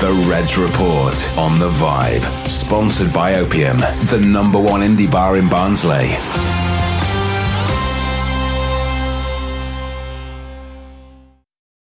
The 0.00 0.26
Reds 0.30 0.56
Report 0.56 1.38
on 1.38 1.58
The 1.58 1.68
Vibe. 1.68 2.22
Sponsored 2.48 3.12
by 3.12 3.34
Opium, 3.34 3.76
the 3.76 4.18
number 4.26 4.58
one 4.58 4.80
indie 4.80 5.10
bar 5.10 5.36
in 5.36 5.46
Barnsley. 5.46 6.08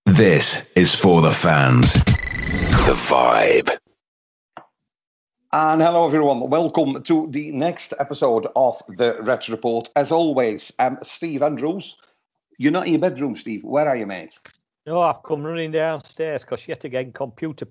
This 0.08 0.74
is 0.76 0.96
for 0.96 1.22
the 1.22 1.32
fans. 1.32 1.94
The 1.94 2.96
Vibe. 2.96 3.78
And 5.54 5.80
hello, 5.80 6.08
everyone. 6.08 6.50
Welcome 6.50 7.04
to 7.04 7.28
the 7.30 7.52
next 7.52 7.94
episode 8.00 8.48
of 8.56 8.82
the 8.88 9.18
Reds 9.22 9.50
Report. 9.50 9.88
As 9.96 10.12
always, 10.12 10.72
um, 10.80 10.98
Steve 11.04 11.44
Andrews. 11.44 11.96
You're 12.58 12.72
not 12.72 12.88
in 12.88 12.94
your 12.94 13.02
bedroom, 13.02 13.36
Steve. 13.36 13.64
Where 13.64 13.88
are 13.88 13.96
you, 13.96 14.08
mate? 14.08 14.40
No, 14.88 15.00
I've 15.00 15.22
come 15.22 15.44
running 15.44 15.70
downstairs 15.70 16.42
because 16.42 16.68
yet 16.68 16.84
again, 16.86 17.12
computer 17.12 17.68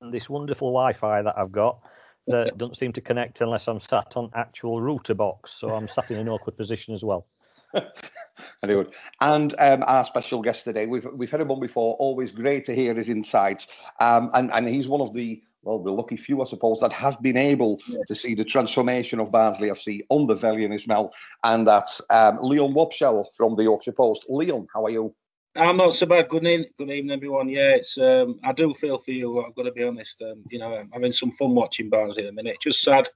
and 0.00 0.12
this 0.12 0.28
wonderful 0.28 0.68
Wi-Fi 0.68 1.22
that 1.22 1.34
I've 1.36 1.52
got 1.52 1.80
that 2.26 2.58
doesn't 2.58 2.76
seem 2.76 2.92
to 2.92 3.00
connect 3.00 3.40
unless 3.40 3.68
I'm 3.68 3.80
sat 3.80 4.16
on 4.16 4.28
actual 4.34 4.80
router 4.80 5.14
box. 5.14 5.52
So 5.52 5.68
I'm 5.68 5.88
sat 5.88 6.10
in 6.10 6.18
an 6.18 6.28
awkward 6.28 6.56
position 6.56 6.94
as 6.94 7.04
well. 7.04 7.26
Good. 8.64 8.92
And 9.20 9.54
um, 9.58 9.84
our 9.86 10.04
special 10.04 10.40
guest 10.40 10.64
today, 10.64 10.86
we've 10.86 11.06
we've 11.12 11.30
had 11.30 11.40
him 11.40 11.50
on 11.50 11.60
before. 11.60 11.94
Always 11.96 12.30
great 12.30 12.64
to 12.66 12.74
hear 12.74 12.94
his 12.94 13.08
insights. 13.08 13.68
Um, 14.00 14.30
and 14.34 14.52
and 14.52 14.68
he's 14.68 14.88
one 14.88 15.00
of 15.00 15.12
the 15.12 15.42
well, 15.62 15.80
the 15.80 15.90
lucky 15.90 16.16
few, 16.16 16.40
I 16.40 16.44
suppose, 16.44 16.78
that 16.80 16.92
have 16.92 17.20
been 17.20 17.36
able 17.36 17.80
yeah. 17.88 17.98
to 18.06 18.14
see 18.14 18.36
the 18.36 18.44
transformation 18.44 19.18
of 19.18 19.32
Barnsley 19.32 19.68
FC 19.68 20.06
under 20.12 20.34
Valérien 20.34 20.72
Ismaël. 20.72 21.10
And 21.42 21.66
that's 21.66 22.00
um, 22.08 22.38
Leon 22.40 22.72
Wobschall 22.72 23.26
from 23.36 23.56
the 23.56 23.64
Yorkshire 23.64 23.92
Post. 23.92 24.26
Leon, 24.28 24.68
how 24.72 24.84
are 24.84 24.90
you? 24.90 25.12
I'm 25.58 25.76
not 25.76 25.94
so 25.94 26.06
bad. 26.06 26.28
Good 26.28 26.46
evening, 26.46 26.70
good 26.78 26.90
evening, 26.90 27.16
everyone. 27.16 27.48
Yeah, 27.48 27.70
it's 27.70 27.96
um, 27.98 28.38
I 28.44 28.52
do 28.52 28.74
feel 28.74 28.98
for 28.98 29.10
you. 29.10 29.44
I've 29.44 29.54
got 29.54 29.62
to 29.64 29.72
be 29.72 29.84
honest. 29.84 30.20
Um, 30.22 30.42
you 30.50 30.58
know, 30.58 30.74
I'm 30.74 30.90
having 30.92 31.12
some 31.12 31.30
fun 31.32 31.54
watching 31.54 31.88
Barnsley 31.88 32.24
at 32.24 32.26
the 32.26 32.32
minute. 32.32 32.58
Just 32.60 32.82
sad, 32.82 33.08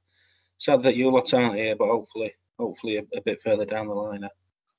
sad 0.59 0.83
that 0.83 0.97
you 0.97 1.11
lot 1.11 1.33
aren't 1.34 1.56
here, 1.56 1.77
but 1.77 1.89
hopefully, 1.89 2.33
hopefully 2.59 2.97
a, 2.97 3.03
a 3.17 3.21
bit 3.21 3.43
further 3.43 3.67
down 3.67 3.89
the 3.89 3.95
line. 3.95 4.27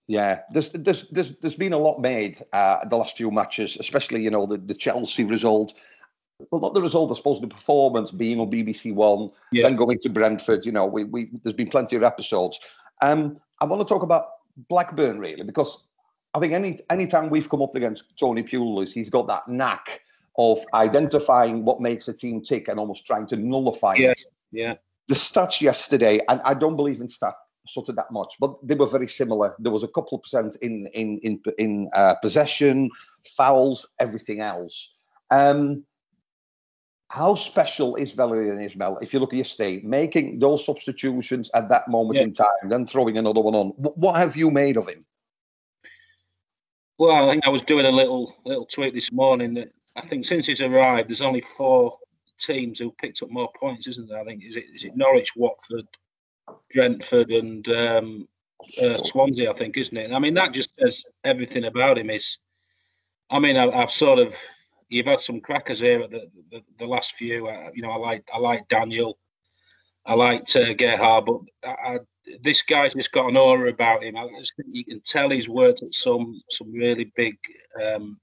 Yeah, 0.08 0.40
there's 0.52 0.70
there's 0.70 1.08
there's, 1.12 1.38
there's 1.40 1.56
been 1.56 1.74
a 1.74 1.78
lot 1.78 2.00
made 2.02 2.44
uh, 2.54 2.86
the 2.86 2.98
last 2.98 3.18
few 3.18 3.30
matches, 3.30 3.78
especially 3.80 4.24
you 4.24 4.32
know 4.32 4.46
the, 4.46 4.58
the 4.58 4.74
Chelsea 4.74 5.24
result. 5.24 5.74
Well, 6.50 6.62
not 6.62 6.74
the 6.74 6.82
result, 6.82 7.12
I 7.12 7.16
suppose, 7.16 7.40
the 7.40 7.48
performance 7.48 8.10
being 8.10 8.40
on 8.40 8.50
BBC 8.50 8.96
One, 8.96 9.30
yeah. 9.52 9.64
then 9.64 9.76
going 9.76 10.00
to 10.00 10.10
Brentford. 10.10 10.66
You 10.66 10.72
know, 10.72 10.88
we, 10.88 11.04
we 11.04 11.30
there's 11.44 11.56
been 11.56 11.70
plenty 11.70 11.96
of 11.96 12.04
episodes. 12.04 12.60
Um, 13.02 13.38
I 13.60 13.66
want 13.66 13.82
to 13.82 13.92
talk 13.92 14.02
about 14.02 14.26
Blackburn 14.68 15.20
really 15.20 15.44
because 15.44 15.86
I 16.34 16.40
think 16.40 16.54
any 16.54 16.80
any 16.90 17.08
time 17.08 17.30
we've 17.30 17.50
come 17.50 17.62
up 17.62 17.76
against 17.76 18.18
Tony 18.18 18.44
Pulis, 18.44 18.94
he's 18.94 19.10
got 19.10 19.28
that 19.28 19.48
knack 19.48 20.02
of 20.38 20.60
identifying 20.74 21.66
what 21.66 21.82
makes 21.82 22.08
a 22.08 22.14
team 22.14 22.42
tick 22.42 22.68
and 22.68 22.80
almost 22.80 23.06
trying 23.06 23.28
to 23.28 23.36
nullify 23.36 23.96
yeah. 23.96 24.12
it. 24.12 24.22
Yeah. 24.52 24.76
The 25.08 25.16
stats 25.16 25.60
yesterday, 25.60 26.22
and 26.30 26.40
I 26.46 26.54
don't 26.54 26.78
believe 26.78 27.02
in 27.02 27.08
stats 27.08 27.34
sort 27.68 27.90
of 27.90 27.96
that 27.96 28.12
much, 28.12 28.36
but 28.40 28.56
they 28.66 28.76
were 28.76 28.88
very 28.88 29.08
similar. 29.08 29.56
There 29.60 29.72
was 29.72 29.84
a 29.84 29.88
couple 29.88 30.18
of 30.18 30.24
percent 30.24 30.56
in 30.62 30.88
in 30.94 31.20
in 31.20 31.42
in 31.58 31.90
uh, 31.94 32.16
possession, 32.16 32.90
fouls, 33.38 33.86
everything 34.00 34.40
else. 34.40 34.94
Um, 35.30 35.84
how 37.10 37.36
special 37.36 37.96
is 37.96 38.14
Valérien 38.14 38.64
Ismaël? 38.64 39.04
If 39.04 39.14
you 39.14 39.20
look 39.20 39.34
at 39.34 39.38
yesterday, 39.38 39.82
making 39.84 40.40
those 40.40 40.66
substitutions 40.66 41.52
at 41.54 41.68
that 41.68 41.90
moment 41.90 42.18
yeah. 42.18 42.24
in 42.24 42.34
time, 42.34 42.70
then 42.70 42.88
throwing 42.88 43.18
another 43.18 43.42
one 43.42 43.54
on. 43.54 43.68
What 43.76 44.16
have 44.16 44.38
you 44.38 44.50
made 44.50 44.78
of 44.78 44.88
him? 44.88 45.06
Well, 47.02 47.28
I 47.28 47.32
think 47.32 47.48
I 47.48 47.50
was 47.50 47.64
doing 47.64 47.88
a 47.88 47.92
little 47.92 48.32
little 48.46 48.68
tweet 48.68 48.94
this 48.94 49.12
morning 49.12 49.56
that 49.56 49.70
I 49.98 50.02
think 50.02 50.24
since 50.24 50.46
he's 50.46 50.62
arrived, 50.62 51.10
there's 51.10 51.20
only 51.20 51.42
four 51.42 51.98
teams 52.40 52.78
who 52.78 52.92
picked 52.92 53.24
up 53.24 53.32
more 53.32 53.50
points, 53.60 53.88
isn't 53.88 54.08
there? 54.08 54.20
I 54.20 54.24
think 54.24 54.44
is 54.46 54.56
it 54.56 54.66
is 54.72 54.84
it 54.84 54.96
Norwich, 54.96 55.36
Watford, 55.36 55.88
Brentford, 56.72 57.32
and 57.32 57.68
um, 57.70 58.28
uh, 58.80 59.02
Swansea. 59.04 59.50
I 59.50 59.56
think, 59.56 59.78
isn't 59.78 59.98
it? 59.98 60.12
I 60.12 60.20
mean, 60.20 60.36
that 60.36 60.54
just 60.54 60.76
says 60.80 61.04
everything 61.24 61.64
about 61.64 61.98
him. 61.98 62.12
Is 62.12 62.38
I 63.32 63.40
mean, 63.40 63.58
I, 63.58 63.76
have 63.76 63.90
sort 63.90 64.20
of 64.20 64.36
you've 64.90 65.08
had 65.08 65.22
some 65.22 65.42
crackers 65.42 65.80
here 65.80 66.02
at 66.02 66.12
the, 66.12 66.30
the, 66.52 66.62
the 66.78 66.86
last 66.86 67.16
few. 67.16 67.48
Uh, 67.48 67.72
you 67.74 67.82
know, 67.82 67.90
I 67.90 67.98
like 67.98 68.30
I 68.32 68.38
like 68.38 68.68
Daniel, 68.68 69.18
I 70.06 70.14
liked 70.14 70.56
uh, 70.56 70.72
Gerhard, 70.76 71.26
but 71.26 71.40
I, 71.64 71.96
I, 71.96 71.98
this 72.44 72.62
guy's 72.62 72.94
just 72.94 73.12
got 73.12 73.30
an 73.30 73.38
aura 73.38 73.70
about 73.70 74.04
him. 74.04 74.16
I 74.16 74.28
just 74.40 74.54
think 74.56 74.70
you 74.72 74.86
can 74.86 75.02
tell 75.02 75.30
he's 75.30 75.50
worked 75.50 75.84
at 75.84 75.94
some 75.94 76.42
some 76.50 76.72
really 76.72 77.12
big 77.16 77.36
um, 77.84 78.20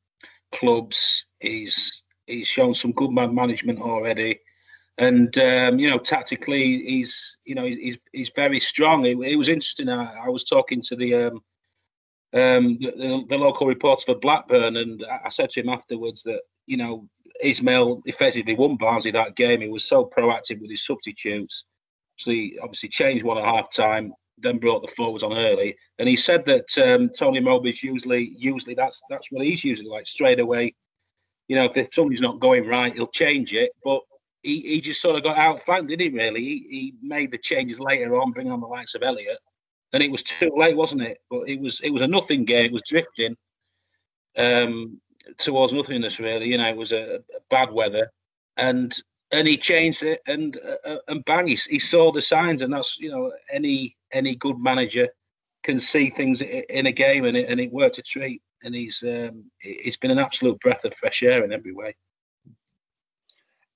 clubs. 0.55 1.25
He's 1.41 2.03
he's 2.27 2.47
shown 2.47 2.75
some 2.75 2.93
good 2.93 3.11
man 3.11 3.35
management 3.35 3.81
already, 3.81 4.39
and 4.99 5.37
um, 5.39 5.79
you 5.79 5.91
know 5.91 5.99
tactically 5.99 6.83
he's 6.85 7.37
you 7.45 7.55
know 7.55 7.65
he's 7.65 7.99
he's 8.13 8.31
very 8.35 8.61
strong. 8.61 9.05
It, 9.05 9.19
it 9.19 9.37
was 9.37 9.49
interesting. 9.49 9.89
I, 9.89 10.27
I, 10.27 10.29
was 10.29 10.45
talking 10.45 10.83
to 10.83 10.97
the 10.97 11.15
um, 11.15 11.43
um, 12.35 12.79
the, 12.81 13.25
the, 13.29 13.39
local 13.39 13.67
reporter 13.67 14.03
for 14.07 14.15
Blackburn, 14.15 14.77
and 14.77 15.05
I 15.25 15.29
said 15.29 15.51
to 15.51 15.61
him 15.61 15.69
afterwards 15.69 16.23
that 16.25 16.41
you 16.67 16.77
know 16.77 17.09
Ismaël 17.45 18.03
effectively 18.07 18.55
won 18.55 18.77
Barnsley 18.77 19.11
that 19.13 19.37
game. 19.37 19.61
He 19.61 19.69
was 19.69 19.85
so 19.85 20.05
proactive 20.17 20.61
with 20.61 20.71
his 20.71 20.85
substitutes. 20.85 21.65
Obviously, 22.21 22.59
obviously 22.61 22.89
changed 22.89 23.25
one 23.25 23.39
at 23.39 23.45
half 23.45 23.71
time. 23.71 24.13
then 24.39 24.59
brought 24.59 24.83
the 24.83 24.93
forwards 24.97 25.23
on 25.23 25.37
early. 25.37 25.77
And 25.99 26.09
he 26.09 26.17
said 26.17 26.45
that 26.47 26.67
um, 26.79 27.11
Tony 27.11 27.41
Mowbray's 27.41 27.83
usually 27.83 28.33
usually 28.37 28.75
that's 28.75 29.01
that's 29.11 29.31
what 29.31 29.45
he's 29.45 29.65
usually 29.65 29.89
like 29.89 30.07
straight 30.07 30.41
away. 30.41 30.75
You 31.49 31.57
know, 31.57 31.65
if, 31.65 31.77
if 31.77 31.95
something's 31.95 32.21
not 32.21 32.41
going 32.41 32.67
right, 32.67 32.93
he'll 32.93 33.09
change 33.09 33.55
it. 33.55 33.71
But 33.85 34.01
he, 34.43 34.61
he 34.61 34.81
just 34.81 35.01
sort 35.01 35.17
of 35.17 35.23
got 35.23 35.39
outflanked, 35.39 35.89
didn't 35.89 36.11
he? 36.13 36.17
Really, 36.17 36.41
he, 36.41 36.67
he 36.71 36.95
made 37.03 37.31
the 37.31 37.39
changes 37.39 37.81
later 37.81 38.17
on, 38.17 38.33
bringing 38.33 38.53
on 38.53 38.61
the 38.61 38.67
likes 38.67 38.95
of 38.95 39.03
Elliott, 39.03 39.39
and 39.93 40.03
it 40.03 40.11
was 40.11 40.23
too 40.23 40.53
late, 40.57 40.77
wasn't 40.77 41.03
it? 41.03 41.19
But 41.31 41.49
it 41.49 41.61
was 41.61 41.81
it 41.83 41.91
was 41.91 42.03
a 42.03 42.09
nothing 42.09 42.45
game. 42.45 42.67
It 42.67 42.73
was 42.73 42.83
drifting 42.87 43.37
um, 44.37 45.01
towards 45.39 45.73
nothingness. 45.73 46.19
Really, 46.21 46.47
you 46.49 46.59
know, 46.59 46.69
it 46.69 46.77
was 46.77 46.93
a, 46.93 47.17
a 47.17 47.41
bad 47.51 47.73
weather, 47.73 48.11
and 48.57 48.97
and 49.31 49.47
he 49.47 49.57
changed 49.57 50.03
it, 50.03 50.21
and 50.27 50.59
uh, 50.65 50.89
uh, 50.89 50.99
and 51.09 51.25
bang, 51.25 51.47
he, 51.47 51.59
he 51.69 51.79
saw 51.79 52.13
the 52.13 52.23
signs, 52.23 52.63
and 52.63 52.73
that's 52.73 52.99
you 52.99 53.11
know 53.11 53.33
any 53.53 53.97
any 54.13 54.35
good 54.37 54.59
manager 54.59 55.09
can 55.63 55.79
see 55.81 56.11
things 56.11 56.41
in 56.41 56.87
a 56.87 56.93
game, 56.93 57.25
and 57.25 57.37
it 57.37 57.49
and 57.49 57.61
it 57.61 57.73
worked 57.73 57.99
a 57.99 58.03
treat. 58.03 58.43
And 58.63 58.75
he's 58.75 59.05
um, 59.07 59.45
it's 59.61 59.97
been 59.97 60.11
an 60.11 60.19
absolute 60.19 60.59
breath 60.61 60.85
of 60.85 60.95
fresh 60.95 61.23
air 61.23 61.45
in 61.45 61.53
every 61.53 61.73
way. 61.73 61.95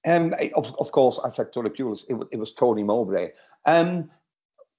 Um, 0.04 0.34
of, 0.56 0.74
of 0.80 0.90
course, 0.90 1.20
I 1.24 1.30
said 1.30 1.52
Tony 1.52 1.70
Pulis. 1.70 2.04
It, 2.08 2.28
it 2.32 2.38
was 2.38 2.52
Tony 2.52 2.82
Mowbray. 2.82 3.30
Um, 3.66 4.10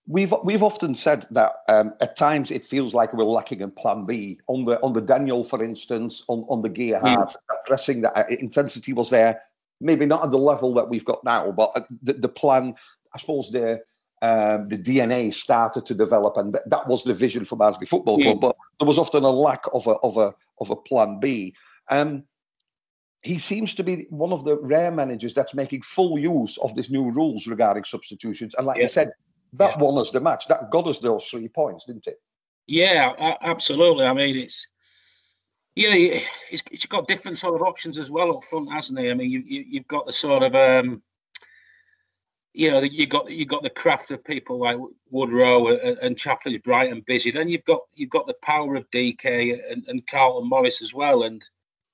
we've 0.07 0.33
we've 0.43 0.63
often 0.63 0.95
said 0.95 1.25
that 1.31 1.53
um, 1.69 1.93
at 2.01 2.17
times 2.17 2.51
it 2.51 2.65
feels 2.65 2.93
like 2.93 3.13
we're 3.13 3.23
lacking 3.23 3.61
in 3.61 3.71
Plan 3.71 4.05
B 4.05 4.39
on 4.47 4.65
the 4.65 4.81
on 4.81 4.91
the 4.91 5.01
Daniel, 5.01 5.43
for 5.43 5.63
instance, 5.63 6.23
on 6.27 6.45
on 6.49 6.61
the 6.61 6.69
Gerhard 6.69 7.29
mm. 7.29 7.35
pressing 7.65 8.01
that 8.01 8.17
uh, 8.17 8.25
intensity 8.29 8.91
was 8.91 9.09
there 9.09 9.41
maybe 9.83 10.05
not 10.05 10.23
at 10.23 10.31
the 10.31 10.37
level 10.37 10.73
that 10.73 10.89
we've 10.89 11.05
got 11.05 11.23
now, 11.23 11.51
but 11.51 11.87
the, 12.01 12.13
the 12.13 12.29
plan, 12.29 12.75
I 13.13 13.19
suppose 13.19 13.51
the 13.51 13.81
um, 14.21 14.69
the 14.69 14.77
DNA 14.77 15.33
started 15.33 15.85
to 15.85 15.93
develop, 15.93 16.37
and 16.37 16.53
th- 16.53 16.63
that 16.67 16.87
was 16.87 17.03
the 17.03 17.13
vision 17.13 17.43
for 17.43 17.57
Barnsley 17.57 17.85
Football 17.85 18.21
Club. 18.21 18.39
But 18.39 18.55
there 18.79 18.87
was 18.87 18.97
often 18.97 19.23
a 19.23 19.29
lack 19.29 19.65
of 19.73 19.85
a 19.85 19.95
of 19.95 20.15
a 20.17 20.33
of 20.61 20.69
a 20.69 20.77
plan 20.77 21.19
B. 21.19 21.53
Um, 21.89 22.23
he 23.21 23.37
seems 23.37 23.75
to 23.75 23.83
be 23.83 24.07
one 24.09 24.31
of 24.31 24.45
the 24.45 24.57
rare 24.59 24.91
managers 24.91 25.33
that's 25.33 25.53
making 25.53 25.81
full 25.81 26.17
use 26.17 26.57
of 26.59 26.73
these 26.75 26.89
new 26.89 27.11
rules 27.11 27.47
regarding 27.47 27.83
substitutions. 27.83 28.53
And 28.57 28.65
like 28.67 28.77
yeah. 28.77 28.85
I 28.85 28.87
said, 28.87 29.11
that 29.53 29.71
yeah. 29.71 29.83
won 29.83 29.97
us 29.97 30.11
the 30.11 30.19
match. 30.19 30.47
That 30.47 30.71
got 30.71 30.87
us 30.87 30.99
those 30.99 31.25
three 31.25 31.47
points, 31.47 31.85
didn't 31.85 32.07
it? 32.07 32.21
Yeah, 32.67 33.35
absolutely. 33.41 34.05
I 34.05 34.13
mean, 34.13 34.37
it's 34.37 34.67
yeah, 35.75 36.19
he's, 36.49 36.61
he's 36.69 36.85
got 36.85 37.07
different 37.07 37.39
sort 37.39 37.55
of 37.55 37.61
options 37.61 37.97
as 37.97 38.11
well 38.11 38.37
up 38.37 38.43
front, 38.43 38.71
hasn't 38.71 38.99
he? 38.99 39.09
I 39.09 39.13
mean, 39.13 39.29
you, 39.29 39.39
you 39.45 39.79
have 39.79 39.87
got 39.87 40.05
the 40.05 40.13
sort 40.13 40.43
of 40.43 40.55
um, 40.55 41.01
you 42.53 42.69
know, 42.69 42.81
you 42.81 43.07
got 43.07 43.31
you 43.31 43.45
got 43.45 43.63
the 43.63 43.69
craft 43.69 44.11
of 44.11 44.23
people 44.23 44.59
like 44.59 44.77
Woodrow 45.09 45.67
and, 45.69 45.97
and 45.97 46.17
Chaplin, 46.17 46.59
bright 46.63 46.91
and 46.91 47.05
busy. 47.05 47.31
Then 47.31 47.49
you've 47.49 47.65
got 47.65 47.81
you've 47.95 48.11
got 48.11 48.27
the 48.27 48.35
power 48.43 48.75
of 48.75 48.89
DK 48.91 49.57
and, 49.71 49.83
and 49.87 50.05
Carlton 50.05 50.47
Morris 50.47 50.81
as 50.81 50.93
well. 50.93 51.23
And 51.23 51.43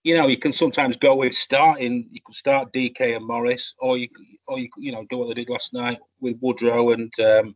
you 0.03 0.17
know, 0.17 0.27
you 0.27 0.37
can 0.37 0.51
sometimes 0.51 0.97
go 0.97 1.15
with 1.15 1.33
starting. 1.33 2.07
You 2.09 2.21
can 2.21 2.33
start 2.33 2.73
DK 2.73 3.15
and 3.15 3.25
Morris, 3.25 3.73
or 3.79 3.97
you 3.97 4.09
or 4.47 4.59
you 4.59 4.69
you 4.77 4.91
know 4.91 5.05
do 5.09 5.17
what 5.17 5.29
they 5.29 5.33
did 5.33 5.49
last 5.49 5.73
night 5.73 5.99
with 6.19 6.37
Woodrow 6.41 6.91
and 6.91 7.13
um, 7.21 7.55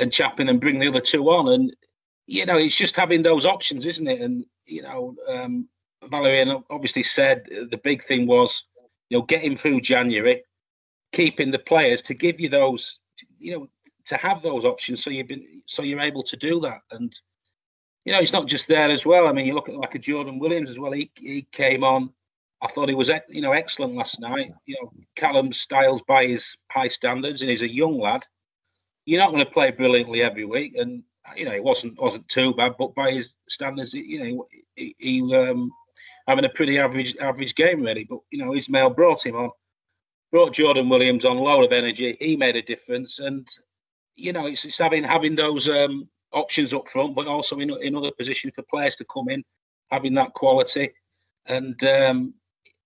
and 0.00 0.12
Chaplin 0.12 0.48
and 0.48 0.60
bring 0.60 0.80
the 0.80 0.88
other 0.88 1.00
two 1.00 1.30
on. 1.30 1.52
And 1.52 1.76
you 2.26 2.44
know, 2.44 2.56
it's 2.56 2.76
just 2.76 2.96
having 2.96 3.22
those 3.22 3.44
options, 3.44 3.86
isn't 3.86 4.08
it? 4.08 4.20
And 4.20 4.44
you 4.70 4.82
know, 4.82 5.14
um, 5.28 5.68
Valérien 6.04 6.62
obviously 6.70 7.02
said 7.02 7.44
the 7.70 7.80
big 7.82 8.04
thing 8.04 8.26
was, 8.26 8.64
you 9.08 9.18
know, 9.18 9.24
getting 9.24 9.56
through 9.56 9.80
January, 9.80 10.42
keeping 11.12 11.50
the 11.50 11.58
players 11.58 12.00
to 12.02 12.14
give 12.14 12.40
you 12.40 12.48
those, 12.48 12.98
you 13.38 13.52
know, 13.52 13.68
to 14.06 14.16
have 14.16 14.42
those 14.42 14.64
options, 14.64 15.02
so 15.04 15.10
you've 15.10 15.28
been, 15.28 15.44
so 15.66 15.82
you're 15.82 16.00
able 16.00 16.22
to 16.22 16.36
do 16.36 16.60
that. 16.60 16.80
And 16.90 17.14
you 18.04 18.12
know, 18.12 18.18
it's 18.18 18.32
not 18.32 18.46
just 18.46 18.66
there 18.66 18.88
as 18.88 19.04
well. 19.04 19.28
I 19.28 19.32
mean, 19.32 19.46
you 19.46 19.54
look 19.54 19.68
at 19.68 19.76
like 19.76 19.94
a 19.94 19.98
Jordan 19.98 20.38
Williams 20.38 20.70
as 20.70 20.78
well. 20.78 20.92
He 20.92 21.10
he 21.16 21.46
came 21.52 21.84
on. 21.84 22.10
I 22.62 22.68
thought 22.68 22.88
he 22.88 22.94
was, 22.94 23.10
you 23.28 23.40
know, 23.40 23.52
excellent 23.52 23.94
last 23.94 24.20
night. 24.20 24.50
You 24.66 24.76
know, 24.80 24.92
Callum 25.16 25.52
Styles 25.52 26.02
by 26.06 26.26
his 26.26 26.56
high 26.70 26.88
standards, 26.88 27.40
and 27.40 27.50
he's 27.50 27.62
a 27.62 27.72
young 27.72 27.98
lad. 27.98 28.24
You're 29.06 29.20
not 29.20 29.30
going 29.30 29.44
to 29.44 29.50
play 29.50 29.70
brilliantly 29.70 30.22
every 30.22 30.44
week, 30.44 30.76
and 30.76 31.02
you 31.36 31.44
know, 31.44 31.52
it 31.52 31.62
wasn't 31.62 32.00
wasn't 32.00 32.28
too 32.28 32.54
bad, 32.54 32.74
but 32.78 32.94
by 32.94 33.12
his 33.12 33.34
standards, 33.48 33.94
you 33.94 34.18
know, 34.18 34.46
he, 34.76 34.94
he 34.98 35.36
um, 35.36 35.70
having 36.26 36.44
a 36.44 36.50
pretty 36.50 36.78
average 36.78 37.16
average 37.18 37.54
game 37.54 37.82
really. 37.82 38.04
But 38.04 38.20
you 38.30 38.44
know, 38.44 38.52
Ismaël 38.52 38.94
brought 38.94 39.24
him 39.24 39.36
on, 39.36 39.50
brought 40.32 40.54
Jordan 40.54 40.88
Williams 40.88 41.24
on, 41.24 41.38
load 41.38 41.64
of 41.64 41.72
energy. 41.72 42.16
He 42.20 42.36
made 42.36 42.56
a 42.56 42.62
difference, 42.62 43.18
and 43.18 43.46
you 44.16 44.32
know, 44.32 44.46
it's, 44.46 44.64
it's 44.64 44.78
having 44.78 45.04
having 45.04 45.36
those 45.36 45.68
um, 45.68 46.08
options 46.32 46.72
up 46.72 46.88
front, 46.88 47.14
but 47.14 47.26
also 47.26 47.58
in 47.58 47.70
in 47.82 47.96
other 47.96 48.12
positions 48.12 48.54
for 48.54 48.62
players 48.62 48.96
to 48.96 49.04
come 49.12 49.28
in, 49.28 49.44
having 49.90 50.14
that 50.14 50.34
quality, 50.34 50.90
and 51.46 51.82
um, 51.84 52.34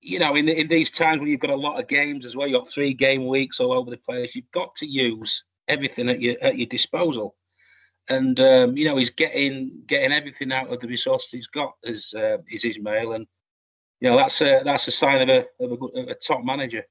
you 0.01 0.19
know, 0.19 0.35
in 0.35 0.49
in 0.49 0.69
these 0.69 0.91
times 0.91 1.21
when 1.21 1.29
you've 1.29 1.41
got 1.41 1.51
a 1.51 1.57
lot 1.57 1.81
of 1.81 1.89
games 1.89 2.25
as 2.25 2.37
well, 2.37 2.47
you've 2.47 2.61
got 2.61 2.71
three 2.71 2.95
game 2.95 3.27
weeks 3.27 3.61
all 3.61 3.73
over 3.73 3.91
the 3.91 3.97
place. 3.97 4.35
You've 4.35 4.51
got 4.53 4.75
to 4.77 4.87
use 4.87 5.45
everything 5.69 6.09
at 6.09 6.21
your 6.21 6.37
at 6.43 6.59
your 6.59 6.67
disposal 6.67 7.35
and 8.09 8.39
um, 8.41 8.77
you 8.77 8.85
know 8.85 8.97
he's 8.97 9.11
getting 9.11 9.83
getting 9.87 10.13
everything 10.13 10.53
out 10.53 10.73
of 10.73 10.81
the 10.81 10.89
resources 10.89 11.31
he's 11.31 11.47
got 11.47 11.75
as 11.85 12.13
uh, 12.17 12.39
is 12.51 12.65
Ismaël, 12.65 13.17
and 13.17 13.27
you 14.01 14.11
know 14.11 14.17
that's 14.17 14.41
a 14.41 14.63
that's 14.65 14.89
a 14.89 14.91
sign 14.91 15.23
of 15.23 15.29
a 15.29 15.47
of 15.65 15.73
a, 15.73 16.01
of 16.01 16.09
a, 16.09 16.15
top 16.15 16.45
manager. 16.45 16.85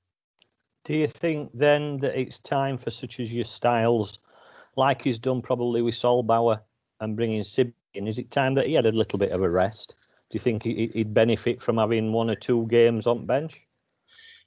Do 0.86 0.96
you 0.96 1.08
think 1.08 1.52
then 1.54 1.98
that 2.00 2.20
it's 2.20 2.40
time 2.40 2.78
for 2.78 2.90
such 2.90 3.20
as 3.20 3.34
your 3.34 3.46
styles, 3.46 4.20
like 4.76 5.02
he's 5.02 5.20
done 5.20 5.42
probably 5.42 5.82
with 5.82 5.96
Sollbauer 5.96 6.60
and 7.00 7.16
bringing 7.16 7.44
Sib 7.44 7.72
in? 7.94 8.08
Is 8.08 8.20
it 8.20 8.32
time 8.32 8.54
that 8.56 8.68
he 8.68 8.74
had 8.74 8.86
a 8.86 8.92
little 8.92 9.20
bit 9.20 9.32
of 9.32 9.42
a 9.42 9.50
rest? 9.50 9.96
Do 10.30 10.36
you 10.36 10.40
think 10.40 10.64
he'd 10.64 11.14
benefit 11.14 11.62
from 11.62 11.78
having 11.78 12.12
one 12.12 12.30
or 12.30 12.36
two 12.36 12.66
games 12.68 13.06
on 13.06 13.28
bench? 13.28 13.68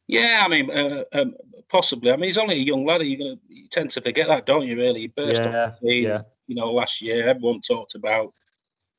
Yeah, 0.08 0.42
I 0.44 0.48
mean, 0.48 0.70
uh, 0.70 1.04
um, 1.12 1.34
possibly. 1.68 2.12
I 2.12 2.16
mean, 2.16 2.24
he's 2.24 2.38
only 2.38 2.56
a 2.56 2.58
young 2.58 2.84
lad. 2.84 3.02
You, 3.02 3.38
you 3.48 3.68
tend 3.70 3.90
to 3.90 4.00
forget 4.00 4.26
that, 4.28 4.46
don't 4.46 4.66
you? 4.66 4.76
Really, 4.76 5.02
he 5.02 5.06
burst 5.06 5.40
yeah, 5.40 5.72
yeah 5.80 6.22
you 6.46 6.54
know, 6.54 6.72
last 6.72 7.00
year 7.00 7.28
everyone 7.28 7.60
talked 7.60 7.94
about, 7.94 8.32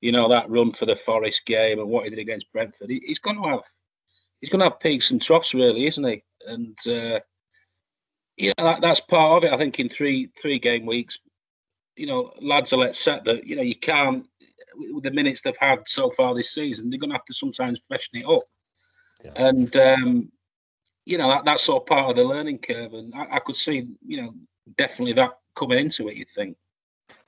you 0.01 0.11
know, 0.11 0.27
that 0.27 0.49
run 0.49 0.71
for 0.71 0.85
the 0.85 0.95
Forest 0.95 1.45
game 1.45 1.79
and 1.79 1.89
what 1.89 2.03
he 2.03 2.09
did 2.09 2.19
against 2.19 2.51
Brentford. 2.51 2.89
He, 2.89 3.01
he's 3.05 3.19
going 3.19 3.41
to 3.41 3.49
have, 3.49 3.63
he's 4.41 4.49
going 4.49 4.59
to 4.59 4.69
have 4.69 4.79
peaks 4.79 5.11
and 5.11 5.21
troughs, 5.21 5.53
really, 5.53 5.88
isn't 5.88 6.03
he? 6.03 6.23
And 6.45 6.77
uh, 6.88 7.19
yeah, 8.38 8.53
that, 8.57 8.81
that's 8.81 8.99
part 8.99 9.44
of 9.44 9.47
it. 9.47 9.53
I 9.53 9.57
think 9.57 9.79
in 9.79 9.89
three 9.89 10.29
three 10.39 10.59
game 10.59 10.85
weeks, 10.85 11.17
you 11.95 12.05
know, 12.05 12.31
lads 12.41 12.71
are 12.71 12.77
let 12.77 12.95
set 12.95 13.25
that 13.25 13.45
you 13.45 13.55
know 13.55 13.63
you 13.63 13.75
can't 13.75 14.25
with 14.91 15.03
the 15.03 15.11
minutes 15.11 15.41
they've 15.41 15.57
had 15.60 15.79
so 15.88 16.12
far 16.12 16.36
this 16.36 16.53
season. 16.53 16.89
They're 16.89 17.00
going 17.00 17.10
to 17.10 17.15
have 17.15 17.25
to 17.25 17.33
sometimes 17.33 17.81
freshen 17.88 18.19
it 18.19 18.25
up, 18.27 18.43
yeah. 19.25 19.48
and 19.48 19.75
um, 19.75 20.31
you 21.05 21.17
know 21.17 21.27
that, 21.29 21.45
that's 21.45 21.63
sort 21.63 21.83
of 21.83 21.88
part 21.88 22.12
of 22.12 22.15
the 22.15 22.24
learning 22.24 22.60
curve. 22.60 22.93
And 22.93 23.13
I, 23.15 23.38
I 23.38 23.39
could 23.39 23.55
see, 23.55 23.88
you 24.05 24.22
know, 24.22 24.33
definitely 24.77 25.13
that 25.13 25.31
coming 25.55 25.79
into 25.79 26.07
it. 26.07 26.15
You 26.15 26.25
think 26.36 26.55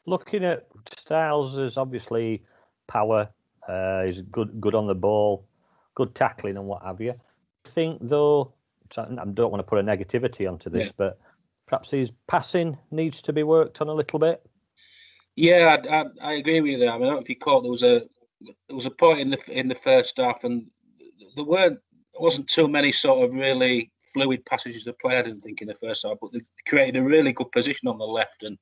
looking 0.10 0.44
at 0.44 0.68
Styles 0.90 1.60
as 1.60 1.78
obviously 1.78 2.44
power. 2.88 3.30
Uh, 3.68 4.04
he's 4.04 4.22
good, 4.22 4.60
good 4.60 4.76
on 4.76 4.88
the 4.88 4.96
ball, 4.96 5.48
good 5.96 6.16
tackling 6.16 6.58
and 6.58 6.66
what 6.66 6.84
have 6.84 7.00
you. 7.00 7.12
I 7.12 7.70
think 7.70 8.00
though, 8.02 8.54
I 8.98 9.06
don't 9.34 9.52
want 9.52 9.60
to 9.60 9.64
put 9.64 9.80
a 9.80 9.84
negativity 9.84 10.50
onto 10.50 10.70
this, 10.70 10.88
yeah. 10.88 10.94
but 10.98 11.20
perhaps 11.68 11.92
his 11.92 12.12
passing 12.28 12.78
needs 12.90 13.22
to 13.22 13.34
be 13.34 13.44
worked 13.44 13.82
on 13.82 13.88
a 13.88 13.94
little 13.94 14.18
bit. 14.18 14.42
Yeah, 15.36 15.78
I, 15.78 16.02
I, 16.02 16.06
I 16.22 16.34
agree 16.34 16.60
with 16.62 16.72
you 16.72 16.80
there. 16.80 16.92
I, 16.92 16.98
mean, 16.98 17.04
I 17.04 17.08
don't 17.08 17.16
know 17.16 17.22
if 17.22 17.30
you 17.30 17.38
caught 17.38 17.62
there 17.62 17.72
was 17.72 17.84
a 17.84 18.02
there 18.68 18.76
was 18.76 18.86
a 18.86 18.92
point 18.92 19.20
in 19.20 19.30
the 19.30 19.40
in 19.50 19.68
the 19.68 19.76
first 19.76 20.18
half, 20.18 20.44
and 20.44 20.66
there 21.36 21.46
weren't 21.46 21.80
wasn't 22.20 22.50
too 22.50 22.68
many 22.68 22.92
sort 22.92 23.24
of 23.24 23.34
really 23.34 23.92
fluid 24.14 24.44
passages 24.46 24.84
to 24.86 24.94
play. 24.94 25.18
I 25.18 25.22
didn't 25.22 25.42
think 25.42 25.62
in 25.62 25.68
the 25.68 25.76
first 25.76 26.04
half, 26.06 26.18
but 26.20 26.34
they 26.34 26.42
created 26.68 26.98
a 26.98 27.04
really 27.04 27.32
good 27.32 27.52
position 27.52 27.88
on 27.88 27.98
the 27.98 28.06
left, 28.06 28.44
and 28.44 28.58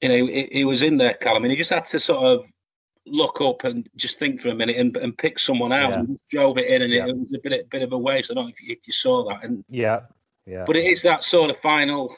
you 0.00 0.08
know, 0.08 0.26
he, 0.26 0.48
he, 0.52 0.64
was 0.64 0.82
in 0.82 0.96
there, 0.96 1.14
Callum, 1.14 1.44
and 1.44 1.50
he 1.50 1.56
just 1.56 1.70
had 1.70 1.84
to 1.86 2.00
sort 2.00 2.24
of 2.24 2.46
look 3.06 3.40
up 3.40 3.64
and 3.64 3.88
just 3.96 4.18
think 4.18 4.40
for 4.40 4.48
a 4.48 4.54
minute 4.54 4.76
and, 4.76 4.96
and 4.98 5.16
pick 5.16 5.38
someone 5.38 5.72
out 5.72 5.90
yeah. 5.90 5.98
and 6.00 6.18
drove 6.30 6.58
it 6.58 6.66
in, 6.66 6.82
and 6.82 6.92
yeah. 6.92 7.06
it, 7.06 7.16
was 7.16 7.34
a 7.34 7.48
bit, 7.48 7.70
bit 7.70 7.82
of 7.82 7.92
a 7.92 7.98
waste. 7.98 8.30
I 8.30 8.34
don't 8.34 8.44
know 8.44 8.50
if 8.50 8.60
you, 8.60 8.72
if 8.72 8.86
you 8.86 8.92
saw 8.92 9.28
that. 9.28 9.44
And 9.44 9.64
yeah, 9.68 10.00
yeah. 10.46 10.64
But 10.66 10.76
it 10.76 10.86
is 10.86 11.02
that 11.02 11.24
sort 11.24 11.50
of 11.50 11.58
final, 11.58 12.14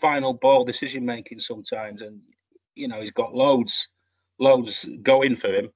final 0.00 0.34
ball 0.34 0.64
decision 0.64 1.04
making 1.04 1.40
sometimes, 1.40 2.02
and 2.02 2.20
you 2.74 2.88
know, 2.88 3.00
he's 3.00 3.12
got 3.12 3.34
loads, 3.34 3.88
loads 4.38 4.86
going 5.02 5.36
for 5.36 5.48
him. 5.48 5.70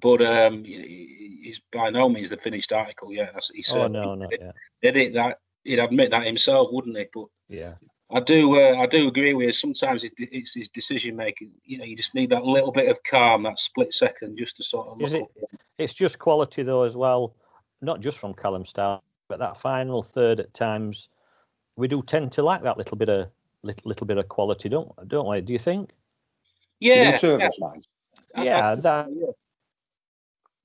But 0.00 0.20
um, 0.22 0.64
he's 0.64 1.60
by 1.72 1.90
no 1.90 2.08
means 2.08 2.30
the 2.30 2.36
finished 2.36 2.72
article 2.72 3.12
yet. 3.12 3.30
That's, 3.34 3.50
he 3.50 3.64
oh 3.70 3.86
no, 3.86 4.14
not 4.16 4.32
yet. 4.32 4.54
Did 4.82 4.96
it 4.96 5.14
that 5.14 5.38
he'd 5.62 5.78
admit 5.78 6.10
that 6.10 6.26
himself, 6.26 6.70
wouldn't 6.72 6.96
he? 6.96 7.06
But 7.14 7.26
yeah, 7.48 7.74
I 8.10 8.20
do. 8.20 8.54
Uh, 8.60 8.76
I 8.76 8.86
do 8.86 9.08
agree 9.08 9.34
with 9.34 9.46
you. 9.46 9.52
Sometimes 9.52 10.04
it, 10.04 10.12
it's 10.16 10.54
his 10.54 10.68
decision 10.68 11.16
making. 11.16 11.52
You 11.64 11.78
know, 11.78 11.84
you 11.84 11.96
just 11.96 12.14
need 12.14 12.30
that 12.30 12.44
little 12.44 12.70
bit 12.70 12.88
of 12.88 13.02
calm, 13.02 13.42
that 13.42 13.58
split 13.58 13.92
second, 13.92 14.38
just 14.38 14.56
to 14.58 14.62
sort 14.62 14.88
of. 14.88 15.02
Is 15.02 15.12
It, 15.14 15.24
it's 15.78 15.94
just 15.94 16.18
quality 16.18 16.62
though, 16.62 16.82
as 16.82 16.96
well. 16.96 17.34
Not 17.82 18.00
just 18.00 18.18
from 18.18 18.32
Callum 18.32 18.64
Styles, 18.64 19.02
but 19.28 19.38
that 19.40 19.58
final 19.58 20.02
third 20.02 20.40
at 20.40 20.54
times, 20.54 21.08
we 21.76 21.88
do 21.88 22.00
tend 22.00 22.32
to 22.32 22.42
lack 22.42 22.62
that 22.62 22.78
little 22.78 22.96
bit 22.96 23.08
of 23.08 23.28
little, 23.62 23.88
little 23.88 24.06
bit 24.06 24.18
of 24.18 24.28
quality, 24.28 24.68
don't 24.68 24.92
don't 25.08 25.28
we? 25.28 25.40
Do 25.40 25.52
you 25.52 25.58
think? 25.58 25.90
Yeah, 26.78 27.16
service 27.16 27.58
yeah. 27.60 28.44
Yeah, 28.44 28.74
that. 28.76 29.08
Yeah. 29.10 29.26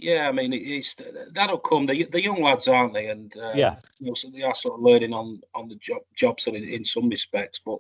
Yeah, 0.02 0.28
I 0.28 0.32
mean, 0.32 0.52
it's 0.52 0.96
that'll 1.34 1.60
come. 1.60 1.86
The 1.86 2.06
the 2.12 2.24
young 2.24 2.42
lads, 2.42 2.68
aren't 2.68 2.94
they? 2.94 3.10
And 3.10 3.32
uh, 3.38 3.52
yeah, 3.54 3.76
you 4.00 4.08
know, 4.08 4.16
so 4.16 4.30
they 4.30 4.42
are 4.42 4.56
sort 4.56 4.74
of 4.74 4.82
learning 4.82 5.14
on 5.14 5.42
on 5.54 5.68
the 5.68 5.76
job 5.76 6.02
jobs 6.16 6.48
in, 6.48 6.56
in 6.56 6.84
some 6.84 7.08
respects. 7.08 7.62
But 7.64 7.78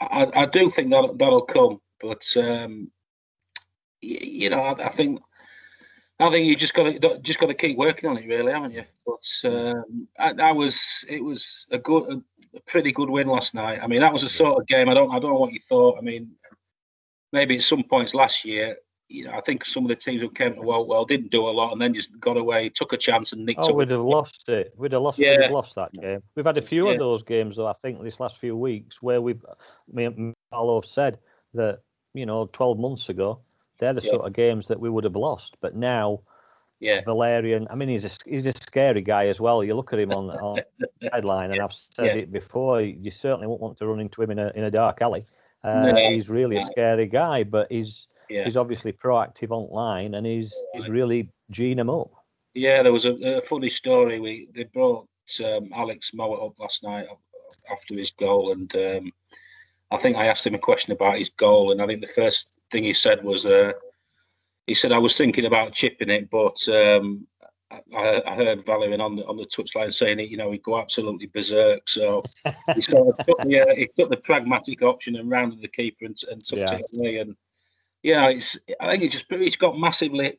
I, 0.00 0.26
I 0.34 0.46
do 0.46 0.70
think 0.70 0.90
that 0.90 1.16
that'll 1.18 1.42
come. 1.42 1.80
But 2.00 2.24
um, 2.38 2.90
you 4.00 4.48
know, 4.48 4.60
I, 4.60 4.86
I 4.86 4.92
think 4.92 5.20
I 6.18 6.30
think 6.30 6.46
you 6.46 6.56
just 6.56 6.72
got 6.72 6.84
to 6.84 7.18
just 7.18 7.38
got 7.38 7.48
to 7.48 7.54
keep 7.54 7.76
working 7.76 8.08
on 8.08 8.16
it, 8.16 8.26
really, 8.26 8.52
haven't 8.52 8.72
you? 8.72 8.84
But 9.06 9.50
um, 9.50 10.08
I, 10.18 10.32
that 10.32 10.56
was 10.56 10.80
it 11.06 11.22
was 11.22 11.66
a 11.70 11.78
good, 11.78 12.04
a, 12.10 12.56
a, 12.56 12.60
pretty 12.66 12.92
good 12.92 13.10
win 13.10 13.28
last 13.28 13.52
night. 13.52 13.80
I 13.82 13.86
mean, 13.86 14.00
that 14.00 14.12
was 14.12 14.22
a 14.22 14.30
sort 14.30 14.58
of 14.58 14.66
game. 14.66 14.88
I 14.88 14.94
don't, 14.94 15.10
I 15.10 15.18
don't 15.18 15.32
know 15.32 15.38
what 15.38 15.52
you 15.52 15.60
thought. 15.60 15.98
I 15.98 16.00
mean, 16.00 16.30
maybe 17.32 17.58
at 17.58 17.62
some 17.62 17.82
points 17.82 18.14
last 18.14 18.44
year, 18.46 18.78
you 19.08 19.24
know, 19.24 19.32
I 19.32 19.40
think 19.40 19.64
some 19.64 19.84
of 19.84 19.88
the 19.88 19.96
teams 19.96 20.20
who 20.20 20.30
came 20.30 20.54
to 20.54 20.60
well, 20.60 20.84
well, 20.86 21.04
didn't 21.04 21.30
do 21.30 21.46
a 21.46 21.50
lot 21.50 21.72
and 21.72 21.80
then 21.80 21.94
just 21.94 22.18
got 22.18 22.36
away, 22.36 22.68
took 22.68 22.92
a 22.92 22.96
chance 22.96 23.32
and 23.32 23.46
nicked. 23.46 23.60
Oh, 23.62 23.72
we'd 23.72 23.90
have 23.90 24.00
lost 24.00 24.48
it. 24.48 24.72
We'd 24.76 24.92
have 24.92 25.02
lost. 25.02 25.18
Yeah. 25.18 25.32
We'd 25.32 25.42
have 25.44 25.52
lost 25.52 25.76
that 25.76 25.92
game. 25.92 26.22
We've 26.34 26.44
had 26.44 26.58
a 26.58 26.62
few 26.62 26.86
yeah. 26.86 26.94
of 26.94 26.98
those 26.98 27.22
games, 27.22 27.56
though. 27.56 27.68
I 27.68 27.72
think 27.72 28.02
this 28.02 28.20
last 28.20 28.38
few 28.38 28.56
weeks 28.56 29.00
where 29.00 29.20
we've, 29.20 29.44
me 29.92 30.04
and 30.04 30.34
Marlo 30.52 30.82
have 30.82 30.88
said 30.88 31.18
that 31.54 31.80
you 32.14 32.26
know, 32.26 32.46
twelve 32.52 32.78
months 32.78 33.08
ago 33.08 33.40
they're 33.78 33.92
the 33.92 34.02
yeah. 34.02 34.10
sort 34.10 34.26
of 34.26 34.32
games 34.32 34.68
that 34.68 34.80
we 34.80 34.90
would 34.90 35.04
have 35.04 35.16
lost. 35.16 35.56
But 35.60 35.76
now, 35.76 36.20
yeah, 36.80 37.02
Valérien. 37.02 37.66
I 37.70 37.74
mean, 37.74 37.88
he's 37.88 38.04
a 38.04 38.10
he's 38.24 38.46
a 38.46 38.52
scary 38.52 39.02
guy 39.02 39.26
as 39.26 39.40
well. 39.40 39.62
You 39.62 39.74
look 39.74 39.92
at 39.92 39.98
him 39.98 40.12
on 40.12 40.30
on 40.30 40.60
the 40.78 41.10
headline, 41.12 41.52
and 41.52 41.60
I've 41.60 41.72
said 41.72 42.16
it 42.16 42.32
before. 42.32 42.80
You 42.80 43.10
certainly 43.10 43.46
won't 43.46 43.60
want 43.60 43.78
to 43.78 43.86
run 43.86 44.00
into 44.00 44.22
him 44.22 44.30
in 44.30 44.38
a 44.38 44.52
in 44.54 44.64
a 44.64 44.70
dark 44.70 45.00
alley. 45.02 45.24
Uh, 45.62 45.92
no, 45.92 45.96
he's 45.96 46.28
really 46.28 46.56
a 46.56 46.62
scary 46.62 47.06
guy, 47.06 47.42
but 47.42 47.70
he's 47.70 48.06
yeah. 48.28 48.44
he's 48.44 48.56
obviously 48.56 48.92
proactive 48.92 49.50
online, 49.50 50.14
and 50.14 50.26
he's 50.26 50.54
he's 50.74 50.88
really 50.88 51.28
gene 51.50 51.78
him 51.78 51.90
up. 51.90 52.10
Yeah, 52.54 52.82
there 52.82 52.92
was 52.92 53.04
a, 53.04 53.14
a 53.38 53.42
funny 53.42 53.70
story. 53.70 54.20
We 54.20 54.48
they 54.54 54.64
brought 54.64 55.06
um, 55.44 55.70
Alex 55.74 56.12
Mowatt 56.14 56.46
up 56.46 56.58
last 56.58 56.82
night 56.82 57.06
after 57.70 57.94
his 57.94 58.10
goal, 58.10 58.52
and 58.52 58.74
um, 58.76 59.12
I 59.90 59.98
think 59.98 60.16
I 60.16 60.26
asked 60.26 60.46
him 60.46 60.54
a 60.54 60.58
question 60.58 60.92
about 60.92 61.18
his 61.18 61.30
goal, 61.30 61.72
and 61.72 61.82
I 61.82 61.86
think 61.86 62.00
the 62.00 62.08
first 62.08 62.50
thing 62.70 62.84
he 62.84 62.94
said 62.94 63.22
was, 63.22 63.46
uh, 63.46 63.72
he 64.66 64.74
said, 64.74 64.92
I 64.92 64.98
was 64.98 65.16
thinking 65.16 65.46
about 65.46 65.72
chipping 65.72 66.10
it, 66.10 66.28
but 66.30 66.56
um, 66.68 67.26
I, 67.70 68.22
I, 68.26 68.34
heard 68.34 68.64
Valérien 68.64 69.00
on 69.00 69.16
the 69.16 69.26
on 69.26 69.36
the 69.36 69.46
touchline 69.46 69.92
saying 69.92 70.20
it. 70.20 70.28
You 70.28 70.36
know, 70.36 70.52
he'd 70.52 70.62
go 70.62 70.78
absolutely 70.78 71.26
berserk. 71.26 71.88
So 71.88 72.22
he 72.74 72.82
sort 72.82 73.08
of 73.08 73.26
took 73.26 73.38
the 73.44 73.60
uh, 73.60 73.74
he 73.74 73.88
took 73.98 74.10
the 74.10 74.18
pragmatic 74.18 74.82
option 74.82 75.16
and 75.16 75.30
rounded 75.30 75.60
the 75.60 75.68
keeper 75.68 76.04
and, 76.04 76.16
and 76.30 76.44
took 76.44 76.60
yeah. 76.60 76.74
it 76.74 76.84
away. 76.96 77.16
And 77.18 77.36
yeah, 78.06 78.28
it's 78.28 78.56
I 78.80 78.92
think 78.92 79.02
it 79.02 79.10
just 79.10 79.24
he's 79.28 79.56
got 79.56 79.80
massively 79.80 80.38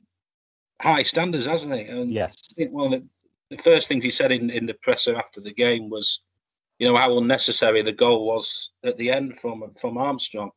high 0.81 1.03
standards, 1.03 1.45
hasn't 1.45 1.73
he? 1.73 1.81
And 1.81 2.13
yes. 2.13 2.33
I 2.51 2.53
think 2.53 2.71
one 2.71 2.93
of 2.93 3.01
the, 3.01 3.09
the 3.57 3.61
first 3.61 3.89
things 3.89 4.05
he 4.05 4.09
said 4.09 4.31
in, 4.31 4.49
in 4.49 4.65
the 4.65 4.73
presser 4.75 5.17
after 5.17 5.41
the 5.41 5.53
game 5.53 5.89
was, 5.89 6.21
you 6.79 6.87
know, 6.87 6.95
how 6.95 7.17
unnecessary 7.17 7.81
the 7.81 7.91
goal 7.91 8.25
was 8.25 8.69
at 8.85 8.97
the 8.97 9.11
end 9.11 9.37
from 9.37 9.69
from 9.77 9.97
Armstrong. 9.97 10.49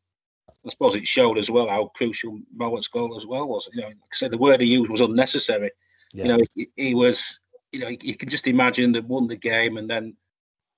I 0.65 0.71
suppose 0.71 0.95
it 0.95 1.09
showed 1.09 1.37
as 1.37 1.51
well 1.51 1.69
how 1.69 1.91
crucial 1.97 2.39
Mowatt's 2.57 2.87
goal 2.87 3.17
as 3.17 3.27
well 3.27 3.49
was. 3.49 3.69
You 3.73 3.81
know, 3.81 3.89
like 3.89 3.97
I 3.97 4.17
said, 4.17 4.31
the 4.31 4.39
word 4.39 4.61
he 4.61 4.69
used 4.69 4.91
was 4.91 5.01
unnecessary. 5.01 5.73
Yeah. 6.13 6.25
You 6.25 6.29
know, 6.31 6.45
he, 6.55 6.69
he, 6.77 6.95
was. 6.95 7.41
You 7.73 7.81
know, 7.81 7.89
you 7.89 8.17
can 8.17 8.29
just 8.29 8.47
imagine 8.47 8.93
they 8.93 9.01
won 9.01 9.27
the 9.27 9.37
game, 9.37 9.79
and 9.79 9.91
then, 9.91 10.15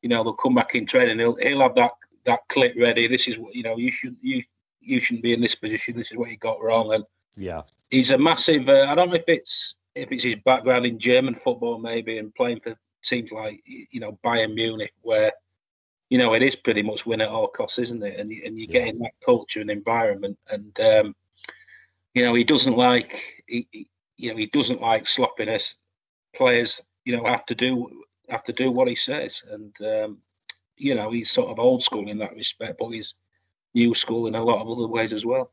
you 0.00 0.08
know, 0.08 0.24
they'll 0.24 0.32
come 0.32 0.54
back 0.54 0.74
in 0.74 0.86
training. 0.86 1.18
He'll 1.18 1.36
he'll 1.36 1.60
have 1.60 1.74
that 1.74 1.92
that 2.24 2.40
clip 2.48 2.74
ready. 2.78 3.06
This 3.06 3.28
is 3.28 3.36
what 3.36 3.54
you 3.54 3.62
know. 3.62 3.76
You 3.76 3.90
should 3.90 4.16
you 4.22 4.42
you 4.82 5.00
shouldn't 5.00 5.22
be 5.22 5.32
in 5.32 5.40
this 5.40 5.54
position. 5.54 5.96
This 5.96 6.10
is 6.10 6.16
what 6.16 6.30
you 6.30 6.36
got 6.36 6.62
wrong. 6.62 6.92
And 6.92 7.04
yeah, 7.36 7.62
he's 7.90 8.10
a 8.10 8.18
massive. 8.18 8.68
Uh, 8.68 8.86
I 8.88 8.94
don't 8.94 9.08
know 9.08 9.16
if 9.16 9.28
it's 9.28 9.76
if 9.94 10.10
it's 10.10 10.24
his 10.24 10.36
background 10.36 10.86
in 10.86 10.98
German 10.98 11.34
football 11.34 11.78
maybe, 11.78 12.18
and 12.18 12.34
playing 12.34 12.60
for 12.60 12.74
teams 13.02 13.30
like 13.32 13.60
you 13.64 14.00
know 14.00 14.18
Bayern 14.24 14.54
Munich, 14.54 14.92
where 15.02 15.32
you 16.12 16.18
know, 16.18 16.34
it 16.34 16.42
is 16.42 16.54
pretty 16.54 16.82
much 16.82 17.06
win 17.06 17.22
at 17.22 17.30
all 17.30 17.48
costs, 17.48 17.78
isn't 17.78 18.02
it? 18.02 18.18
And 18.18 18.30
you, 18.30 18.42
and 18.44 18.58
you 18.58 18.66
get 18.66 18.86
in 18.86 18.98
that 18.98 19.14
culture 19.24 19.62
and 19.62 19.70
environment, 19.70 20.38
and 20.50 20.78
um, 20.80 21.16
you 22.12 22.22
know, 22.22 22.34
he 22.34 22.44
doesn't 22.44 22.76
like 22.76 23.18
he, 23.46 23.66
he, 23.70 23.88
you 24.18 24.30
know 24.30 24.36
he 24.36 24.44
doesn't 24.44 24.82
like 24.82 25.08
sloppiness. 25.08 25.76
Players, 26.36 26.82
you 27.06 27.16
know, 27.16 27.24
have 27.24 27.46
to 27.46 27.54
do 27.54 28.02
have 28.28 28.44
to 28.44 28.52
do 28.52 28.70
what 28.70 28.88
he 28.88 28.94
says, 28.94 29.42
and 29.50 29.74
um, 29.80 30.18
you 30.76 30.94
know, 30.94 31.10
he's 31.10 31.30
sort 31.30 31.48
of 31.48 31.58
old 31.58 31.82
school 31.82 32.06
in 32.06 32.18
that 32.18 32.34
respect, 32.34 32.76
but 32.78 32.90
he's 32.90 33.14
new 33.74 33.94
school 33.94 34.26
in 34.26 34.34
a 34.34 34.42
lot 34.42 34.60
of 34.60 34.68
other 34.68 34.86
ways 34.86 35.12
as 35.12 35.24
well. 35.24 35.50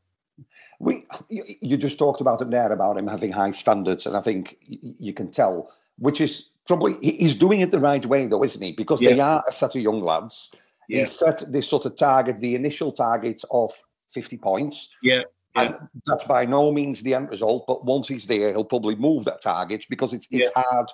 We, 0.78 1.06
you 1.28 1.76
just 1.76 1.98
talked 1.98 2.22
about 2.22 2.40
him 2.40 2.50
there 2.50 2.72
about 2.72 2.96
him 2.96 3.06
having 3.06 3.32
high 3.32 3.50
standards, 3.50 4.06
and 4.06 4.16
I 4.16 4.20
think 4.20 4.56
you 4.60 5.12
can 5.12 5.30
tell, 5.30 5.70
which 5.98 6.20
is 6.20 6.48
probably 6.66 6.96
he's 7.02 7.34
doing 7.34 7.60
it 7.60 7.70
the 7.70 7.80
right 7.80 8.04
way 8.06 8.26
though, 8.26 8.44
isn't 8.44 8.62
he? 8.62 8.72
Because 8.72 9.00
yeah. 9.00 9.10
they 9.10 9.20
are 9.20 9.44
a 9.46 9.52
set 9.52 9.76
of 9.76 9.82
young 9.82 10.00
lads. 10.00 10.52
Yeah. 10.88 11.00
He 11.00 11.06
set 11.06 11.52
this 11.52 11.68
sort 11.68 11.84
of 11.84 11.96
target, 11.96 12.40
the 12.40 12.54
initial 12.54 12.92
target 12.92 13.42
of 13.50 13.72
50 14.12 14.38
points. 14.38 14.88
Yeah. 15.02 15.22
Yeah. 15.56 15.62
And 15.62 15.88
that's 16.06 16.24
by 16.24 16.46
no 16.46 16.72
means 16.72 17.02
the 17.02 17.14
end 17.14 17.28
result, 17.28 17.64
but 17.66 17.84
once 17.84 18.06
he's 18.06 18.26
there, 18.26 18.50
he'll 18.50 18.64
probably 18.64 18.94
move 18.94 19.24
that 19.24 19.42
target 19.42 19.84
because 19.90 20.14
it's 20.14 20.28
it's 20.30 20.50
hard 20.54 20.88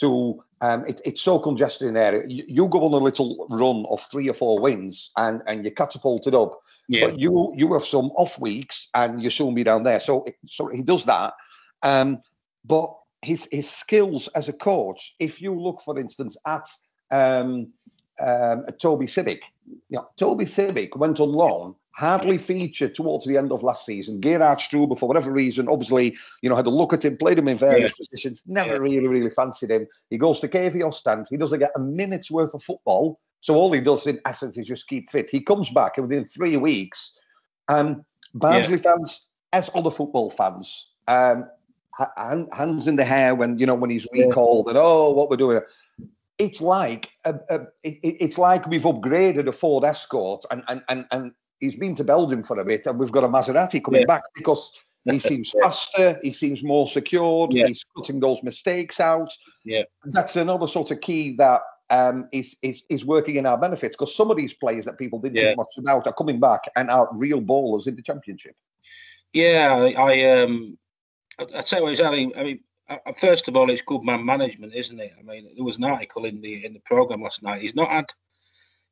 to 0.00 0.42
um, 0.62 0.84
it, 0.86 1.00
it's 1.04 1.22
so 1.22 1.38
congested 1.38 1.88
in 1.88 1.94
there. 1.94 2.26
You, 2.26 2.44
you, 2.46 2.68
go 2.68 2.84
on 2.84 2.92
a 2.92 2.96
little 2.96 3.46
run 3.48 3.86
of 3.88 4.00
three 4.02 4.28
or 4.28 4.34
four 4.34 4.60
wins 4.60 5.10
and 5.16 5.40
and 5.46 5.64
you 5.64 5.70
catapult 5.70 6.26
it 6.26 6.34
up. 6.34 6.60
Yeah. 6.88 7.06
But 7.06 7.18
you 7.18 7.52
you 7.56 7.72
have 7.72 7.84
some 7.84 8.10
off 8.16 8.38
weeks 8.38 8.88
and 8.94 9.22
you 9.22 9.30
soon 9.30 9.54
be 9.54 9.64
down 9.64 9.84
there. 9.84 10.00
So 10.00 10.26
so 10.46 10.68
he 10.68 10.82
does 10.82 11.06
that. 11.06 11.34
Um, 11.82 12.20
but 12.64 12.94
his 13.22 13.48
his 13.50 13.70
skills 13.70 14.28
as 14.28 14.48
a 14.48 14.52
coach. 14.52 15.14
If 15.18 15.40
you 15.40 15.58
look, 15.58 15.80
for 15.80 15.98
instance, 15.98 16.36
at 16.46 16.68
um, 17.10 17.72
um, 18.20 18.66
Toby 18.80 19.06
Sibbick, 19.06 19.40
you 19.66 19.96
know, 19.96 20.08
Toby 20.16 20.44
Sibbick 20.44 20.96
went 20.96 21.20
on 21.20 21.32
loan, 21.32 21.74
hardly 21.92 22.38
featured 22.38 22.94
towards 22.94 23.26
the 23.26 23.36
end 23.36 23.52
of 23.52 23.62
last 23.62 23.84
season. 23.84 24.20
Gerhard 24.20 24.58
Struber, 24.58 24.98
for 24.98 25.06
whatever 25.08 25.30
reason, 25.30 25.68
obviously, 25.68 26.16
you 26.42 26.48
know, 26.48 26.56
had 26.56 26.66
a 26.66 26.70
look 26.70 26.92
at 26.92 27.04
him, 27.04 27.16
played 27.16 27.38
him 27.38 27.48
in 27.48 27.56
various 27.56 27.92
yeah. 27.92 28.04
positions, 28.04 28.42
never 28.46 28.74
yeah. 28.74 28.78
really, 28.78 29.06
really 29.06 29.30
fancied 29.30 29.70
him. 29.70 29.86
He 30.08 30.18
goes 30.18 30.40
to 30.40 30.48
KV 30.48 30.86
Ostend. 30.86 31.26
He 31.28 31.36
doesn't 31.36 31.58
get 31.58 31.72
a 31.76 31.80
minute's 31.80 32.30
worth 32.30 32.54
of 32.54 32.62
football. 32.62 33.20
So 33.40 33.54
all 33.54 33.72
he 33.72 33.80
does, 33.80 34.06
in 34.06 34.20
essence, 34.26 34.58
is 34.58 34.66
just 34.66 34.88
keep 34.88 35.10
fit. 35.10 35.30
He 35.30 35.40
comes 35.40 35.70
back, 35.70 35.96
and 35.96 36.08
within 36.08 36.24
three 36.24 36.56
weeks, 36.56 37.18
um, 37.68 38.04
Barnsley 38.34 38.76
yeah. 38.76 38.82
fans, 38.82 39.26
as 39.52 39.70
other 39.74 39.90
football 39.90 40.30
fans, 40.30 40.90
um, 41.08 41.46
hands 42.52 42.86
in 42.86 42.96
the 42.96 43.04
hair 43.04 43.34
when 43.34 43.58
you 43.58 43.66
know 43.66 43.74
when 43.74 43.90
he's 43.90 44.06
recalled 44.12 44.68
and 44.68 44.78
oh 44.78 45.10
what 45.10 45.28
we're 45.28 45.36
doing 45.36 45.60
it's 46.40 46.60
like 46.62 47.10
a, 47.26 47.34
a, 47.50 47.60
it, 47.82 47.98
it's 48.02 48.38
like 48.38 48.66
we've 48.66 48.84
upgraded 48.84 49.46
a 49.46 49.52
Ford 49.52 49.84
Escort 49.84 50.44
and 50.50 50.64
and 50.68 50.82
and, 50.88 51.06
and 51.10 51.32
he's 51.60 51.76
been 51.76 51.94
to 51.96 52.04
Belgium 52.04 52.42
for 52.42 52.58
a 52.58 52.64
bit 52.64 52.86
and 52.86 52.98
we've 52.98 53.12
got 53.12 53.24
a 53.24 53.28
Maserati 53.28 53.82
coming 53.82 54.02
yeah. 54.02 54.06
back 54.06 54.22
because 54.34 54.72
he 55.04 55.18
seems 55.30 55.50
faster, 55.62 56.18
he 56.22 56.32
seems 56.32 56.62
more 56.62 56.86
secured, 56.86 57.54
yeah. 57.54 57.66
he's 57.66 57.84
cutting 57.96 58.20
those 58.20 58.42
mistakes 58.42 59.00
out. 59.00 59.32
Yeah, 59.64 59.82
that's 60.04 60.36
another 60.36 60.66
sort 60.66 60.90
of 60.90 61.00
key 61.00 61.36
that 61.36 61.62
um, 61.90 62.28
is, 62.32 62.56
is 62.62 62.82
is 62.88 63.04
working 63.04 63.36
in 63.36 63.46
our 63.46 63.58
benefits 63.58 63.96
because 63.96 64.14
some 64.14 64.30
of 64.30 64.36
these 64.36 64.54
players 64.54 64.84
that 64.84 64.98
people 64.98 65.18
didn't 65.18 65.36
yeah. 65.36 65.44
think 65.44 65.58
much 65.58 65.78
about 65.78 66.06
are 66.06 66.12
coming 66.12 66.40
back 66.40 66.62
and 66.76 66.90
are 66.90 67.08
real 67.12 67.40
ballers 67.40 67.86
in 67.86 67.96
the 67.96 68.02
championship. 68.02 68.54
Yeah, 69.32 69.74
I, 69.74 69.92
I 69.92 70.42
um 70.42 70.78
I 71.54 71.62
tell 71.62 71.80
you 71.80 71.84
what, 71.84 72.04
I 72.04 72.10
mean, 72.10 72.32
I 72.36 72.42
mean, 72.42 72.60
first 73.18 73.48
of 73.48 73.56
all, 73.56 73.70
it's 73.70 73.82
good 73.82 74.02
man 74.02 74.24
management, 74.24 74.74
isn't 74.74 75.00
it? 75.00 75.12
I 75.18 75.22
mean, 75.22 75.48
there 75.56 75.64
was 75.64 75.76
an 75.76 75.84
article 75.84 76.24
in 76.24 76.40
the 76.40 76.64
in 76.64 76.74
the 76.74 76.80
program 76.80 77.22
last 77.22 77.42
night. 77.42 77.62
He's 77.62 77.74
not 77.74 77.90
had, 77.90 78.06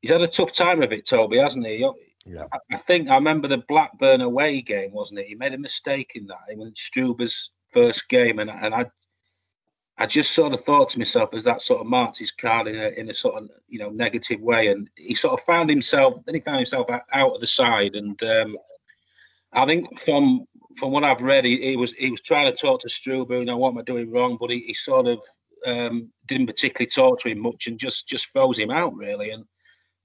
he's 0.01 0.11
had 0.11 0.23
a 0.23 0.29
tough 0.29 0.53
time 0.53 0.83
of 0.83 0.93
it, 0.93 1.07
Toby, 1.07 1.39
hasn't 1.39 1.67
he? 1.67 1.89
Yeah. 2.27 2.45
I, 2.53 2.59
I 2.73 2.77
think 2.77 3.09
I 3.09 3.15
remember 3.15 3.49
the 3.49 3.65
Blackburn 3.69 4.21
away 4.21 4.61
game, 4.61 4.93
wasn't 4.93 5.21
it? 5.21 5.27
He 5.27 5.35
made 5.35 5.55
a 5.55 5.59
mistake 5.59 6.13
in 6.15 6.27
that. 6.27 6.41
It 6.51 6.59
was 6.59 6.73
Struber's 6.75 7.51
first 7.73 8.09
game, 8.09 8.39
and 8.39 8.51
and 8.51 8.75
I, 8.75 8.87
I 9.99 10.07
just 10.07 10.33
sort 10.33 10.53
of 10.53 10.65
thought 10.65 10.91
to 10.91 10.99
myself 10.99 11.35
as 11.35 11.45
that 11.45 11.63
sort 11.63 11.81
of 11.81 11.87
marked 11.87 12.19
his 12.19 12.31
card 12.31 12.69
in 12.69 12.77
a 12.77 12.89
in 12.89 13.09
a 13.11 13.15
sort 13.15 13.43
of 13.43 13.51
you 13.69 13.79
know 13.79 13.91
negative 13.91 14.41
way, 14.41 14.69
and 14.69 14.91
he 14.97 15.15
sort 15.15 15.39
of 15.39 15.45
found 15.47 15.71
himself. 15.71 16.15
Then 16.27 16.35
he 16.35 16.41
found 16.41 16.59
himself 16.59 16.89
out 16.91 17.35
of 17.35 17.41
the 17.41 17.47
side, 17.47 17.97
and 17.97 18.23
um, 18.23 18.57
I 19.53 19.67
think 19.67 20.01
from 20.01 20.47
from 20.79 20.93
what 20.93 21.05
I've 21.05 21.23
read, 21.23 21.45
he, 21.45 21.61
he, 21.61 21.77
was 21.77 21.93
he 21.93 22.11
was 22.11 22.21
trying 22.21 22.51
to 22.51 22.57
talk 22.57 22.81
to 22.83 22.89
Struber, 22.89 23.41
you 23.41 23.45
know, 23.45 23.57
what 23.57 23.71
am 23.71 23.79
I 23.79 23.83
doing 23.83 24.11
wrong? 24.11 24.37
But 24.41 24.51
he, 24.51 24.61
he 24.61 24.75
sort 24.75 25.07
of 25.07 25.21
um, 25.67 26.11
didn't 26.27 26.47
particularly 26.47 26.89
talk 26.89 27.21
to 27.21 27.29
him 27.29 27.41
much 27.41 27.67
and 27.67 27.79
just 27.79 28.07
just 28.07 28.27
froze 28.27 28.59
him 28.59 28.71
out 28.71 28.95
really. 28.95 29.31
And 29.31 29.45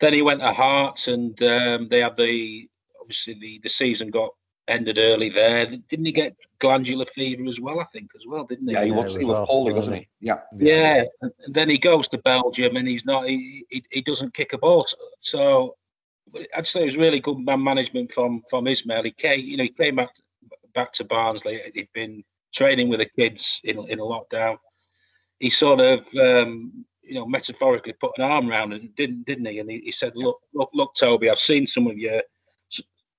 then 0.03 0.13
he 0.13 0.21
went 0.21 0.41
to 0.41 0.51
Hearts, 0.51 1.07
and 1.07 1.41
um, 1.43 1.87
they 1.87 2.01
had 2.01 2.17
the 2.17 2.67
obviously 2.99 3.35
the, 3.39 3.59
the 3.63 3.69
season 3.69 4.09
got 4.09 4.31
ended 4.67 4.97
early 4.97 5.29
there. 5.29 5.65
Didn't 5.65 6.05
he 6.05 6.11
get 6.11 6.35
glandular 6.59 7.05
fever 7.05 7.45
as 7.45 7.59
well? 7.59 7.79
I 7.79 7.85
think 7.85 8.11
as 8.15 8.25
well, 8.27 8.43
didn't 8.43 8.67
he? 8.67 8.73
Yeah, 8.73 8.83
he 8.83 8.91
was. 8.91 9.15
he 9.15 9.25
was 9.25 9.47
poorly, 9.47 9.73
wasn't 9.73 9.97
he? 9.97 10.07
Yeah. 10.19 10.39
Yeah, 10.57 11.03
and 11.21 11.31
then 11.47 11.69
he 11.69 11.77
goes 11.77 12.07
to 12.09 12.17
Belgium, 12.17 12.75
and 12.75 12.87
he's 12.87 13.05
not. 13.05 13.29
He 13.29 13.65
he, 13.69 13.83
he 13.91 14.01
doesn't 14.01 14.33
kick 14.33 14.51
a 14.51 14.57
ball. 14.57 14.85
So 15.21 15.75
I'd 16.55 16.67
say 16.67 16.81
it 16.81 16.85
was 16.85 16.97
really 16.97 17.21
good 17.21 17.39
man 17.39 17.63
management 17.63 18.11
from 18.11 18.43
from 18.49 18.65
Ismaël. 18.65 19.05
He 19.05 19.11
came, 19.11 19.39
you 19.39 19.57
know, 19.57 19.63
he 19.63 19.69
came 19.69 19.95
back 19.95 20.09
back 20.75 20.91
to 20.93 21.05
Barnsley. 21.05 21.61
He'd 21.73 21.93
been 21.93 22.23
training 22.53 22.89
with 22.89 22.99
the 22.99 23.05
kids 23.05 23.61
in 23.63 23.77
in 23.87 23.99
a 23.99 24.03
lockdown. 24.03 24.57
He 25.39 25.49
sort 25.49 25.81
of, 25.81 26.05
um, 26.21 26.85
you 27.03 27.15
know, 27.15 27.25
metaphorically 27.25 27.93
put 27.93 28.11
an 28.17 28.23
arm 28.23 28.49
around 28.49 28.73
him, 28.73 28.91
didn't 28.95 29.25
didn't 29.25 29.45
he? 29.45 29.59
And 29.59 29.69
he, 29.69 29.79
he 29.79 29.91
said, 29.91 30.13
"Look, 30.15 30.39
look, 30.53 30.69
look, 30.73 30.95
Toby, 30.95 31.29
I've 31.29 31.39
seen 31.39 31.67
some 31.67 31.87
of 31.87 31.97
your 31.97 32.21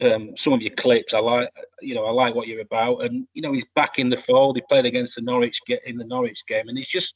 um, 0.03 0.37
some 0.37 0.53
of 0.53 0.63
your 0.63 0.75
clips. 0.75 1.15
I 1.15 1.19
like, 1.19 1.51
you 1.81 1.95
know, 1.95 2.05
I 2.05 2.11
like 2.11 2.35
what 2.35 2.49
you're 2.49 2.61
about." 2.61 3.05
And 3.05 3.27
you 3.35 3.43
know, 3.43 3.53
he's 3.53 3.67
back 3.75 3.99
in 3.99 4.09
the 4.09 4.17
fold. 4.17 4.57
He 4.57 4.63
played 4.69 4.87
against 4.87 5.17
the 5.17 5.23
Norwich 5.23 5.61
in 5.87 5.97
the 5.97 6.05
Norwich 6.05 6.45
game, 6.47 6.69
and 6.69 6.79
he's 6.79 6.89
just 6.89 7.15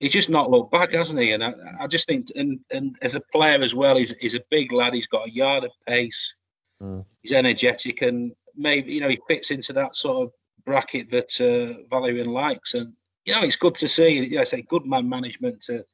he's 0.00 0.12
just 0.12 0.30
not 0.30 0.50
looked 0.50 0.72
back, 0.72 0.92
hasn't 0.92 1.20
he? 1.20 1.32
And 1.32 1.42
I, 1.42 1.52
I 1.80 1.86
just 1.86 2.06
think, 2.06 2.28
and 2.36 2.60
and 2.70 2.96
as 3.02 3.14
a 3.14 3.20
player 3.32 3.60
as 3.60 3.74
well, 3.74 3.96
he's 3.96 4.14
he's 4.20 4.34
a 4.34 4.44
big 4.50 4.72
lad. 4.72 4.94
He's 4.94 5.06
got 5.06 5.28
a 5.28 5.32
yard 5.32 5.64
of 5.64 5.72
pace. 5.86 6.34
Mm. 6.80 7.04
He's 7.22 7.32
energetic, 7.32 8.02
and 8.02 8.32
maybe 8.54 8.92
you 8.92 9.00
know 9.00 9.08
he 9.08 9.20
fits 9.28 9.50
into 9.50 9.72
that 9.74 9.96
sort 9.96 10.24
of 10.24 10.32
bracket 10.64 11.10
that 11.10 11.30
uh, 11.40 11.82
Valérien 11.94 12.28
likes. 12.28 12.74
And 12.74 12.92
you 13.24 13.34
know, 13.34 13.42
it's 13.42 13.56
good 13.56 13.74
to 13.76 13.88
see. 13.88 14.08
You 14.08 14.36
know, 14.36 14.40
I 14.42 14.44
say 14.44 14.62
good 14.62 14.86
man 14.86 15.08
management 15.08 15.60
to 15.62 15.84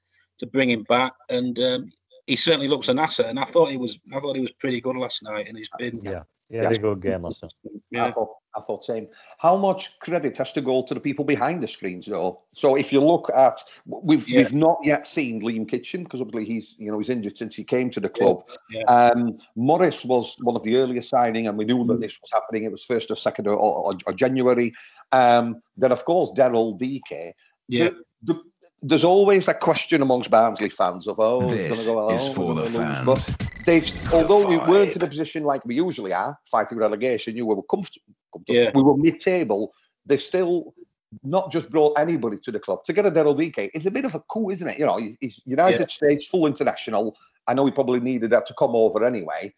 to 0.43 0.47
bring 0.49 0.71
him 0.71 0.83
back, 0.83 1.15
and 1.31 1.59
um, 1.61 1.93
he 2.27 2.37
certainly 2.37 2.69
looks 2.69 2.89
an 2.89 2.99
asset. 2.99 3.27
And 3.27 3.39
I 3.39 3.47
thought 3.47 3.71
he 3.71 3.79
was, 3.79 3.99
I 4.15 4.21
thought 4.21 4.37
he 4.37 4.43
was 4.43 4.53
pretty 4.53 4.81
good 4.81 4.97
last 4.97 5.23
night, 5.23 5.49
and 5.49 5.57
he's 5.57 5.71
been 5.79 5.99
yeah. 6.03 6.25
Yeah, 6.49 6.71
yeah. 6.71 6.77
good 6.77 7.01
game 7.01 7.23
last 7.23 7.43
night. 7.43 7.53
Yeah. 7.91 8.05
I 8.05 8.11
thought, 8.11 8.29
I 8.55 8.61
thought 8.61 8.85
same. 8.85 9.09
How 9.39 9.57
much 9.57 9.99
credit 10.01 10.37
has 10.37 10.53
to 10.53 10.61
go 10.61 10.83
to 10.83 10.93
the 10.93 11.01
people 11.01 11.25
behind 11.25 11.63
the 11.63 11.69
screens, 11.69 12.05
though? 12.05 12.43
So 12.53 12.75
if 12.75 12.93
you 12.93 13.01
look 13.01 13.31
at, 13.35 13.63
we've 13.87 14.29
yeah. 14.29 14.41
we've 14.41 14.53
not 14.53 14.77
yet 14.83 15.07
seen 15.07 15.41
Liam 15.41 15.67
Kitching 15.67 16.05
because 16.05 16.21
obviously 16.21 16.45
he's 16.45 16.75
you 16.79 16.91
know 16.91 16.99
he's 16.99 17.09
injured 17.09 17.39
since 17.39 17.57
he 17.57 17.65
came 17.65 17.89
to 17.91 18.01
the 18.01 18.11
club. 18.11 18.43
Yeah. 18.71 18.83
Um, 18.83 19.39
Morris 19.57 20.05
was 20.05 20.37
one 20.43 20.57
of 20.57 20.63
the 20.63 20.77
earliest 20.77 21.09
signing, 21.09 21.47
and 21.47 21.57
we 21.57 21.65
knew 21.65 21.87
that 21.87 21.99
mm. 21.99 22.01
this 22.03 22.21
was 22.21 22.31
happening. 22.35 22.65
It 22.65 22.71
was 22.71 22.85
first 22.85 23.11
or 23.11 23.17
second 23.17 23.47
or, 23.47 23.57
or, 23.57 23.95
or 24.07 24.13
January. 24.13 24.75
Um, 25.13 25.63
then 25.79 25.93
of 25.93 26.05
course 26.05 26.33
Daryl 26.37 26.79
Dike. 26.79 27.35
Yeah. 27.69 27.89
The, 28.25 28.35
the, 28.35 28.43
there's 28.83 29.05
always 29.05 29.47
that 29.47 29.61
question 29.61 30.03
amongst 30.03 30.31
Barnsley 30.31 30.69
fans 30.69 31.07
of, 31.07 31.21
oh, 31.21 31.49
this 31.49 31.87
go, 31.87 32.09
oh, 32.09 32.15
is 32.15 32.27
for 32.35 32.55
the 32.55 32.65
fans. 32.65 33.07
But 33.07 33.37
Dave, 33.65 34.13
although 34.13 34.49
we 34.49 34.57
weren't 34.59 34.97
in 34.97 35.03
a 35.03 35.07
position 35.07 35.45
like 35.45 35.65
we 35.65 35.77
usually 35.77 36.13
are, 36.13 36.37
fighting 36.47 36.79
relegation, 36.79 37.37
you 37.37 37.47
were 37.47 37.63
comfortable. 37.63 38.05
Yeah. 38.49 38.73
We 38.75 38.83
were 38.83 38.97
mid-table. 38.97 39.73
They 40.05 40.17
still 40.17 40.75
not 41.23 41.53
just 41.53 41.71
brought 41.71 41.97
anybody 41.99 42.39
to 42.39 42.51
the 42.51 42.59
club. 42.59 42.83
To 42.85 42.93
get 42.93 43.07
a 43.07 43.11
Daryl 43.11 43.37
Dike 43.37 43.71
is 43.73 43.87
a 43.87 43.91
bit 43.91 44.05
of 44.05 44.15
a 44.15 44.21
coup, 44.21 44.51
isn't 44.51 44.67
it? 44.67 44.79
You 44.79 44.87
know, 44.87 44.99
he's 45.21 45.41
United 45.45 45.81
yeah. 45.81 45.87
States, 45.87 46.27
full 46.27 46.47
international. 46.47 47.17
I 47.47 47.55
know 47.55 47.65
he 47.65 47.71
probably 47.71 48.01
needed 48.01 48.31
that 48.31 48.47
to 48.47 48.55
come 48.55 48.75
over 48.75 49.05
anyway. 49.05 49.55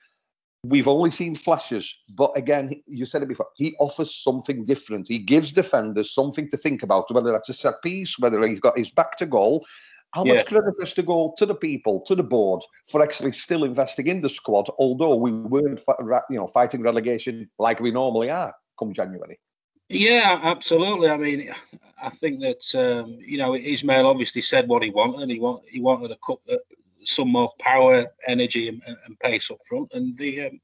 We've 0.64 0.88
only 0.88 1.10
seen 1.10 1.34
flashes, 1.34 1.94
but 2.14 2.32
again, 2.36 2.70
you 2.86 3.04
said 3.04 3.22
it 3.22 3.28
before. 3.28 3.48
He 3.56 3.74
offers 3.78 4.14
something 4.14 4.64
different. 4.64 5.08
He 5.08 5.18
gives 5.18 5.52
defenders 5.52 6.14
something 6.14 6.48
to 6.50 6.56
think 6.56 6.82
about, 6.82 7.12
whether 7.12 7.32
that's 7.32 7.50
a 7.50 7.54
set 7.54 7.74
piece, 7.82 8.18
whether 8.18 8.40
he's 8.46 8.60
got 8.60 8.78
his 8.78 8.90
back 8.90 9.16
to 9.18 9.26
goal. 9.26 9.64
How 10.12 10.24
yeah. 10.24 10.34
much 10.34 10.46
credit 10.46 10.74
has 10.80 10.94
to 10.94 11.02
go 11.02 11.34
to 11.36 11.44
the 11.44 11.54
people, 11.54 12.00
to 12.02 12.14
the 12.14 12.22
board, 12.22 12.62
for 12.88 13.02
actually 13.02 13.32
still 13.32 13.64
investing 13.64 14.06
in 14.06 14.22
the 14.22 14.28
squad, 14.28 14.68
although 14.78 15.16
we 15.16 15.32
weren't, 15.32 15.82
you 16.30 16.38
know, 16.38 16.46
fighting 16.46 16.82
relegation 16.82 17.50
like 17.58 17.80
we 17.80 17.90
normally 17.90 18.30
are 18.30 18.54
come 18.78 18.92
January. 18.92 19.38
Yeah, 19.88 20.40
absolutely. 20.42 21.10
I 21.10 21.16
mean, 21.16 21.54
I 22.02 22.10
think 22.10 22.40
that 22.40 22.64
um, 22.74 23.18
you 23.20 23.38
know 23.38 23.52
Ismaël 23.52 24.04
obviously 24.04 24.40
said 24.40 24.68
what 24.68 24.82
he 24.82 24.90
wanted. 24.90 25.30
He 25.30 25.38
want 25.38 25.62
he 25.68 25.80
wanted 25.80 26.10
a 26.10 26.16
cup, 26.26 26.40
uh, 26.50 26.56
some 27.06 27.28
more 27.28 27.52
power, 27.58 28.06
energy, 28.26 28.68
and, 28.68 28.82
and 28.86 29.18
pace 29.20 29.50
up 29.50 29.58
front. 29.66 29.92
And 29.92 30.16
the, 30.16 30.46
um, 30.46 30.60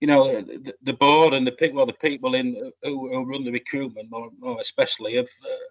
you 0.00 0.08
know, 0.08 0.42
the, 0.42 0.74
the, 0.82 0.92
board 0.92 1.34
and 1.34 1.46
the 1.46 1.52
people, 1.52 1.76
well, 1.78 1.86
the 1.86 1.92
people 1.94 2.34
in 2.34 2.72
who, 2.82 3.08
who 3.12 3.24
run 3.24 3.44
the 3.44 3.52
recruitment, 3.52 4.10
more, 4.10 4.30
more 4.38 4.60
especially, 4.60 5.16
have 5.16 5.28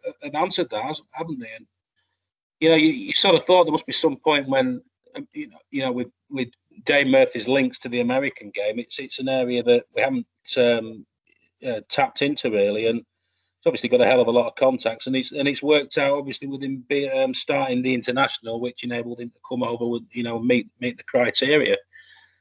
uh, 0.08 0.12
have 0.24 0.36
answered 0.36 0.70
that, 0.72 1.00
haven't 1.12 1.40
they? 1.40 1.52
And 1.56 1.66
you 2.60 2.70
know, 2.70 2.76
you, 2.76 2.90
you 2.90 3.14
sort 3.14 3.36
of 3.36 3.44
thought 3.46 3.66
there 3.66 3.72
must 3.72 3.86
be 3.86 3.94
some 3.94 4.18
point 4.18 4.48
when, 4.48 4.82
um, 5.16 5.28
you 5.34 5.50
know, 5.50 5.58
you 5.72 5.82
know, 5.82 5.92
with 5.92 6.08
with 6.30 6.50
Dave 6.86 7.08
Murphy's 7.08 7.48
links 7.48 7.80
to 7.80 7.90
the 7.90 8.02
American 8.02 8.52
game, 8.52 8.80
it's 8.80 9.00
it's 9.00 9.20
an 9.20 9.30
area 9.30 9.62
that 9.64 9.84
we 9.96 10.02
haven't 10.02 10.28
um, 10.58 11.06
uh, 11.68 11.82
tapped 11.90 12.22
into 12.22 12.50
really, 12.50 12.88
and 12.88 13.06
obviously 13.66 13.90
got 13.90 14.02
a 14.02 14.06
hell 14.06 14.22
of 14.22 14.28
a 14.28 14.32
lot 14.32 14.48
of 14.48 14.56
contacts, 14.56 15.08
and 15.08 15.16
it's 15.16 15.32
and 15.32 15.48
it's 15.48 15.64
worked 15.64 15.98
out 15.98 16.18
obviously 16.18 16.48
with 16.48 16.64
him 16.64 16.84
be, 16.88 17.10
um, 17.10 17.34
starting 17.34 17.82
the 17.82 17.94
international, 17.94 18.60
which 18.60 18.84
enabled 18.84 19.20
him 19.20 19.30
to 19.30 19.42
come 19.48 19.64
over 19.64 19.88
with 19.88 20.04
you 20.12 20.24
know 20.24 20.40
meet 20.40 20.70
meet 20.80 20.98
the 20.98 21.04
criteria. 21.04 21.78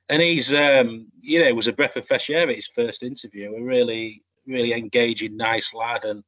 And 0.08 0.20
he's 0.20 0.52
um, 0.52 1.06
you 1.20 1.40
know 1.40 1.46
it 1.46 1.56
was 1.56 1.68
a 1.68 1.72
breath 1.72 1.96
of 1.96 2.06
fresh 2.06 2.30
air 2.30 2.48
at 2.48 2.56
his 2.56 2.68
first 2.74 3.02
interview. 3.02 3.54
A 3.54 3.62
really 3.62 4.22
really 4.46 4.72
engaging, 4.72 5.36
nice 5.36 5.72
lad, 5.72 6.04
and 6.04 6.22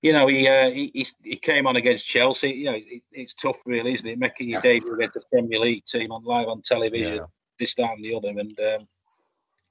you 0.00 0.12
know 0.12 0.26
he 0.26 0.48
uh, 0.48 0.70
he, 0.70 1.06
he 1.22 1.36
came 1.36 1.66
on 1.66 1.76
against 1.76 2.06
Chelsea. 2.06 2.50
You 2.50 2.64
know 2.64 2.76
it, 2.76 3.02
it's 3.12 3.34
tough, 3.34 3.58
really, 3.66 3.94
isn't 3.94 4.06
it? 4.06 4.18
Making 4.18 4.50
your 4.50 4.62
debut 4.62 4.94
against 4.94 5.16
a 5.16 5.22
Premier 5.30 5.58
League 5.58 5.84
team 5.84 6.12
on 6.12 6.24
live 6.24 6.48
on 6.48 6.62
television, 6.62 7.16
yeah. 7.16 7.26
this 7.58 7.74
that 7.74 7.92
and 7.92 8.04
the 8.04 8.14
other, 8.14 8.28
and 8.28 8.58
um, 8.60 8.88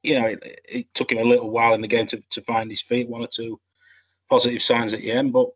you 0.04 0.20
know 0.20 0.28
it, 0.28 0.62
it, 0.70 0.94
took 0.94 1.12
him 1.12 1.18
a 1.18 1.24
little 1.24 1.50
while 1.50 1.74
in 1.74 1.82
the 1.82 1.88
game 1.88 2.06
to, 2.08 2.22
to 2.30 2.42
find 2.44 2.70
his 2.70 2.82
feet, 2.82 3.10
one 3.10 3.22
or 3.22 3.28
two 3.28 3.60
positive 4.32 4.62
signs 4.62 4.94
at 4.94 5.02
the 5.02 5.12
end. 5.12 5.34
But 5.34 5.50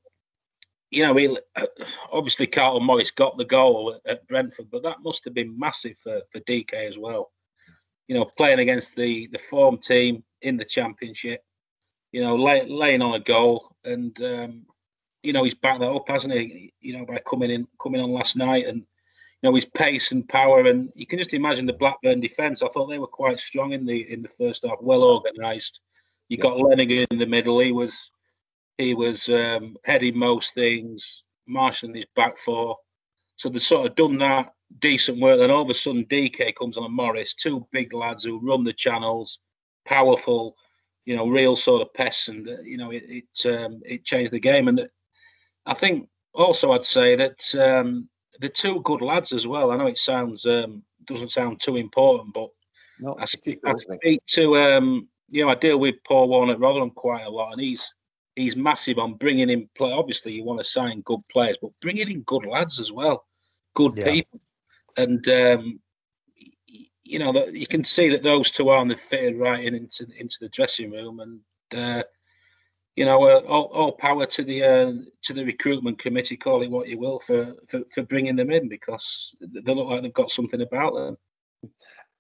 you 0.92 1.04
know, 1.04 1.16
he, 1.16 1.36
uh, 1.56 1.66
obviously 2.12 2.46
Carlton 2.46 2.86
Morris 2.86 3.10
got 3.10 3.38
the 3.38 3.46
goal 3.46 4.00
at 4.06 4.28
Brentford, 4.28 4.68
but 4.70 4.84
that 4.84 5.02
must 5.02 5.24
have 5.24 5.34
been 5.34 5.58
massive 5.58 5.98
for, 5.98 6.22
for 6.32 6.40
Dike 6.46 6.74
as 6.74 6.98
well. 6.98 7.32
You 8.08 8.16
know, 8.16 8.26
playing 8.38 8.60
against 8.60 8.96
the 8.96 9.28
the 9.32 9.40
form 9.40 9.78
team 9.78 10.24
in 10.42 10.58
the 10.58 10.66
championship, 10.66 11.44
you 12.12 12.22
know, 12.22 12.36
lay, 12.36 12.68
laying 12.68 13.02
on 13.02 13.16
a 13.16 13.20
goal, 13.20 13.76
and 13.84 14.16
um, 14.22 14.66
you 15.24 15.34
know 15.34 15.44
he's 15.44 15.56
backed 15.56 15.80
that 15.80 15.90
up, 15.90 16.08
hasn't 16.08 16.34
he? 16.34 16.72
You 16.82 16.98
know, 16.98 17.06
by 17.06 17.20
coming 17.28 17.50
in, 17.50 17.68
coming 17.82 18.02
on 18.02 18.12
last 18.12 18.36
night, 18.36 18.68
and 18.68 18.80
you 18.80 19.50
know 19.50 19.56
his 19.56 19.66
pace 19.66 20.12
and 20.12 20.28
power, 20.30 20.60
and 20.68 20.92
you 20.94 21.08
can 21.08 21.18
just 21.18 21.34
imagine 21.34 21.66
the 21.66 21.74
Blackburn 21.74 22.20
defence. 22.20 22.62
I 22.62 22.68
thought 22.68 22.88
they 22.88 23.00
were 23.00 23.08
quite 23.08 23.40
strong 23.40 23.72
in 23.72 23.86
the 23.86 24.12
in 24.12 24.22
the 24.22 24.30
first 24.38 24.66
half, 24.68 24.78
well 24.82 25.04
organised. 25.04 25.80
You 26.30 26.38
got 26.38 26.58
Lenihan 26.58 27.08
in 27.12 27.18
the 27.18 27.26
middle. 27.26 27.60
He 27.60 27.72
was 27.72 28.12
he 28.78 28.94
was 28.94 29.30
um, 29.30 29.78
heading 29.84 30.18
most 30.18 30.54
things, 30.54 31.24
marshalling 31.48 31.96
his 31.96 32.06
back 32.16 32.38
four. 32.38 32.78
So 33.38 33.50
they 33.50 33.60
sort 33.60 33.88
of 33.88 33.96
done 33.96 34.18
that 34.20 34.54
decent 34.80 35.20
work. 35.20 35.40
Then 35.40 35.52
all 35.52 35.64
of 35.64 35.70
a 35.70 35.74
sudden, 35.74 36.06
DK 36.06 36.56
comes 36.56 36.78
on 36.78 36.86
a 36.86 36.90
Morris, 36.90 37.34
two 37.34 37.68
big 37.72 37.94
lads 37.94 38.24
who 38.24 38.40
run 38.40 38.64
the 38.64 38.74
channels, 38.74 39.40
powerful, 39.86 40.56
you 41.06 41.16
know, 41.16 41.28
real 41.28 41.56
sort 41.56 41.82
of 41.82 41.94
pests, 41.94 42.28
and 42.28 42.48
uh, 42.48 42.62
you 42.64 42.78
know, 42.78 42.92
it 42.92 43.04
it, 43.08 43.46
um, 43.54 43.82
it 43.86 44.06
changed 44.06 44.32
the 44.32 44.40
game. 44.40 44.68
And 44.68 44.88
I 45.66 45.74
think 45.74 46.10
also 46.34 46.72
I'd 46.72 46.86
say 46.86 47.16
that 47.16 47.56
um, 47.56 48.10
the 48.40 48.50
two 48.50 48.82
good 48.82 49.02
lads 49.02 49.32
as 49.32 49.48
well. 49.48 49.72
I 49.72 49.78
know 49.78 49.88
it 49.88 49.98
sounds 49.98 50.46
um, 50.46 50.84
doesn't 51.06 51.32
sound 51.32 51.62
too 51.62 51.76
important, 51.78 52.34
but 52.34 52.50
no, 53.00 53.16
I, 53.20 53.26
speak, 53.26 53.60
I 53.66 53.74
speak 53.78 54.22
to 54.28 54.58
um, 54.58 55.08
you 55.30 55.44
know 55.44 55.52
I 55.52 55.56
deal 55.56 55.78
with 55.78 55.96
Paul 56.08 56.30
Warne 56.30 56.50
at 56.50 56.60
Rotherham 56.60 56.92
quite 56.92 57.26
a 57.26 57.30
lot, 57.30 57.52
and 57.52 57.62
he's 57.62 57.94
he's 58.36 58.56
massive 58.56 59.00
on 59.00 59.16
bringing 59.16 59.50
in 59.50 59.70
play. 59.76 59.92
Obviously, 59.92 60.34
you 60.34 60.44
want 60.44 60.60
to 60.60 60.66
sign 60.66 61.02
good 61.02 61.22
players, 61.32 61.58
but 61.62 61.72
bringing 61.82 62.10
in 62.10 62.22
good 62.22 62.46
lads 62.46 62.80
as 62.80 62.92
well, 62.92 63.26
good 63.76 63.96
yeah. 63.96 64.12
people, 64.12 64.40
and 64.98 65.28
um, 65.30 65.80
you 67.04 67.20
know 67.20 67.32
that 67.34 67.54
you 67.54 67.68
can 67.68 67.84
see 67.84 68.10
that 68.10 68.24
those 68.24 68.52
two 68.52 68.70
are 68.70 68.84
not 68.86 69.00
fitted 69.00 69.40
right 69.40 69.64
in 69.64 69.76
into 69.76 70.06
into 70.18 70.38
the 70.42 70.50
dressing 70.50 70.92
room, 70.92 71.20
and 71.20 71.40
uh, 71.80 72.04
you 72.96 73.06
know 73.06 73.24
uh, 73.24 73.42
all, 73.48 73.66
all, 73.74 73.92
power 73.94 74.26
to 74.26 74.44
the 74.44 74.64
uh, 74.64 74.92
to 75.24 75.34
the 75.34 75.46
recruitment 75.46 76.00
committee, 76.00 76.38
call 76.38 76.62
it 76.62 76.72
what 76.72 76.88
you 76.88 76.98
will, 76.98 77.20
for, 77.20 77.54
for 77.70 77.82
for 77.94 78.04
bringing 78.04 78.36
them 78.36 78.52
in 78.52 78.68
because 78.68 79.36
they 79.42 79.74
look 79.74 79.88
like 79.88 80.02
they've 80.02 80.14
got 80.14 80.32
something 80.32 80.62
about 80.62 80.94
them. 80.94 81.18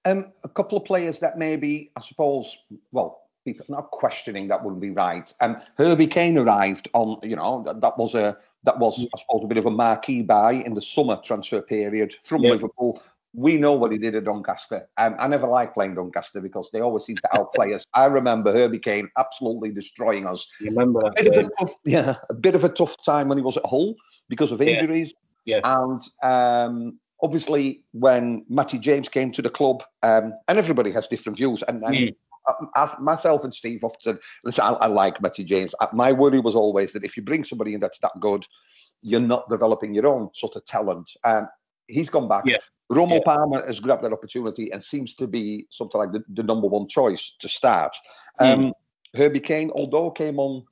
Um, 0.05 0.33
a 0.43 0.49
couple 0.49 0.77
of 0.77 0.85
players 0.85 1.19
that 1.19 1.39
maybe, 1.39 1.91
I 1.95 1.99
suppose, 1.99 2.55
well, 2.91 3.24
people 3.45 3.65
not 3.69 3.91
questioning 3.91 4.47
that 4.47 4.63
wouldn't 4.63 4.81
be 4.81 4.89
right. 4.89 5.31
And 5.39 5.55
um, 5.55 5.61
Herbie 5.77 6.07
Kane 6.07 6.37
arrived 6.37 6.89
on, 6.93 7.19
you 7.23 7.35
know, 7.35 7.63
that, 7.65 7.79
that 7.81 7.97
was 7.97 8.15
a 8.15 8.37
that 8.63 8.79
was, 8.79 9.05
I 9.15 9.19
suppose, 9.19 9.43
a 9.43 9.47
bit 9.47 9.59
of 9.59 9.67
a 9.67 9.71
marquee 9.71 10.23
buy 10.23 10.53
in 10.53 10.73
the 10.73 10.81
summer 10.81 11.17
transfer 11.23 11.61
period 11.61 12.15
from 12.23 12.41
yeah. 12.41 12.49
Liverpool. 12.49 13.01
We 13.35 13.57
know 13.57 13.73
what 13.73 13.91
he 13.91 13.97
did 13.97 14.15
at 14.15 14.23
Doncaster. 14.23 14.87
Um, 14.97 15.15
I 15.19 15.27
never 15.27 15.45
liked 15.45 15.75
playing 15.75 15.95
Doncaster 15.95 16.41
because 16.41 16.69
they 16.73 16.79
always 16.79 17.03
seem 17.03 17.17
to 17.17 17.37
outplay 17.37 17.73
us. 17.73 17.83
I 17.93 18.05
remember 18.05 18.51
Herbie 18.51 18.79
Kane 18.79 19.09
absolutely 19.17 19.71
destroying 19.71 20.25
us. 20.25 20.47
You 20.59 20.69
remember 20.69 21.01
a 21.01 21.11
bit, 21.11 21.37
of 21.37 21.45
a 21.45 21.49
tough, 21.59 21.75
yeah, 21.85 22.15
a 22.29 22.33
bit 22.33 22.55
of 22.55 22.63
a 22.63 22.69
tough 22.69 22.95
time 23.03 23.27
when 23.27 23.37
he 23.37 23.43
was 23.43 23.57
at 23.57 23.65
Hull 23.65 23.95
because 24.29 24.51
of 24.51 24.61
injuries. 24.61 25.13
Yeah. 25.43 25.59
yeah. 25.63 25.77
And 25.83 26.01
um, 26.23 26.99
obviously, 27.21 27.83
when 27.91 28.45
Matty 28.49 28.79
James 28.79 29.09
came 29.09 29.31
to 29.33 29.41
the 29.41 29.49
club, 29.49 29.83
um, 30.01 30.33
and 30.47 30.57
everybody 30.57 30.91
has 30.91 31.07
different 31.07 31.37
views, 31.37 31.61
and, 31.67 31.83
and 31.83 31.95
mm 31.95 32.15
as 32.75 32.93
myself 32.99 33.43
and 33.43 33.53
Steve 33.53 33.83
often 33.83 34.19
listen, 34.43 34.63
I, 34.63 34.73
I 34.73 34.87
like 34.87 35.21
Matty 35.21 35.43
James. 35.43 35.73
My 35.93 36.11
worry 36.11 36.39
was 36.39 36.55
always 36.55 36.93
that 36.93 37.03
if 37.03 37.17
you 37.17 37.23
bring 37.23 37.43
somebody 37.43 37.73
in 37.73 37.79
that's 37.79 37.99
that 37.99 38.19
good, 38.19 38.45
you're 39.01 39.19
not 39.19 39.49
developing 39.49 39.93
your 39.93 40.07
own 40.07 40.29
sort 40.33 40.55
of 40.55 40.65
talent. 40.65 41.09
Um, 41.23 41.47
he's 41.87 42.09
gone 42.09 42.27
back. 42.27 42.43
Yeah. 42.45 42.57
Romal 42.91 43.17
yeah. 43.17 43.23
Palmer 43.25 43.65
has 43.65 43.79
grabbed 43.79 44.03
that 44.03 44.13
opportunity 44.13 44.71
and 44.71 44.81
seems 44.81 45.15
to 45.15 45.27
be 45.27 45.65
something 45.69 45.99
like 45.99 46.11
the, 46.11 46.23
the 46.33 46.43
number 46.43 46.67
one 46.67 46.87
choice 46.87 47.35
to 47.39 47.47
start. 47.47 47.95
Mm. 48.39 48.53
Um, 48.53 48.73
Herbie 49.15 49.39
Kane, 49.39 49.71
although 49.73 50.11
came 50.11 50.39
on 50.39 50.65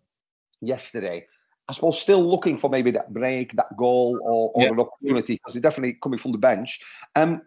yesterday, 0.62 1.26
I 1.68 1.74
suppose 1.74 2.00
still 2.00 2.22
looking 2.22 2.58
for 2.58 2.70
maybe 2.70 2.92
that 2.92 3.14
break, 3.14 3.54
that 3.54 3.76
goal, 3.78 4.20
or, 4.22 4.52
or 4.54 4.64
yeah. 4.64 4.70
an 4.70 4.80
opportunity 4.80 5.36
because 5.36 5.54
he's 5.54 5.64
definitely 5.64 5.94
coming 5.94 6.20
from 6.20 6.34
the 6.34 6.38
bench. 6.38 6.80
Um, 7.16 7.42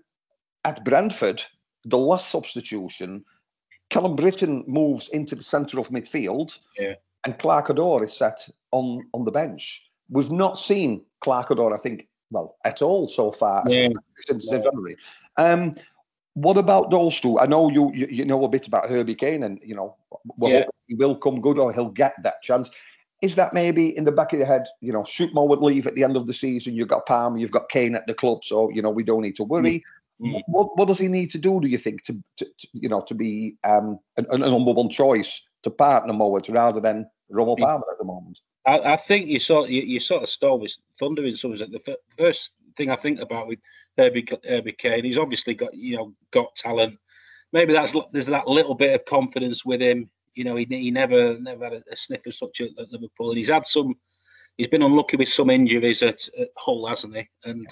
at 0.65 0.85
Brentford, 0.85 1.43
the 1.85 1.99
last 1.99 2.31
substitution, 2.31 3.25
Callum 3.91 4.17
Brittain 4.17 4.67
moves 4.67 5.09
into 5.11 5.35
the 5.35 5.45
centre 5.45 5.79
of 5.79 5.91
midfield, 5.91 6.59
yeah. 6.79 6.95
and 7.25 7.39
Clark 7.39 7.71
is 8.03 8.13
set 8.13 8.49
on 8.73 9.07
on 9.13 9.25
the 9.25 9.31
bench. 9.31 9.89
We've 10.09 10.31
not 10.31 10.59
seen 10.59 11.05
Clark 11.21 11.51
I 11.51 11.77
think, 11.77 12.09
well, 12.31 12.57
at 12.65 12.83
all 12.83 13.09
so 13.09 13.31
far 13.31 13.65
yeah. 13.69 13.89
since 14.17 14.49
yeah. 14.51 14.59
January. 14.59 14.97
Um, 15.37 15.75
what 16.35 16.57
about 16.57 16.91
those 16.91 17.19
two? 17.21 17.39
I 17.39 17.47
know 17.47 17.71
you, 17.71 17.91
you, 17.95 18.07
you 18.11 18.25
know 18.25 18.45
a 18.45 18.49
bit 18.49 18.67
about 18.67 18.89
Herbie 18.89 19.15
Kane, 19.15 19.43
and 19.43 19.61
you 19.63 19.75
know 19.75 19.97
well, 20.37 20.53
yeah. 20.53 20.65
he 20.87 20.95
will 20.95 21.17
come 21.17 21.41
good 21.41 21.59
or 21.59 21.73
he'll 21.73 21.91
get 21.91 22.15
that 22.23 22.43
chance. 22.43 22.71
Is 23.23 23.35
that 23.37 23.55
maybe 23.55 23.97
in 23.97 24.05
the 24.05 24.13
back 24.13 24.35
of 24.35 24.41
your 24.41 24.47
head? 24.47 24.67
You 24.81 24.93
know, 24.93 25.03
Shootmore 25.03 25.49
would 25.49 25.61
leave 25.61 25.87
at 25.87 25.95
the 25.95 26.05
end 26.05 26.17
of 26.17 26.27
the 26.27 26.35
season. 26.35 26.75
You've 26.75 26.89
got 26.89 27.07
Palmer, 27.07 27.39
you've 27.39 27.51
got 27.51 27.71
Kane 27.71 27.95
at 27.95 28.07
the 28.07 28.13
club, 28.13 28.45
so 28.45 28.69
you 28.71 28.83
know 28.83 28.91
we 28.91 29.05
don't 29.05 29.23
need 29.23 29.37
to 29.37 29.45
worry. 29.45 29.79
Mm. 29.79 29.83
What, 30.19 30.79
what 30.79 30.89
does 30.89 30.99
he 30.99 31.09
need 31.09 31.31
to 31.31 31.39
do? 31.39 31.61
Do 31.61 31.69
you 31.69 31.79
think 31.79 32.03
to, 32.05 32.15
to, 32.39 32.45
to 32.45 32.69
you 32.73 32.89
know 32.89 33.03
to 33.03 33.15
be 33.15 33.57
um, 33.65 33.99
a, 34.17 34.25
a, 34.31 34.39
number 34.39 34.73
one 34.73 34.89
choice 34.89 35.47
to 35.63 35.71
partner 35.71 36.13
Mowatt 36.15 36.53
rather 36.53 36.81
than 36.81 37.07
Romal 37.31 37.59
Palmer 37.59 37.85
at 37.91 37.99
the 37.99 38.05
moment? 38.05 38.41
I, 38.67 38.95
I 38.95 38.97
think 38.97 39.27
you 39.27 39.39
sort 39.39 39.69
you, 39.69 39.83
you 39.83 40.01
sort 40.01 40.23
of 40.23 40.29
stole 40.29 40.59
with 40.59 40.75
thunder 40.99 41.25
in 41.25 41.37
some 41.37 41.51
ways. 41.51 41.61
The 41.61 41.99
first 42.19 42.53
thing 42.77 42.91
I 42.91 42.97
think 42.97 43.21
about 43.21 43.47
with 43.47 43.59
Herbie, 43.99 44.27
Herbie 44.45 44.73
Kane, 44.73 45.05
he's 45.05 45.19
obviously 45.19 45.55
got 45.55 45.75
you 45.75 45.97
know 45.97 46.15
got 46.33 46.55
talent. 46.57 46.99
Maybe 47.53 47.73
that's 47.73 47.95
there's 48.13 48.27
that 48.27 48.49
little 48.49 48.75
bit 48.75 48.95
of 48.95 49.05
confidence 49.05 49.65
with 49.65 49.81
him. 49.81 50.09
You 50.35 50.45
know, 50.45 50.57
he, 50.57 50.67
he 50.69 50.91
never 50.91 51.39
never 51.39 51.65
had 51.65 51.73
a, 51.75 51.83
a 51.93 51.97
sniff 51.97 52.27
of 52.27 52.35
such 52.35 52.61
at, 52.63 52.71
Liverpool, 52.91 53.31
and 53.31 53.39
he's 53.39 53.51
had 53.51 53.67
some. 53.67 53.95
He's 54.57 54.69
been 54.69 54.83
unlucky 54.83 55.19
with 55.19 55.29
some 55.29 55.51
injuries 55.51 56.03
at, 56.03 56.27
at 56.41 56.49
Hull, 56.57 56.87
hasn't 56.87 57.15
he? 57.15 57.29
And 57.45 57.61
you 57.61 57.67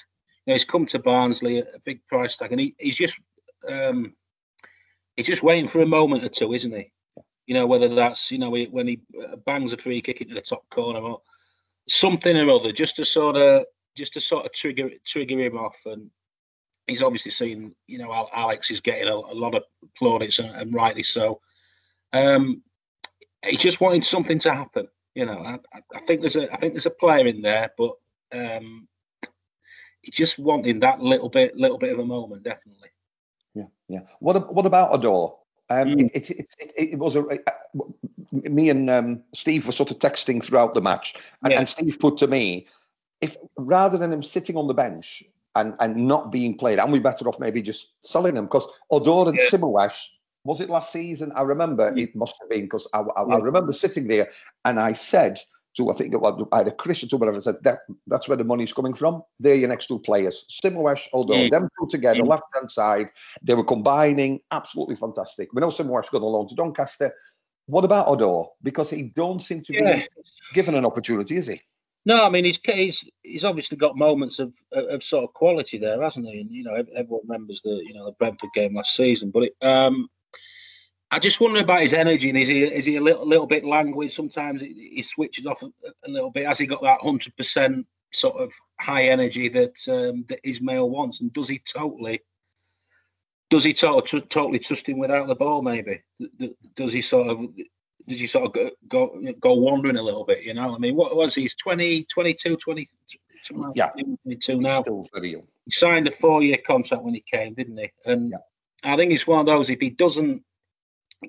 know, 0.46 0.54
he's 0.54 0.64
come 0.64 0.86
to 0.86 0.98
Barnsley 0.98 1.58
at 1.58 1.68
a 1.74 1.80
big 1.84 2.06
price 2.06 2.36
tag, 2.36 2.52
and 2.52 2.60
he, 2.60 2.74
he's 2.78 2.96
just 2.96 3.18
um, 3.68 4.14
he's 5.16 5.26
just 5.26 5.42
waiting 5.42 5.68
for 5.68 5.80
a 5.80 5.86
moment 5.86 6.24
or 6.24 6.28
two, 6.28 6.52
isn't 6.52 6.72
he? 6.72 6.92
You 7.46 7.54
know, 7.54 7.66
whether 7.66 7.94
that's 7.94 8.30
you 8.30 8.38
know 8.38 8.50
when 8.50 8.88
he 8.88 9.00
uh, 9.22 9.36
bangs 9.46 9.72
a 9.72 9.76
free 9.76 10.00
kick 10.00 10.20
into 10.20 10.34
the 10.34 10.40
top 10.40 10.68
corner 10.70 11.00
or 11.00 11.20
something 11.88 12.36
or 12.36 12.50
other, 12.50 12.72
just 12.72 12.96
to 12.96 13.04
sort 13.04 13.36
of 13.36 13.64
just 13.96 14.14
to 14.14 14.20
sort 14.20 14.46
of 14.46 14.52
trigger 14.52 14.90
trigger 15.06 15.40
him 15.40 15.56
off. 15.56 15.76
And 15.86 16.10
he's 16.86 17.02
obviously 17.02 17.30
seen, 17.30 17.74
you 17.86 17.98
know, 17.98 18.28
Alex 18.34 18.70
is 18.70 18.80
getting 18.80 19.08
a, 19.08 19.14
a 19.14 19.34
lot 19.34 19.54
of 19.54 19.64
plaudits 19.96 20.38
and, 20.38 20.50
and, 20.50 20.74
rightly 20.74 21.02
so. 21.02 21.40
Um, 22.12 22.62
he 23.44 23.56
just 23.56 23.80
wanted 23.80 24.04
something 24.04 24.38
to 24.40 24.54
happen. 24.54 24.88
You 25.14 25.26
know, 25.26 25.38
I, 25.38 25.58
I, 25.94 26.00
think 26.06 26.20
there's 26.20 26.36
a 26.36 26.52
I 26.52 26.56
think 26.56 26.74
there's 26.74 26.86
a 26.86 26.90
player 26.90 27.26
in 27.26 27.40
there, 27.40 27.70
but 27.78 27.92
um, 28.32 28.88
just 30.12 30.38
wanting 30.38 30.80
that 30.80 31.00
little 31.00 31.28
bit 31.28 31.56
little 31.56 31.78
bit 31.78 31.92
of 31.92 31.98
a 31.98 32.04
moment, 32.04 32.42
definitely. 32.42 32.88
Yeah, 33.54 33.64
yeah. 33.88 34.00
What 34.20 34.52
what 34.52 34.66
about 34.66 34.92
Oduor? 34.92 35.36
Um, 35.70 35.88
mm. 35.88 36.10
it, 36.12 36.30
it, 36.30 36.54
it, 36.58 36.72
it, 36.76 36.98
was 36.98 37.16
a, 37.16 37.24
me 38.32 38.68
and 38.68 38.90
um, 38.90 39.22
Steve 39.32 39.64
were 39.66 39.72
sort 39.72 39.90
of 39.90 39.98
texting 39.98 40.42
throughout 40.42 40.74
the 40.74 40.82
match, 40.82 41.14
and, 41.42 41.52
yeah. 41.52 41.58
and, 41.58 41.68
Steve 41.68 41.98
put 41.98 42.18
to 42.18 42.26
me, 42.26 42.66
if 43.22 43.36
rather 43.56 43.96
than 43.96 44.12
him 44.12 44.22
sitting 44.22 44.56
on 44.58 44.66
the 44.66 44.74
bench 44.74 45.22
and, 45.54 45.74
and 45.80 45.96
not 45.96 46.30
being 46.30 46.58
played, 46.58 46.78
and 46.78 46.92
we 46.92 46.98
better 46.98 47.26
off 47.28 47.40
maybe 47.40 47.62
just 47.62 47.92
selling 48.02 48.36
him 48.36 48.44
because 48.44 48.66
Oduor 48.92 49.28
and 49.28 49.38
yeah. 49.38 49.88
was 50.44 50.60
it 50.60 50.68
last 50.68 50.92
season? 50.92 51.32
I 51.34 51.42
remember 51.42 51.90
mm. 51.90 51.98
it 51.98 52.14
must 52.14 52.34
have 52.40 52.50
been 52.50 52.64
because 52.64 52.86
I, 52.92 53.00
I, 53.00 53.26
yeah. 53.26 53.36
I, 53.36 53.38
remember 53.38 53.72
sitting 53.72 54.06
there 54.06 54.30
and 54.66 54.78
I 54.78 54.92
said 54.92 55.40
to 55.76 55.90
I 55.90 55.94
think 55.94 56.14
it 56.14 56.20
was 56.20 56.46
a 56.52 56.70
Christian 56.70 57.08
to 57.10 57.16
whatever 57.16 57.40
said 57.40 57.56
that 57.62 57.80
that's 58.06 58.28
where 58.28 58.36
the 58.36 58.44
money's 58.44 58.72
coming 58.72 58.94
from. 58.94 59.22
They're 59.40 59.54
your 59.54 59.68
next 59.68 59.86
two 59.86 59.98
players, 59.98 60.44
Simwash, 60.62 61.08
although 61.12 61.34
mm. 61.34 61.50
them 61.50 61.68
two 61.78 61.88
together, 61.88 62.22
mm. 62.22 62.28
left 62.28 62.44
hand 62.54 62.70
side, 62.70 63.10
they 63.42 63.54
were 63.54 63.64
combining, 63.64 64.40
absolutely 64.50 64.96
fantastic. 64.96 65.52
We 65.52 65.60
know 65.60 65.68
Simwash 65.68 66.10
got 66.10 66.22
a 66.22 66.26
loan 66.26 66.48
to 66.48 66.54
Doncaster. 66.54 67.12
What 67.66 67.84
about 67.84 68.06
Oduor? 68.08 68.48
Because 68.62 68.90
he 68.90 69.02
don't 69.02 69.40
seem 69.40 69.62
to 69.62 69.72
yeah. 69.72 69.96
be 69.96 70.08
given 70.52 70.74
an 70.74 70.84
opportunity, 70.84 71.36
is 71.36 71.46
he? 71.46 71.60
No, 72.06 72.24
I 72.24 72.28
mean 72.28 72.44
he's 72.44 72.58
he's 72.62 73.04
he's 73.22 73.44
obviously 73.44 73.78
got 73.78 73.96
moments 73.96 74.38
of 74.38 74.54
of 74.72 75.02
sort 75.02 75.24
of 75.24 75.32
quality 75.32 75.78
there, 75.78 76.02
hasn't 76.02 76.26
he? 76.26 76.40
And 76.40 76.50
you 76.50 76.64
know 76.64 76.74
everyone 76.94 77.22
remembers 77.26 77.62
the 77.62 77.82
you 77.86 77.94
know 77.94 78.04
the 78.04 78.12
Brentford 78.12 78.50
game 78.54 78.76
last 78.76 78.94
season, 78.94 79.30
but 79.30 79.44
it, 79.44 79.56
um, 79.66 80.08
I 81.14 81.20
just 81.20 81.40
wonder 81.40 81.60
about 81.60 81.82
his 81.82 81.94
energy 81.94 82.28
and 82.28 82.36
is 82.36 82.48
he 82.48 82.64
is 82.64 82.86
he 82.86 82.96
a 82.96 83.00
little 83.00 83.24
little 83.24 83.46
bit 83.46 83.64
languid? 83.64 84.10
Sometimes 84.10 84.60
he, 84.60 85.00
switches 85.00 85.46
off 85.46 85.62
a, 85.62 85.66
a, 85.66 86.10
little 86.10 86.30
bit. 86.30 86.44
Has 86.44 86.58
he 86.58 86.66
got 86.66 86.82
that 86.82 87.00
hundred 87.00 87.36
percent 87.36 87.86
sort 88.12 88.34
of 88.34 88.52
high 88.80 89.04
energy 89.04 89.48
that 89.50 89.76
um, 89.88 90.24
that 90.28 90.42
Ismaël 90.42 90.88
wants? 90.88 91.20
And 91.20 91.32
does 91.32 91.48
he 91.48 91.60
totally 91.72 92.20
does 93.48 93.62
he 93.62 93.72
totally 93.72 94.22
totally 94.22 94.58
trust 94.58 94.88
him 94.88 94.98
without 94.98 95.28
the 95.28 95.36
ball? 95.36 95.62
Maybe 95.62 96.02
does 96.74 96.92
he 96.92 97.00
sort 97.00 97.28
of 97.28 97.38
did 98.08 98.18
you 98.18 98.26
sort 98.26 98.46
of 98.46 98.52
go, 98.52 98.70
go 98.88 99.32
go 99.38 99.54
wandering 99.54 99.98
a 99.98 100.02
little 100.02 100.24
bit? 100.24 100.42
You 100.42 100.54
know, 100.54 100.74
I 100.74 100.78
mean, 100.78 100.96
what 100.96 101.14
was 101.14 101.36
he? 101.36 101.42
He's 101.42 101.54
20, 101.54 102.06
22, 102.12 102.56
20, 102.56 102.88
yeah, 103.76 103.90
22 104.24 104.60
now. 104.60 104.82
Still 104.82 105.06
very 105.14 105.30
young. 105.30 105.46
He 105.64 105.70
signed 105.70 106.08
a 106.08 106.10
four-year 106.10 106.58
contract 106.66 107.04
when 107.04 107.14
he 107.14 107.20
came, 107.32 107.54
didn't 107.54 107.78
he? 107.78 107.92
And 108.04 108.32
yeah. 108.32 108.92
I 108.92 108.96
think 108.96 109.12
it's 109.12 109.28
one 109.28 109.38
of 109.38 109.46
those. 109.46 109.70
If 109.70 109.80
he 109.80 109.90
doesn't 109.90 110.42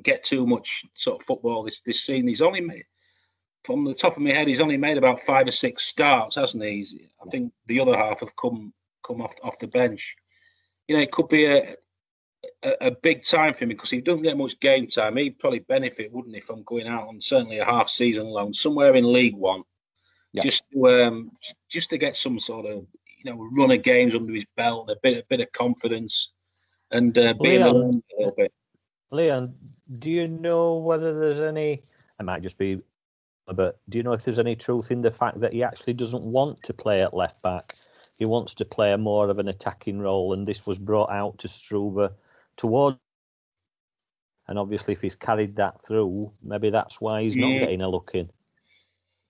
get 0.03 0.23
too 0.23 0.45
much 0.45 0.85
sort 0.93 1.21
of 1.21 1.25
football 1.25 1.63
this 1.63 1.81
this 1.81 2.03
season, 2.03 2.27
he's 2.27 2.41
only 2.41 2.61
made 2.61 2.85
from 3.65 3.83
the 3.83 3.93
top 3.93 4.15
of 4.15 4.21
my 4.21 4.31
head, 4.31 4.47
he's 4.47 4.61
only 4.61 4.77
made 4.77 4.97
about 4.97 5.21
five 5.21 5.47
or 5.47 5.51
six 5.51 5.85
starts, 5.85 6.35
hasn't 6.35 6.63
he? 6.63 6.77
He's, 6.77 6.95
I 7.25 7.29
think 7.29 7.51
the 7.65 7.79
other 7.79 7.97
half 7.97 8.19
have 8.19 8.35
come 8.35 8.73
come 9.05 9.21
off 9.21 9.33
off 9.43 9.59
the 9.59 9.67
bench. 9.67 10.15
You 10.87 10.95
know, 10.95 11.01
it 11.01 11.11
could 11.11 11.27
be 11.27 11.45
a 11.45 11.75
a, 12.63 12.87
a, 12.87 12.91
big 12.91 13.25
time 13.25 13.55
for 13.55 13.63
him 13.63 13.69
because 13.69 13.89
he 13.89 14.01
doesn't 14.01 14.21
get 14.21 14.37
much 14.37 14.59
game 14.59 14.85
time. 14.85 15.17
He'd 15.17 15.39
probably 15.39 15.59
benefit, 15.59 16.11
wouldn't 16.11 16.35
he, 16.35 16.41
from 16.41 16.61
going 16.63 16.87
out 16.87 17.07
on 17.07 17.19
certainly 17.19 17.57
a 17.57 17.65
half 17.65 17.89
season 17.89 18.27
loan 18.27 18.53
somewhere 18.53 18.93
in 18.93 19.11
League 19.11 19.35
One, 19.35 19.63
yeah. 20.31 20.43
just 20.43 20.63
to 20.71 20.87
um, 20.87 21.31
just 21.69 21.89
to 21.89 21.97
get 21.97 22.15
some 22.15 22.39
sort 22.39 22.67
of 22.67 22.85
you 23.23 23.31
know 23.31 23.49
run 23.51 23.71
of 23.71 23.81
games 23.81 24.13
under 24.13 24.33
his 24.33 24.45
belt, 24.55 24.91
a 24.91 24.97
bit 25.01 25.17
a 25.17 25.25
bit 25.27 25.41
of 25.41 25.51
confidence, 25.53 26.29
and 26.91 27.17
uh, 27.17 27.33
be 27.41 27.57
Leon, 27.57 28.03
a 28.13 28.19
little 28.19 28.35
bit. 28.37 28.53
Leon, 29.15 29.53
do 29.99 30.09
you 30.09 30.27
know 30.27 30.77
whether 30.77 31.17
there's 31.17 31.39
any? 31.39 31.81
I 32.19 32.23
might 32.23 32.41
just 32.41 32.57
be, 32.57 32.81
but 33.47 33.79
do 33.89 33.97
you 33.97 34.03
know 34.03 34.13
if 34.13 34.23
there's 34.23 34.39
any 34.39 34.55
truth 34.55 34.91
in 34.91 35.01
the 35.01 35.11
fact 35.11 35.39
that 35.39 35.53
he 35.53 35.63
actually 35.63 35.93
doesn't 35.93 36.23
want 36.23 36.61
to 36.63 36.73
play 36.73 37.01
at 37.01 37.13
left 37.13 37.41
back? 37.41 37.75
He 38.17 38.25
wants 38.25 38.53
to 38.55 38.65
play 38.65 38.93
a 38.93 38.97
more 38.97 39.29
of 39.29 39.39
an 39.39 39.47
attacking 39.47 39.99
role, 39.99 40.33
and 40.33 40.47
this 40.47 40.65
was 40.65 40.79
brought 40.79 41.09
out 41.09 41.37
to 41.39 41.47
Struber 41.47 42.11
towards. 42.55 42.97
And 44.47 44.59
obviously, 44.59 44.93
if 44.93 45.01
he's 45.01 45.15
carried 45.15 45.55
that 45.55 45.83
through, 45.83 46.31
maybe 46.43 46.69
that's 46.69 47.01
why 47.01 47.23
he's 47.23 47.35
not 47.35 47.59
getting 47.59 47.81
a 47.81 47.89
look 47.89 48.11
in. 48.13 48.29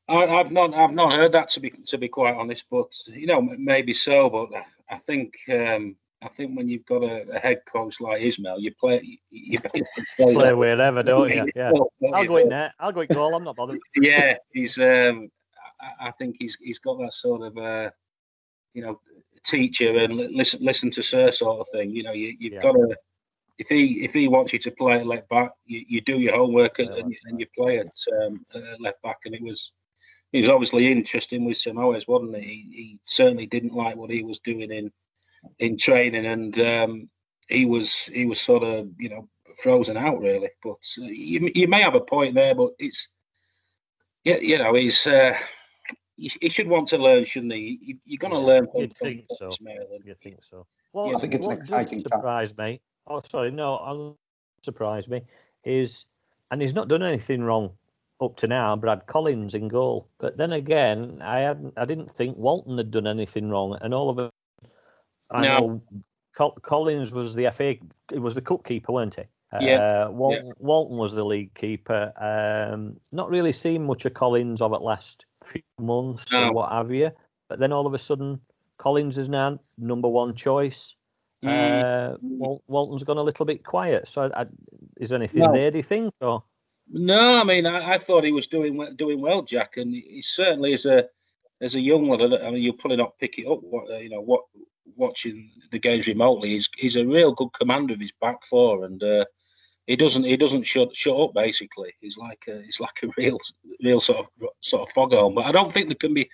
I, 0.07 0.25
have 0.25 0.51
not, 0.51 0.73
I've 0.73 0.93
not 0.93 1.13
heard 1.13 1.31
that 1.31 1.49
to 1.51 1.59
be 1.59 1.71
to 1.87 1.97
be 1.97 2.07
quite 2.07 2.35
honest, 2.35 2.65
but 2.69 2.93
you 3.07 3.25
know, 3.25 3.41
maybe 3.41 3.93
so. 3.93 4.29
But 4.29 4.49
I 4.89 4.97
think, 4.99 5.33
um, 5.49 5.95
I 6.25 6.29
think 6.29 6.57
when 6.57 6.67
you've 6.67 6.85
got 6.85 7.03
a, 7.03 7.23
a 7.33 7.39
head 7.39 7.61
coach 7.71 8.01
like 8.01 8.21
Ismaël, 8.21 8.59
you 8.59 8.73
play, 8.79 9.19
you, 9.29 9.59
play, 9.59 9.83
play 10.17 10.53
wherever, 10.53 11.03
don't 11.03 11.29
you? 11.29 11.51
Yeah, 11.55 11.71
I'll 12.13 12.25
go 12.25 12.37
in 12.37 12.49
there. 12.49 12.73
I'll 12.79 12.91
go 12.91 13.01
in 13.01 13.07
goal. 13.07 13.35
I'm 13.35 13.43
not 13.43 13.55
bothered. 13.55 13.79
yeah, 13.95 14.35
he's. 14.51 14.79
Um, 14.79 15.29
I, 15.79 16.07
I 16.07 16.11
think 16.11 16.37
he's 16.39 16.57
he's 16.59 16.79
got 16.79 16.97
that 16.99 17.13
sort 17.13 17.43
of, 17.43 17.57
uh, 17.57 17.91
you 18.73 18.81
know, 18.81 18.99
teacher 19.45 19.95
and 19.97 20.15
listen 20.15 20.63
listen 20.63 20.89
to 20.91 21.03
sir 21.03 21.31
sort 21.31 21.59
of 21.59 21.67
thing. 21.71 21.91
You 21.91 22.03
know, 22.03 22.13
you, 22.13 22.35
you've 22.39 22.53
yeah. 22.53 22.61
got 22.61 22.73
to 22.73 22.95
if 23.57 23.67
he 23.67 24.03
if 24.03 24.13
he 24.13 24.27
wants 24.27 24.51
you 24.53 24.59
to 24.59 24.71
play 24.71 24.99
at 24.99 25.07
left 25.07 25.29
back, 25.29 25.51
you, 25.65 25.85
you 25.87 26.01
do 26.01 26.19
your 26.19 26.35
homework 26.35 26.79
and, 26.79 26.89
and, 26.89 27.15
and 27.25 27.39
you 27.39 27.45
play 27.57 27.79
at 27.79 27.87
um, 28.21 28.45
uh, 28.53 28.59
left 28.79 29.01
back. 29.01 29.17
And 29.25 29.35
it 29.35 29.41
was 29.41 29.71
he 30.31 30.41
was 30.41 30.49
obviously 30.49 30.91
interesting 30.91 31.45
with 31.45 31.57
Samoes, 31.57 32.07
wasn't 32.07 32.35
he? 32.37 32.41
he? 32.41 32.75
He 32.75 32.99
certainly 33.05 33.45
didn't 33.45 33.73
like 33.73 33.95
what 33.95 34.09
he 34.09 34.23
was 34.23 34.39
doing 34.39 34.71
in 34.71 34.91
in 35.59 35.77
training, 35.77 36.25
and 36.25 36.59
um, 36.61 37.09
he 37.47 37.65
was 37.65 37.91
he 38.13 38.25
was 38.25 38.39
sort 38.39 38.63
of 38.63 38.89
you 38.99 39.09
know 39.09 39.27
frozen 39.61 39.97
out 39.97 40.19
really. 40.19 40.49
But 40.63 40.79
uh, 40.99 41.05
you 41.05 41.51
you 41.53 41.67
may 41.67 41.81
have 41.81 41.95
a 41.95 42.01
point 42.01 42.35
there, 42.35 42.55
but 42.55 42.71
it's 42.79 43.07
yeah 44.23 44.37
you 44.37 44.57
know 44.57 44.73
he's. 44.73 45.05
Uh, 45.07 45.35
he, 46.17 46.47
should 46.47 46.69
want 46.69 46.87
to 46.87 46.97
learn, 46.97 47.25
shouldn't 47.25 47.51
he? 47.51 47.99
You, 48.05 48.15
are 48.15 48.29
going 48.29 48.31
to 48.31 48.39
learn. 48.39 48.67
From, 48.71 48.83
you 48.83 48.87
think 48.87 49.25
so? 49.35 49.51
You 49.59 50.15
think 50.23 50.37
so? 50.49 50.65
Well, 50.93 51.13
I 51.13 51.19
think 51.19 51.33
it's 51.33 51.45
an 51.45 51.51
exciting. 51.51 51.99
Surprise, 51.99 52.55
mate 52.55 52.81
oh 53.07 53.19
sorry, 53.19 53.51
no, 53.51 53.77
I'll 53.77 54.17
surprise 54.63 55.09
me, 55.09 55.21
is 55.63 56.05
and 56.51 56.61
he's 56.61 56.73
not 56.73 56.87
done 56.87 57.03
anything 57.03 57.41
wrong 57.41 57.71
up 58.21 58.37
to 58.37 58.47
now, 58.47 58.75
Brad 58.75 59.07
Collins 59.07 59.55
in 59.55 59.67
goal. 59.67 60.07
But 60.19 60.37
then 60.37 60.53
again, 60.53 61.21
I 61.21 61.39
hadn't 61.39 61.73
I 61.77 61.85
didn't 61.85 62.11
think 62.11 62.37
Walton 62.37 62.77
had 62.77 62.91
done 62.91 63.07
anything 63.07 63.49
wrong, 63.49 63.77
and 63.81 63.93
all 63.93 64.09
of 64.09 64.19
it 64.19 64.31
I 65.31 65.41
no. 65.41 65.81
know 66.37 66.51
Collins 66.61 67.13
was 67.13 67.35
the 67.35 67.49
FA. 67.51 67.75
It 68.11 68.19
was 68.19 68.35
the 68.35 68.41
cup 68.41 68.65
keeper, 68.65 68.91
weren't 68.91 69.15
he? 69.15 69.23
Yeah. 69.61 70.05
Uh, 70.07 70.11
Walton, 70.11 70.47
yeah. 70.47 70.53
Walton 70.59 70.97
was 70.97 71.15
the 71.15 71.23
league 71.23 71.53
keeper. 71.53 72.11
Um, 72.17 72.97
not 73.11 73.29
really 73.29 73.51
seen 73.51 73.85
much 73.85 74.05
of 74.05 74.13
Collins 74.13 74.61
over 74.61 74.77
the 74.77 74.83
last 74.83 75.25
few 75.43 75.61
months 75.79 76.31
no. 76.31 76.49
or 76.49 76.53
what 76.53 76.71
have 76.71 76.91
you. 76.91 77.11
But 77.47 77.59
then 77.59 77.71
all 77.71 77.87
of 77.87 77.93
a 77.93 77.97
sudden, 77.97 78.39
Collins 78.77 79.17
is 79.17 79.29
now 79.29 79.59
number 79.77 80.07
one 80.07 80.35
choice. 80.35 80.95
Mm. 81.43 82.13
Uh, 82.13 82.57
Walton's 82.67 83.03
gone 83.03 83.17
a 83.17 83.23
little 83.23 83.45
bit 83.45 83.63
quiet. 83.63 84.07
So, 84.07 84.31
I, 84.35 84.45
is 84.97 85.09
there 85.09 85.17
anything 85.17 85.43
no. 85.43 85.53
there? 85.53 85.71
Do 85.71 85.77
you 85.77 85.83
think? 85.83 86.13
Or 86.21 86.43
no, 86.91 87.39
I 87.39 87.43
mean, 87.43 87.65
I, 87.65 87.93
I, 87.93 87.97
thought 87.97 88.23
he 88.23 88.31
was 88.31 88.47
doing 88.47 88.95
doing 88.95 89.21
well, 89.21 89.43
Jack, 89.43 89.77
and 89.77 89.93
he 89.93 90.21
certainly 90.21 90.73
is 90.73 90.85
a 90.85 91.07
as 91.61 91.75
a 91.75 91.79
young 91.79 92.07
one. 92.07 92.21
I 92.21 92.49
mean, 92.49 92.63
you'll 92.63 92.73
probably 92.73 92.97
not 92.97 93.17
pick 93.19 93.37
it 93.37 93.47
up. 93.47 93.59
What 93.61 93.89
you 94.01 94.09
know, 94.09 94.21
what 94.21 94.43
watching 94.95 95.51
the 95.71 95.79
games 95.79 96.07
remotely, 96.07 96.49
he's 96.49 96.69
he's 96.77 96.95
a 96.95 97.05
real 97.05 97.33
good 97.33 97.53
commander 97.53 97.93
of 97.93 97.99
his 97.99 98.13
back 98.21 98.43
four, 98.43 98.85
and 98.85 99.01
uh, 99.03 99.25
he 99.87 99.95
doesn't 99.95 100.23
he 100.23 100.37
doesn't 100.37 100.63
shut 100.63 100.95
shut 100.95 101.19
up. 101.19 101.33
Basically, 101.33 101.93
he's 102.01 102.17
like 102.17 102.43
a, 102.47 102.61
he's 102.63 102.79
like 102.79 103.03
a 103.03 103.07
real 103.17 103.39
real 103.83 104.01
sort 104.01 104.19
of 104.19 104.49
sort 104.61 104.83
of 104.83 104.93
foghorn. 104.93 105.35
But 105.35 105.45
I 105.45 105.51
don't 105.51 105.71
think 105.71 105.87
there 105.87 105.95
can 105.95 106.13
be 106.13 106.29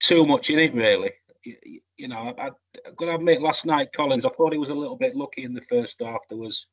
too 0.00 0.26
much 0.26 0.50
in 0.50 0.58
it 0.58 0.74
really. 0.74 1.12
You, 1.44 1.80
you 1.96 2.08
know, 2.08 2.34
I, 2.38 2.48
I 2.48 2.90
got 2.96 3.06
to 3.06 3.14
admit, 3.14 3.40
last 3.40 3.64
night 3.64 3.92
Collins, 3.94 4.24
I 4.24 4.30
thought 4.30 4.52
he 4.52 4.58
was 4.58 4.70
a 4.70 4.74
little 4.74 4.96
bit 4.96 5.16
lucky 5.16 5.44
in 5.44 5.54
the 5.54 5.62
first 5.62 5.96
half. 6.00 6.26
There 6.28 6.38
was 6.38 6.66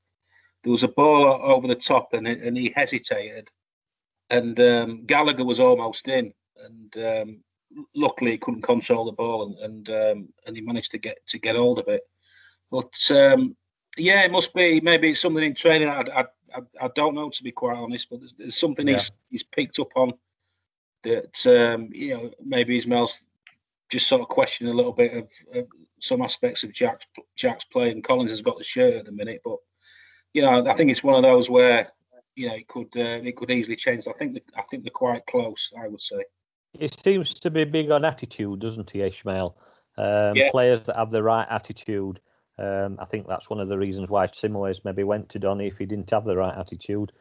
there 0.64 0.72
was 0.72 0.84
a 0.84 0.88
ball 0.88 1.24
over 1.44 1.68
the 1.68 1.76
top, 1.76 2.10
and 2.14 2.28
and 2.28 2.58
he 2.58 2.74
hesitated, 2.76 3.48
and 4.30 4.60
um, 4.60 5.06
Gallagher 5.06 5.46
was 5.46 5.60
almost 5.60 6.08
in, 6.08 6.34
and 6.58 7.06
um, 7.06 7.44
luckily 7.96 8.32
he 8.32 8.38
couldn't 8.38 8.62
control 8.62 9.06
the 9.06 9.12
ball, 9.12 9.46
and 9.46 9.58
and, 9.58 9.90
um, 9.90 10.30
and 10.46 10.56
he 10.56 10.62
managed 10.62 10.92
to 10.92 10.98
get 10.98 11.18
to 11.28 11.40
get 11.40 11.56
hold 11.56 11.80
of 11.80 11.88
it. 11.88 12.02
But 12.72 12.94
um, 13.12 13.56
yeah, 13.98 14.22
it 14.24 14.32
must 14.32 14.54
be 14.54 14.82
maybe 14.82 15.12
it's 15.12 15.22
something 15.22 15.44
in 15.44 15.56
training. 15.56 15.90
I, 15.90 16.02
I, 16.02 16.22
I, 16.56 16.86
I 16.86 16.90
don't 16.96 17.16
know 17.16 17.30
to 17.30 17.44
be 17.44 17.52
quite 17.52 17.78
honest, 17.78 18.08
but 18.10 18.20
there's, 18.20 18.34
there's 18.38 18.58
something 18.58 18.88
yeah. 18.88 18.96
he's 18.96 19.12
he's 19.30 19.44
picked 19.44 19.80
up 19.80 19.90
on 19.96 20.14
that 21.04 21.46
um, 21.48 21.90
you 21.92 22.16
know 22.16 22.32
maybe 22.44 22.80
Ismaël's 22.80 23.22
just 23.90 24.08
sort 24.08 24.22
of 24.22 24.28
questioning 24.28 24.74
a 24.74 24.76
little 24.76 24.92
bit 24.92 25.14
of, 25.14 25.30
of, 25.56 25.68
some 26.00 26.22
aspects 26.22 26.64
of 26.64 26.74
Jack's 26.74 27.06
Jack's 27.36 27.66
play, 27.66 27.92
and 27.92 28.04
Collins 28.04 28.32
has 28.32 28.42
got 28.42 28.58
the 28.58 28.64
shirt 28.64 28.96
at 28.96 29.06
the 29.06 29.12
minute. 29.12 29.42
But 29.44 29.58
you 30.34 30.42
know, 30.42 30.68
I 30.68 30.74
think 30.74 30.92
it's 30.92 31.04
one 31.04 31.16
of 31.16 31.24
those 31.24 31.50
where 31.50 31.92
you 32.36 32.48
know 32.48 32.56
it 32.56 32.68
could 32.68 32.90
uh, 32.96 33.22
it 33.24 33.36
could 33.38 33.52
easily 33.52 33.76
change. 33.76 34.08
I 34.08 34.14
think 34.14 34.34
the, 34.34 34.44
I 34.58 34.64
think 34.64 34.84
they're 34.84 34.92
quite 34.92 35.26
close. 35.26 35.72
I 35.82 35.88
would 35.88 36.02
say. 36.02 36.24
He 36.80 36.88
seems 36.88 37.34
to 37.36 37.50
be 37.50 37.64
big 37.64 37.92
on 37.92 38.06
attitude, 38.06 38.60
doesn't 38.60 38.90
he, 38.90 39.02
Ishmael? 39.02 39.58
Um, 39.98 40.36
yeah. 40.36 40.52
Players 40.52 40.82
that 40.84 40.96
have 40.96 41.12
the 41.12 41.24
right 41.24 41.48
attitude. 41.50 42.20
Um, 42.58 42.98
I 43.00 43.06
think 43.06 43.28
that's 43.28 43.50
one 43.50 43.60
of 43.60 43.68
the 43.68 43.78
reasons 43.78 44.10
why 44.10 44.28
Simways 44.28 44.86
maybe 44.86 45.04
went 45.04 45.30
to 45.30 45.40
Donny 45.40 45.68
if 45.68 45.78
he 45.78 45.86
didn't 45.86 46.10
have 46.12 46.26
the 46.26 46.38
right 46.38 46.58
attitude. 46.58 47.12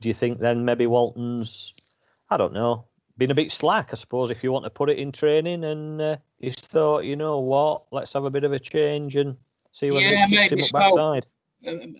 Do 0.00 0.08
you 0.08 0.14
think 0.14 0.38
then 0.38 0.64
maybe 0.64 0.86
Walton's, 0.86 1.96
I 2.30 2.36
don't 2.36 2.52
know, 2.52 2.86
been 3.18 3.30
a 3.30 3.34
bit 3.34 3.52
slack, 3.52 3.90
I 3.92 3.96
suppose, 3.96 4.30
if 4.30 4.42
you 4.42 4.52
want 4.52 4.64
to 4.64 4.70
put 4.70 4.90
it 4.90 4.98
in 4.98 5.12
training 5.12 5.64
and 5.64 6.00
uh, 6.00 6.16
he's 6.38 6.54
thought, 6.54 7.04
you 7.04 7.16
know 7.16 7.40
what, 7.40 7.84
let's 7.90 8.12
have 8.12 8.24
a 8.24 8.30
bit 8.30 8.44
of 8.44 8.52
a 8.52 8.58
change 8.58 9.16
and 9.16 9.36
see 9.72 9.90
what 9.90 10.02
yeah, 10.02 10.26
kicks 10.26 10.52
him 10.52 10.60
up 10.60 10.66
so. 10.66 10.78
backside. 10.78 11.26
Um, 11.66 11.94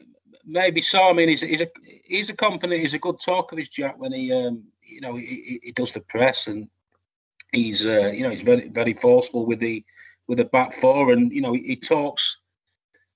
maybe 0.44 0.82
so. 0.82 1.02
I 1.02 1.12
mean, 1.12 1.28
he's, 1.28 1.42
he's 1.42 1.60
a 1.60 1.68
he's 2.04 2.30
a 2.30 2.34
confident, 2.34 2.80
he's 2.80 2.94
a 2.94 2.98
good 2.98 3.20
talker, 3.20 3.56
this 3.56 3.68
Jack, 3.68 3.98
when 3.98 4.12
he 4.12 4.32
um, 4.32 4.64
you 4.82 5.00
know 5.00 5.16
he, 5.16 5.60
he 5.62 5.72
does 5.72 5.92
the 5.92 6.00
press 6.00 6.46
and 6.46 6.68
he's 7.52 7.86
uh, 7.86 8.10
you 8.12 8.22
know 8.22 8.30
he's 8.30 8.42
very 8.42 8.68
very 8.70 8.94
forceful 8.94 9.46
with 9.46 9.60
the 9.60 9.84
with 10.26 10.38
the 10.38 10.44
back 10.46 10.74
four. 10.74 11.12
And 11.12 11.32
you 11.32 11.42
know 11.42 11.52
he, 11.52 11.62
he 11.62 11.76
talks 11.76 12.38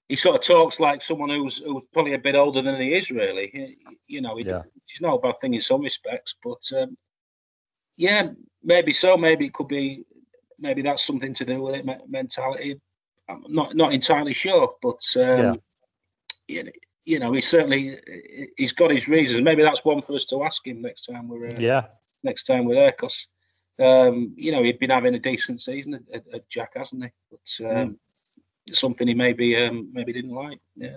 he 0.09 0.14
sort 0.14 0.37
of 0.37 0.42
talks 0.42 0.79
like 0.79 1.03
someone 1.03 1.31
who's 1.31 1.59
who's 1.59 1.83
probably 1.92 2.14
a 2.14 2.18
bit 2.18 2.37
older 2.37 2.62
than 2.62 2.81
he 2.81 2.94
is 2.94 3.11
really. 3.11 3.51
He, 3.53 3.75
you 4.07 4.20
know 4.20 4.38
yeah. 4.38 4.62
he's 4.85 5.01
not 5.01 5.14
a 5.14 5.18
bad 5.18 5.38
thing 5.40 5.55
in 5.55 5.61
some 5.61 5.81
respects 5.81 6.35
but 6.44 6.62
um, 6.79 6.96
yeah 7.96 8.29
maybe 8.62 8.92
so. 8.92 9.16
Maybe 9.16 9.46
it 9.46 9.55
could 9.55 9.68
be 9.68 10.05
maybe 10.59 10.83
that's 10.83 11.07
something 11.07 11.35
to 11.35 11.44
do 11.44 11.62
with 11.62 11.75
it 11.75 12.09
mentality. 12.09 12.81
I'm 13.29 13.42
not 13.49 13.75
not 13.75 13.92
entirely 13.92 14.35
sure 14.35 14.75
but 14.83 15.01
um, 15.16 15.61
yeah. 16.49 16.62
you, 16.62 16.72
you 17.05 17.18
know 17.18 17.33
he 17.33 17.40
certainly 17.40 17.96
he's 18.57 18.72
got 18.72 18.90
his 18.90 19.09
reasons. 19.09 19.42
Maybe 19.42 19.62
that's 19.62 19.85
one 19.85 20.03
for 20.03 20.12
us 20.12 20.27
to 20.27 20.44
ask 20.44 20.66
him 20.66 20.83
next 20.83 21.07
time 21.07 21.29
we're 21.29 21.49
uh, 21.49 21.55
yeah. 21.59 21.87
next 22.22 22.44
time 22.44 22.66
we're 22.66 22.75
there 22.75 22.92
because 22.92 23.27
um, 23.79 24.33
you 24.37 24.53
know, 24.53 24.62
he'd 24.62 24.79
been 24.79 24.91
having 24.91 25.15
a 25.15 25.19
decent 25.19 25.61
season 25.62 25.95
at, 26.12 26.23
at, 26.33 26.49
Jack, 26.49 26.73
hasn't 26.77 27.05
he? 27.05 27.11
But 27.31 27.71
um, 27.71 27.99
mm. 28.69 28.77
something 28.77 29.07
he 29.07 29.15
maybe 29.15 29.57
um, 29.57 29.91
maybe 29.93 30.12
didn't 30.12 30.35
like. 30.35 30.61
Yeah. 30.77 30.97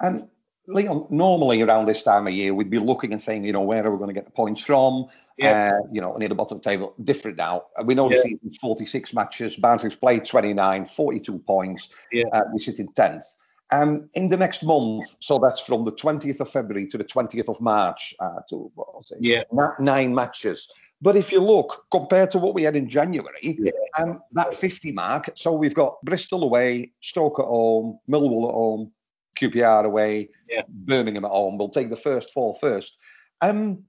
And 0.00 0.28
Leon, 0.66 1.06
normally 1.10 1.62
around 1.62 1.86
this 1.86 2.02
time 2.02 2.26
of 2.26 2.32
year, 2.32 2.54
we'd 2.54 2.70
be 2.70 2.78
looking 2.78 3.12
and 3.12 3.20
saying, 3.20 3.44
you 3.44 3.52
know, 3.52 3.60
where 3.60 3.84
are 3.86 3.90
we 3.90 3.98
going 3.98 4.08
to 4.08 4.14
get 4.14 4.24
the 4.24 4.30
points 4.30 4.62
from? 4.62 5.06
Yeah. 5.36 5.72
Uh, 5.74 5.86
you 5.92 6.00
know, 6.00 6.16
near 6.16 6.28
the 6.28 6.34
bottom 6.34 6.56
of 6.56 6.62
the 6.62 6.70
table. 6.70 6.94
Different 7.02 7.36
now. 7.36 7.64
We 7.84 7.94
know 7.94 8.10
yeah. 8.10 8.16
the 8.16 8.22
season's 8.22 8.58
46 8.58 9.14
matches. 9.14 9.56
Barnsley's 9.56 9.96
played 9.96 10.24
29, 10.24 10.86
42 10.86 11.38
points. 11.40 11.90
Yeah. 12.12 12.24
Uh, 12.32 12.42
we 12.52 12.58
sit 12.58 12.78
in 12.78 12.88
10th. 12.88 13.24
Um, 13.72 14.10
in 14.14 14.28
the 14.28 14.36
next 14.36 14.64
month, 14.64 15.16
so 15.20 15.38
that's 15.38 15.60
from 15.60 15.84
the 15.84 15.92
20th 15.92 16.40
of 16.40 16.48
February 16.48 16.88
to 16.88 16.98
the 16.98 17.04
20th 17.04 17.48
of 17.48 17.60
March, 17.60 18.14
uh, 18.18 18.40
to 18.48 18.70
what 18.74 18.94
was 18.94 19.12
it? 19.12 19.18
Yeah. 19.20 19.44
Nine 19.78 20.14
matches. 20.14 20.68
But 21.02 21.16
if 21.16 21.32
you 21.32 21.40
look 21.40 21.86
compared 21.90 22.30
to 22.32 22.38
what 22.38 22.54
we 22.54 22.62
had 22.62 22.76
in 22.76 22.88
January, 22.88 23.58
yeah. 23.58 23.70
um, 23.98 24.20
that 24.32 24.54
50 24.54 24.92
mark, 24.92 25.30
so 25.34 25.52
we've 25.52 25.74
got 25.74 25.96
Bristol 26.02 26.44
away, 26.44 26.92
Stoke 27.00 27.38
at 27.38 27.46
home, 27.46 27.98
Millwall 28.08 28.48
at 28.48 28.54
home, 28.54 28.92
QPR 29.38 29.84
away, 29.84 30.28
yeah. 30.48 30.62
Birmingham 30.68 31.24
at 31.24 31.30
home. 31.30 31.56
We'll 31.56 31.70
take 31.70 31.88
the 31.88 31.96
first 31.96 32.32
four 32.32 32.54
first. 32.54 32.98
Um, 33.40 33.84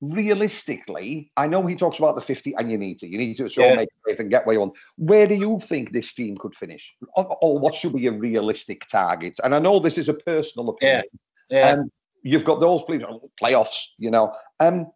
realistically, 0.00 1.32
I 1.36 1.48
know 1.48 1.66
he 1.66 1.74
talks 1.74 1.98
about 1.98 2.14
the 2.14 2.20
50 2.20 2.54
and 2.54 2.70
you 2.70 2.78
need 2.78 2.98
to. 2.98 3.08
You 3.08 3.18
need 3.18 3.36
to 3.38 3.48
sort 3.48 3.66
yeah. 3.66 3.72
of 3.72 3.78
make 3.78 3.88
it 4.06 4.20
and 4.20 4.30
get 4.30 4.44
you 4.46 4.60
want. 4.60 4.74
Where 4.96 5.26
do 5.26 5.34
you 5.34 5.58
think 5.60 5.92
this 5.92 6.14
team 6.14 6.36
could 6.36 6.54
finish? 6.54 6.94
Or, 7.16 7.36
or, 7.40 7.58
what 7.58 7.74
should 7.74 7.94
be 7.94 8.06
a 8.06 8.12
realistic 8.12 8.86
target? 8.88 9.34
And 9.42 9.54
I 9.54 9.58
know 9.58 9.80
this 9.80 9.98
is 9.98 10.08
a 10.08 10.14
personal 10.14 10.68
opinion. 10.70 11.04
Yeah. 11.50 11.58
yeah. 11.58 11.70
Um, 11.70 11.90
you've 12.22 12.44
got 12.44 12.60
those 12.60 12.82
playoffs, 13.42 13.86
you 13.98 14.10
know. 14.10 14.34
Um, 14.60 14.86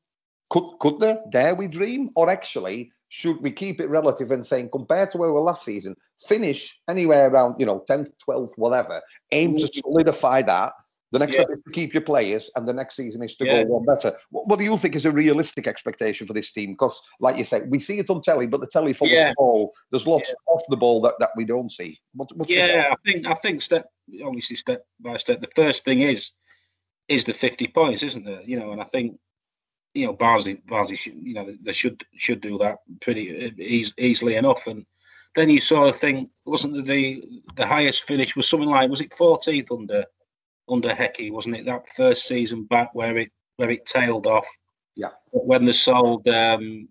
could 0.51 0.79
could 0.81 1.01
there 1.01 1.21
dare 1.31 1.55
we 1.55 1.69
dream, 1.69 2.11
or 2.17 2.31
actually 2.31 2.93
should 3.09 3.41
we 3.41 3.51
keep 3.51 3.81
it 3.81 3.89
relative 3.89 4.33
and 4.33 4.47
saying 4.47 4.69
compared 4.71 5.11
to 5.11 5.19
where 5.19 5.29
we 5.29 5.35
were 5.35 5.41
last 5.41 5.65
season, 5.65 5.97
finish 6.27 6.79
anywhere 6.89 7.29
around 7.29 7.57
you 7.59 7.67
know 7.67 7.85
tenth, 7.87 8.11
twelfth, 8.19 8.55
whatever. 8.57 9.01
Aim 9.33 9.57
to 9.57 9.65
mm. 9.65 9.81
solidify 9.83 10.43
that. 10.43 10.73
The 11.11 11.19
next 11.19 11.37
yeah. 11.37 11.45
step 11.45 11.57
is 11.57 11.65
to 11.65 11.71
keep 11.71 11.95
your 11.95 12.03
players, 12.03 12.51
and 12.55 12.69
the 12.69 12.73
next 12.75 12.95
season 12.95 13.23
is 13.23 13.35
to 13.37 13.47
yeah. 13.47 13.63
go 13.63 13.69
one 13.71 13.87
better. 13.87 14.15
What, 14.29 14.47
what, 14.47 14.59
do 14.59 14.65
you 14.67 14.77
think 14.77 14.95
is 14.95 15.07
a 15.07 15.11
realistic 15.11 15.67
expectation 15.67 16.27
for 16.27 16.35
this 16.35 16.53
team? 16.53 16.73
Because, 16.73 17.01
like 17.19 17.39
you 17.39 17.45
said, 17.45 17.71
we 17.71 17.79
see 17.79 17.99
it 17.99 18.11
on 18.11 18.21
telly, 18.21 18.47
but 18.47 18.61
the 18.61 18.67
telly 18.67 18.93
follows 18.93 19.15
yeah. 19.15 19.31
the 19.31 19.35
ball. 19.39 19.73
There's 19.91 20.07
lots 20.07 20.29
yeah. 20.29 20.53
off 20.53 20.63
the 20.69 20.77
ball 20.77 21.01
that, 21.01 21.15
that 21.19 21.31
we 21.35 21.47
don't 21.47 21.73
see. 21.73 21.99
What, 22.13 22.29
yeah, 22.51 22.93
I 22.93 22.97
think 23.11 23.27
I 23.27 23.33
think 23.35 23.63
step 23.63 23.91
obviously 24.23 24.57
step 24.57 24.85
by 25.01 25.17
step. 25.17 25.41
The 25.41 25.49
first 25.57 25.83
thing 25.85 26.03
is 26.03 26.33
is 27.09 27.25
the 27.25 27.33
fifty 27.33 27.69
points, 27.69 28.03
isn't 28.03 28.27
there? 28.27 28.43
You 28.43 28.61
know, 28.61 28.73
and 28.73 28.81
I 28.83 28.85
think 28.85 29.19
you 29.99 30.07
know, 30.07 30.13
Barnsley, 30.13 30.55
Barnsley, 30.69 30.97
should, 30.97 31.15
you 31.21 31.35
know, 31.35 31.57
they 31.63 31.73
should 31.73 32.05
should 32.17 32.41
do 32.41 32.57
that 32.59 32.79
pretty 33.01 33.53
easy, 33.59 33.93
easily 33.99 34.37
enough. 34.37 34.67
And 34.67 34.87
then 35.35 35.51
you 35.51 35.61
saw 35.61 35.87
the 35.87 35.93
thing, 35.93 36.31
wasn't 36.47 36.87
the 36.87 37.43
the 37.57 37.67
highest 37.67 38.05
finish 38.05 38.37
was 38.37 38.49
something 38.49 38.69
like 38.69 38.89
was 38.89 39.01
it 39.01 39.11
14th 39.11 39.73
under 39.77 40.05
under 40.69 40.91
Hecky, 40.91 41.33
wasn't 41.33 41.57
it? 41.57 41.67
That 41.67 41.89
first 41.97 42.29
season 42.29 42.65
back 42.65 42.95
where 42.95 43.17
it 43.17 43.33
where 43.57 43.71
it 43.71 43.87
tailed 43.87 44.27
off. 44.27 44.47
Yeah. 44.95 45.11
When 45.31 45.65
they 45.65 45.73
sold, 45.73 46.27
um, 46.29 46.89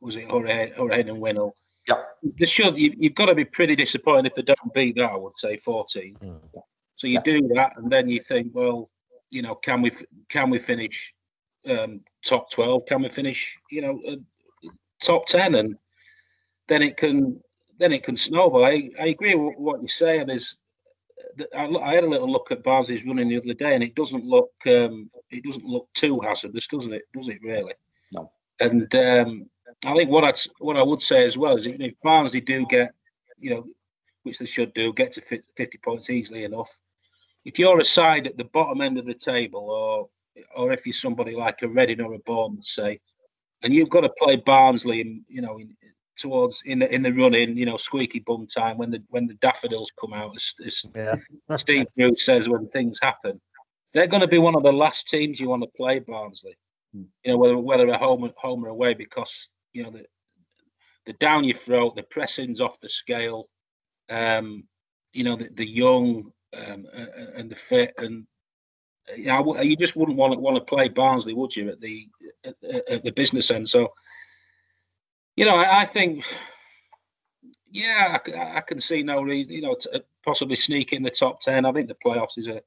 was 0.00 0.16
it 0.16 0.28
Hourihane 0.28 1.08
and 1.08 1.22
Winnall? 1.22 1.52
Yeah. 1.88 2.02
They 2.38 2.46
should. 2.46 2.76
You, 2.76 2.94
have 3.02 3.14
got 3.14 3.26
to 3.26 3.34
be 3.34 3.44
pretty 3.44 3.76
disappointed 3.76 4.26
if 4.26 4.34
they 4.34 4.42
don't 4.42 4.74
beat 4.74 4.96
that. 4.96 5.12
I 5.12 5.16
would 5.16 5.38
say 5.38 5.56
14. 5.56 6.16
Mm. 6.20 6.40
So 6.96 7.06
you 7.06 7.14
yeah. 7.14 7.20
do 7.22 7.48
that, 7.54 7.76
and 7.76 7.90
then 7.90 8.08
you 8.08 8.20
think, 8.20 8.48
well, 8.52 8.90
you 9.30 9.42
know, 9.42 9.54
can 9.54 9.82
we 9.82 9.92
can 10.28 10.50
we 10.50 10.58
finish 10.58 11.14
um, 11.68 12.00
top 12.24 12.50
12? 12.50 12.86
Can 12.86 13.02
we 13.02 13.08
finish, 13.08 13.56
you 13.70 13.82
know, 13.82 14.00
uh, 14.08 14.16
top 15.02 15.26
10? 15.26 15.54
And 15.54 15.76
then 16.68 16.82
it 16.82 16.96
can 16.96 17.40
then 17.78 17.92
it 17.92 18.04
can 18.04 18.16
snowball. 18.16 18.64
I, 18.64 18.90
I 19.00 19.06
agree 19.06 19.34
with 19.34 19.54
what 19.56 19.80
you're 19.80 19.88
saying. 19.88 20.28
Is 20.28 20.56
I, 21.56 21.66
I 21.66 21.94
had 21.94 22.04
a 22.04 22.08
little 22.08 22.30
look 22.30 22.52
at 22.52 22.62
Barnsley's 22.62 23.04
running 23.04 23.28
the 23.28 23.38
other 23.38 23.54
day, 23.54 23.74
and 23.74 23.82
it 23.82 23.94
doesn't 23.94 24.24
look 24.24 24.52
um, 24.66 25.10
it 25.30 25.42
doesn't 25.44 25.64
look 25.64 25.88
too 25.94 26.20
hazardous, 26.22 26.68
doesn't 26.68 26.92
it? 26.92 27.02
Does 27.14 27.28
it 27.28 27.38
really? 27.42 27.74
No. 28.12 28.30
And 28.60 28.94
um, 28.94 29.46
I 29.86 29.94
think 29.94 30.10
what 30.10 30.24
I 30.24 30.32
what 30.58 30.76
I 30.76 30.82
would 30.82 31.02
say 31.02 31.24
as 31.24 31.38
well 31.38 31.56
is 31.56 31.66
if 31.66 31.94
Barnsley 32.02 32.42
do 32.42 32.66
get, 32.66 32.92
you 33.38 33.50
know, 33.50 33.64
which 34.22 34.38
they 34.38 34.46
should 34.46 34.74
do, 34.74 34.92
get 34.92 35.12
to 35.12 35.22
50 35.56 35.78
points 35.78 36.10
easily 36.10 36.44
enough. 36.44 36.70
If 37.44 37.58
you're 37.58 37.78
a 37.78 37.84
side 37.84 38.26
at 38.26 38.36
the 38.36 38.44
bottom 38.44 38.82
end 38.82 38.98
of 38.98 39.06
the 39.06 39.14
table, 39.14 39.70
or 39.70 40.08
or 40.56 40.72
if 40.72 40.86
you're 40.86 40.92
somebody 40.92 41.34
like 41.34 41.62
a 41.62 41.68
Reading 41.68 42.00
or 42.00 42.14
a 42.14 42.18
Bournemouth, 42.20 42.64
say, 42.64 43.00
and 43.62 43.74
you've 43.74 43.90
got 43.90 44.00
to 44.00 44.10
play 44.18 44.36
Barnsley, 44.36 45.00
in, 45.00 45.24
you 45.28 45.42
know, 45.42 45.58
in 45.58 45.76
towards 46.20 46.62
in 46.66 46.78
the 46.78 46.94
in 46.94 47.02
the 47.02 47.12
running, 47.12 47.56
you 47.56 47.66
know, 47.66 47.76
squeaky 47.76 48.20
bum 48.20 48.46
time 48.46 48.78
when 48.78 48.90
the 48.90 49.02
when 49.08 49.26
the 49.26 49.34
daffodils 49.34 49.90
come 50.00 50.12
out, 50.12 50.34
as, 50.36 50.54
as 50.66 50.84
Yeah. 50.94 51.16
Steve 51.56 51.86
Bruce 51.96 52.24
says 52.24 52.48
when 52.48 52.68
things 52.68 52.98
happen, 53.02 53.40
they're 53.94 54.06
going 54.06 54.20
to 54.20 54.28
be 54.28 54.38
one 54.38 54.54
of 54.54 54.62
the 54.62 54.72
last 54.72 55.08
teams 55.08 55.40
you 55.40 55.48
want 55.48 55.62
to 55.62 55.70
play, 55.76 55.98
Barnsley. 55.98 56.56
Hmm. 56.94 57.04
You 57.24 57.32
know, 57.32 57.38
whether 57.38 57.58
whether 57.58 57.90
at 57.90 58.00
home 58.00 58.30
home 58.36 58.64
or 58.64 58.68
away, 58.68 58.94
because 58.94 59.48
you 59.72 59.82
know 59.82 59.90
the 59.90 60.04
the 61.06 61.12
down 61.14 61.44
your 61.44 61.56
throat, 61.56 61.96
the 61.96 62.02
pressing's 62.04 62.60
off 62.60 62.80
the 62.80 62.88
scale. 62.88 63.48
Um, 64.10 64.64
you 65.12 65.24
know, 65.24 65.36
the, 65.36 65.48
the 65.54 65.66
young 65.66 66.30
um, 66.56 66.84
and 67.36 67.50
the 67.50 67.56
fit, 67.56 67.94
and 67.98 68.26
you, 69.16 69.26
know, 69.26 69.60
you 69.60 69.76
just 69.76 69.96
wouldn't 69.96 70.18
want 70.18 70.32
to 70.34 70.38
want 70.38 70.56
to 70.56 70.62
play 70.62 70.88
Barnsley, 70.88 71.34
would 71.34 71.54
you, 71.54 71.68
at 71.70 71.80
the 71.80 72.08
at, 72.44 72.54
at- 72.88 73.04
the 73.04 73.12
business 73.12 73.50
end? 73.50 73.68
So, 73.68 73.92
you 75.36 75.44
know, 75.44 75.56
I, 75.56 75.82
I 75.82 75.84
think, 75.86 76.24
yeah, 77.70 78.18
I 78.56 78.60
can 78.60 78.80
see 78.80 79.02
no 79.02 79.22
reason, 79.22 79.52
you 79.52 79.62
know, 79.62 79.76
to 79.80 80.04
possibly 80.24 80.56
sneak 80.56 80.92
in 80.92 81.02
the 81.02 81.10
top 81.10 81.40
ten. 81.40 81.64
I 81.64 81.72
think 81.72 81.88
the 81.88 81.96
playoffs 82.04 82.38
is 82.38 82.48
a 82.48 82.62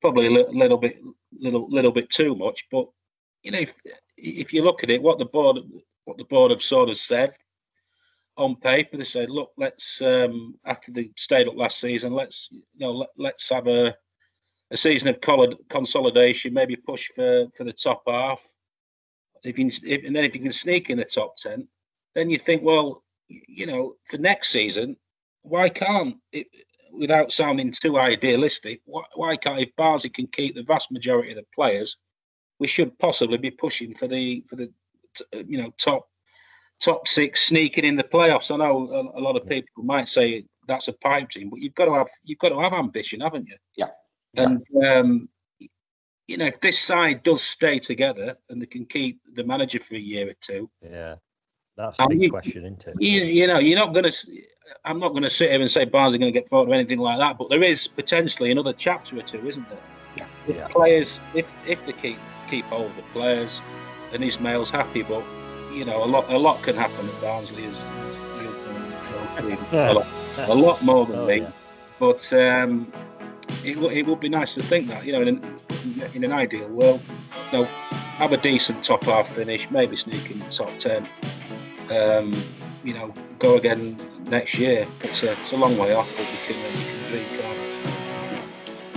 probably 0.00 0.26
a 0.26 0.30
little, 0.30 0.56
little 0.56 0.78
bit, 0.78 0.98
little, 1.38 1.68
little 1.70 1.92
bit 1.92 2.10
too 2.10 2.34
much. 2.34 2.66
But 2.70 2.86
you 3.42 3.50
know, 3.50 3.60
if 3.60 3.74
if 4.16 4.52
you 4.52 4.62
look 4.62 4.82
at 4.82 4.90
it, 4.90 5.02
what 5.02 5.18
the 5.18 5.24
board, 5.24 5.58
what 6.04 6.18
the 6.18 6.24
board 6.24 6.50
have 6.50 6.62
sort 6.62 6.90
of 6.90 6.98
said 6.98 7.34
on 8.36 8.56
paper, 8.56 8.96
they 8.96 9.04
said, 9.04 9.30
look, 9.30 9.52
let's 9.56 10.00
um, 10.02 10.54
after 10.64 10.92
they 10.92 11.10
stayed 11.16 11.48
up 11.48 11.56
last 11.56 11.80
season, 11.80 12.12
let's 12.12 12.48
you 12.50 12.62
know, 12.78 12.92
let, 12.92 13.08
let's 13.16 13.48
have 13.48 13.66
a 13.66 13.94
a 14.70 14.76
season 14.76 15.08
of 15.08 15.20
consolidation, 15.68 16.54
maybe 16.54 16.76
push 16.76 17.08
for 17.14 17.46
for 17.56 17.64
the 17.64 17.72
top 17.72 18.02
half. 18.06 18.42
If 19.42 19.58
you 19.58 19.70
if, 19.84 20.04
and 20.04 20.14
then 20.14 20.24
if 20.24 20.34
you 20.34 20.42
can 20.42 20.52
sneak 20.52 20.90
in 20.90 20.98
the 20.98 21.04
top 21.04 21.36
ten, 21.36 21.66
then 22.14 22.30
you 22.30 22.38
think, 22.38 22.62
well, 22.62 23.02
you 23.28 23.66
know, 23.66 23.94
for 24.08 24.18
next 24.18 24.50
season, 24.50 24.96
why 25.42 25.68
can't 25.68 26.16
it? 26.32 26.46
Without 26.92 27.30
sounding 27.30 27.70
too 27.70 28.00
idealistic, 28.00 28.80
why, 28.84 29.04
why 29.14 29.36
can't 29.36 29.60
if 29.60 29.70
Barnsley 29.76 30.10
can 30.10 30.26
keep 30.26 30.56
the 30.56 30.64
vast 30.64 30.90
majority 30.90 31.30
of 31.30 31.36
the 31.36 31.46
players, 31.54 31.96
we 32.58 32.66
should 32.66 32.98
possibly 32.98 33.38
be 33.38 33.50
pushing 33.50 33.94
for 33.94 34.08
the 34.08 34.44
for 34.48 34.56
the 34.56 34.72
uh, 35.34 35.42
you 35.46 35.56
know 35.56 35.72
top 35.78 36.08
top 36.80 37.06
six 37.06 37.46
sneaking 37.46 37.84
in 37.84 37.96
the 37.96 38.02
playoffs. 38.02 38.50
I 38.50 38.56
know 38.56 38.88
a, 38.90 39.20
a 39.20 39.22
lot 39.22 39.36
of 39.36 39.46
people 39.46 39.84
might 39.84 40.08
say 40.08 40.44
that's 40.66 40.88
a 40.88 40.92
pipe 40.94 41.28
dream, 41.28 41.50
but 41.50 41.60
you've 41.60 41.74
got 41.74 41.84
to 41.86 41.94
have 41.94 42.08
you've 42.24 42.38
got 42.38 42.50
to 42.50 42.60
have 42.60 42.72
ambition, 42.72 43.20
haven't 43.20 43.46
you? 43.46 43.56
Yeah. 43.76 43.88
And 44.36 44.64
um, 44.84 45.28
you 46.26 46.36
know, 46.36 46.46
if 46.46 46.60
this 46.60 46.78
side 46.78 47.22
does 47.22 47.42
stay 47.42 47.78
together 47.78 48.36
and 48.48 48.62
they 48.62 48.66
can 48.66 48.84
keep 48.86 49.20
the 49.34 49.42
manager 49.44 49.80
for 49.80 49.94
a 49.96 49.98
year 49.98 50.28
or 50.30 50.34
two, 50.40 50.70
Yeah. 50.80 51.16
That's 51.76 51.98
a 51.98 52.06
big 52.08 52.18
mean, 52.20 52.30
question, 52.30 52.64
isn't 52.64 52.86
it? 52.88 52.96
you, 53.00 53.22
you 53.22 53.46
know, 53.46 53.58
you're 53.58 53.78
not 53.78 53.94
going 53.94 54.04
to. 54.04 54.12
I'm 54.84 55.00
not 55.00 55.10
going 55.10 55.22
to 55.22 55.30
sit 55.30 55.50
here 55.50 55.60
and 55.60 55.70
say 55.70 55.84
Barnes 55.86 56.14
are 56.14 56.18
going 56.18 56.32
to 56.32 56.38
get 56.38 56.48
promoted 56.48 56.70
or 56.70 56.74
anything 56.74 56.98
like 56.98 57.18
that, 57.18 57.38
but 57.38 57.48
there 57.48 57.62
is 57.62 57.88
potentially 57.88 58.50
another 58.52 58.72
chapter 58.74 59.16
or 59.18 59.22
two, 59.22 59.48
isn't 59.48 59.68
there? 59.68 59.78
Yeah. 60.16 60.26
If 60.46 60.56
Yeah. 60.56 60.68
players, 60.68 61.18
if 61.34 61.48
if 61.66 61.84
they 61.86 61.92
keep 61.92 62.18
keep 62.50 62.64
hold 62.66 62.90
of 62.90 62.96
the 62.96 63.02
players, 63.14 63.60
and 64.12 64.22
Ismaël's 64.22 64.68
happy, 64.70 65.02
but 65.02 65.24
you 65.72 65.84
know, 65.86 66.04
a 66.04 66.06
lot 66.06 66.28
a 66.30 66.36
lot 66.38 66.62
can 66.62 66.76
happen 66.76 67.08
at 67.08 67.20
Barnsley 67.22 67.64
as, 67.64 67.74
as 67.74 69.42
you'll 69.42 69.50
know, 69.50 69.60
a, 69.72 69.94
lot, 69.94 70.06
a 70.50 70.54
lot 70.54 70.82
more 70.82 71.06
than 71.06 71.18
Oh, 71.20 71.26
me. 71.26 71.40
yeah. 71.40 71.50
But 71.98 72.32
um, 72.34 72.92
it, 73.64 73.74
w- 73.74 73.96
it 73.96 74.06
would 74.06 74.20
be 74.20 74.28
nice 74.28 74.54
to 74.54 74.62
think 74.62 74.88
that, 74.88 75.04
you 75.04 75.12
know, 75.12 75.22
in 75.22 75.28
an, 75.28 75.58
in 76.14 76.24
an 76.24 76.32
ideal 76.32 76.68
world, 76.68 77.00
you 77.52 77.58
know, 77.58 77.64
have 77.64 78.32
a 78.32 78.36
decent 78.36 78.82
top 78.84 79.04
half 79.04 79.28
finish, 79.28 79.70
maybe 79.70 79.96
sneak 79.96 80.30
in 80.30 80.38
the 80.38 80.44
top 80.46 80.70
10. 80.78 81.08
Um, 81.90 82.34
you 82.84 82.94
know, 82.94 83.12
go 83.38 83.56
again 83.56 83.96
next 84.26 84.54
year. 84.54 84.86
It's 85.02 85.22
a, 85.22 85.32
it's 85.32 85.52
a 85.52 85.56
long 85.56 85.76
way 85.76 85.94
off, 85.94 86.14
but 86.16 86.26
we 86.26 86.54
can, 86.54 86.78
we 86.78 86.84
can 86.84 87.10
dream, 87.10 87.40
can't 87.40 87.58
we? 87.58 87.70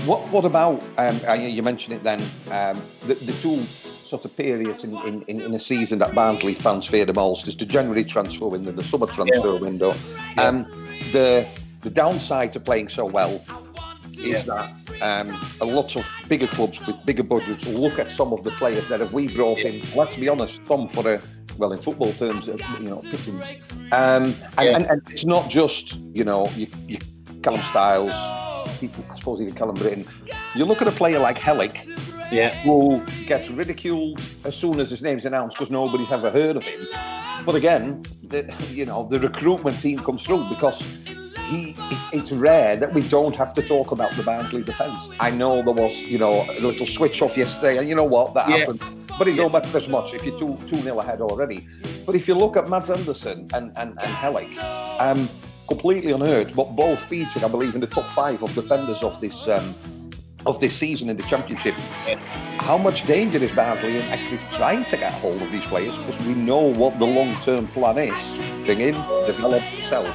What 0.08 0.30
What 0.32 0.46
about? 0.46 0.84
Um, 0.98 1.20
uh, 1.28 1.34
you 1.34 1.48
you 1.48 1.64
mentioned 1.64 1.96
it 1.96 2.04
then. 2.04 2.20
Um, 2.52 2.82
the, 3.08 3.14
the 3.16 3.32
two 3.42 3.58
sort 3.58 4.26
of 4.26 4.36
periods 4.36 4.84
in, 4.84 4.96
in, 5.08 5.22
in, 5.24 5.42
in 5.42 5.54
a 5.54 5.60
season 5.60 6.00
that 6.00 6.14
Barnsley 6.14 6.54
fans 6.56 6.86
fear 6.86 7.06
the 7.06 7.14
most 7.14 7.48
is 7.48 7.56
the 7.56 7.66
January 7.66 8.04
transfer 8.04 8.48
window, 8.48 8.72
the 8.72 8.84
summer 8.84 9.08
transfer 9.08 9.58
window. 9.58 9.94
Um, 10.38 10.66
the 11.14 11.48
the 11.82 11.90
downside 11.90 12.52
to 12.54 12.60
playing 12.60 12.90
so 12.90 13.06
well 13.06 13.42
is 14.24 14.46
that 14.46 14.72
um, 15.02 15.30
a 15.62 15.66
lot 15.66 15.96
of 15.96 16.08
bigger 16.30 16.48
clubs 16.48 16.86
with 16.88 17.06
bigger 17.06 17.24
budgets 17.24 17.66
look 17.68 18.00
at 18.00 18.10
some 18.10 18.34
of 18.34 18.44
the 18.44 18.52
players 18.52 18.88
that 18.90 19.00
have 19.00 19.14
we 19.14 19.28
brought 19.34 19.60
in. 19.60 19.82
Let's 19.96 20.16
be 20.18 20.30
honest, 20.30 20.66
Tom 20.66 20.88
for 20.88 21.14
a 21.14 21.22
well 21.58 21.72
in 21.72 21.78
football 21.78 22.12
terms, 22.14 22.50
uh, 22.50 22.58
you 22.80 22.88
know, 22.88 23.02
pittance. 23.02 23.46
Um, 23.92 24.24
and, 24.24 24.36
Yeah. 24.60 24.76
and, 24.76 24.86
and 24.86 25.02
it's 25.10 25.26
not 25.26 25.50
just 25.50 25.96
you 26.14 26.24
know 26.24 26.50
you, 26.56 26.68
you 26.88 26.98
Callum 27.44 27.62
Styles, 27.62 28.14
people, 28.80 29.04
I 29.12 29.16
suppose 29.16 29.42
even 29.42 29.54
Callum 29.54 29.76
Brittain. 29.76 30.08
You 30.56 30.66
look 30.66 30.82
at 30.82 30.88
a 30.88 30.92
player 30.92 31.20
like 31.20 31.38
Helik, 31.38 31.86
Yeah, 32.32 32.50
who 32.64 33.04
gets 33.26 33.50
ridiculed 33.52 34.22
as 34.46 34.56
soon 34.56 34.80
as 34.80 34.90
his 34.90 35.02
name's 35.02 35.26
announced 35.26 35.58
because 35.58 35.70
nobody's 35.70 36.12
ever 36.12 36.32
heard 36.32 36.56
of 36.58 36.64
him. 36.64 36.80
But 37.46 37.56
again, 37.56 38.04
the, 38.24 38.52
you 38.72 38.86
know, 38.86 39.06
the 39.10 39.20
recruitment 39.20 39.80
team 39.82 40.00
comes 40.00 40.24
through 40.26 40.48
because 40.50 40.82
he. 41.38 41.76
It's 42.12 42.32
rare 42.32 42.76
that 42.76 42.94
we 42.94 43.02
don't 43.10 43.36
have 43.36 43.54
to 43.56 43.62
talk 43.62 43.92
about 43.92 44.12
the 44.12 44.24
Barnsley 44.24 44.64
defence. 44.64 45.10
I 45.20 45.32
know 45.32 45.64
there 45.64 45.74
was, 45.74 46.02
you 46.04 46.18
know, 46.18 46.46
a 46.58 46.60
little 46.62 46.86
switch 46.86 47.22
off 47.22 47.36
yesterday, 47.36 47.78
and 47.78 47.88
you 47.90 47.96
know 47.96 48.04
what 48.04 48.34
that 48.36 48.48
Yeah. 48.50 48.58
happened. 48.58 48.82
But 49.18 49.28
it 49.28 49.36
don't 49.36 49.52
matter 49.52 49.78
as 49.78 49.88
much 49.88 50.14
if 50.14 50.26
you're 50.26 50.38
two 50.38 50.58
two 50.68 50.82
nil 50.84 51.00
ahead 51.00 51.22
already. 51.22 51.68
But 52.06 52.16
if 52.16 52.28
you 52.28 52.36
look 52.36 52.58
at 52.58 52.70
Mads 52.70 52.90
Andersen 52.90 53.48
and 53.54 53.72
and, 53.78 53.98
and 54.00 54.14
Helik, 54.22 54.50
um, 55.00 55.30
completely 55.68 56.12
unheard, 56.12 56.56
but 56.56 56.76
both 56.76 57.00
featured, 57.06 57.44
I 57.44 57.48
believe, 57.48 57.76
in 57.76 57.82
the 57.82 57.88
top 57.88 58.06
five 58.12 58.42
of 58.44 58.54
defenders 58.56 59.04
of 59.04 59.20
this 59.22 59.48
um, 59.48 59.76
of 60.46 60.60
this 60.60 60.76
season 60.76 61.10
in 61.10 61.18
the 61.18 61.24
championship. 61.24 61.76
How 62.60 62.78
much 62.78 63.06
danger 63.06 63.38
is 63.44 63.52
Barnsley 63.52 63.98
in 63.98 64.02
actually 64.04 64.40
trying 64.58 64.86
to 64.86 64.98
get 64.98 65.12
hold 65.14 65.42
of 65.42 65.52
these 65.52 65.66
players? 65.66 65.98
Because 65.98 66.18
we 66.26 66.34
know 66.34 66.62
what 66.62 66.98
the 66.98 67.06
long-term 67.06 67.68
plan 67.68 67.98
is: 67.98 68.40
bring 68.66 68.82
in, 68.82 68.94
develop, 69.26 69.64
sell. 69.82 70.06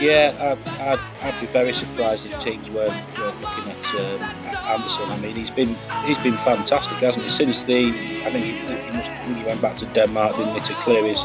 Yeah. 0.00 0.34
I'd, 0.38 0.68
I'd, 0.80 0.98
I'd 1.22 1.40
be 1.40 1.46
very 1.46 1.72
surprised 1.72 2.26
if 2.26 2.42
teams 2.42 2.68
weren't, 2.70 2.92
weren't 3.18 3.40
looking 3.40 3.70
at 3.70 3.94
um, 3.94 4.48
Andersen. 4.68 5.10
I 5.10 5.18
mean, 5.18 5.34
he's 5.36 5.50
been 5.50 5.74
he's 6.04 6.18
been 6.18 6.36
fantastic, 6.38 6.98
hasn't 6.98 7.24
he? 7.24 7.30
Since 7.30 7.64
the 7.64 7.88
I 8.24 8.30
think 8.30 8.44
he, 8.44 8.52
he, 8.52 8.90
must, 8.92 9.10
he 9.10 9.44
went 9.44 9.60
back 9.62 9.76
to 9.78 9.86
Denmark, 9.86 10.36
didn't 10.36 10.54
he, 10.54 10.60
to 10.60 10.74
clear 10.74 11.04
his 11.04 11.18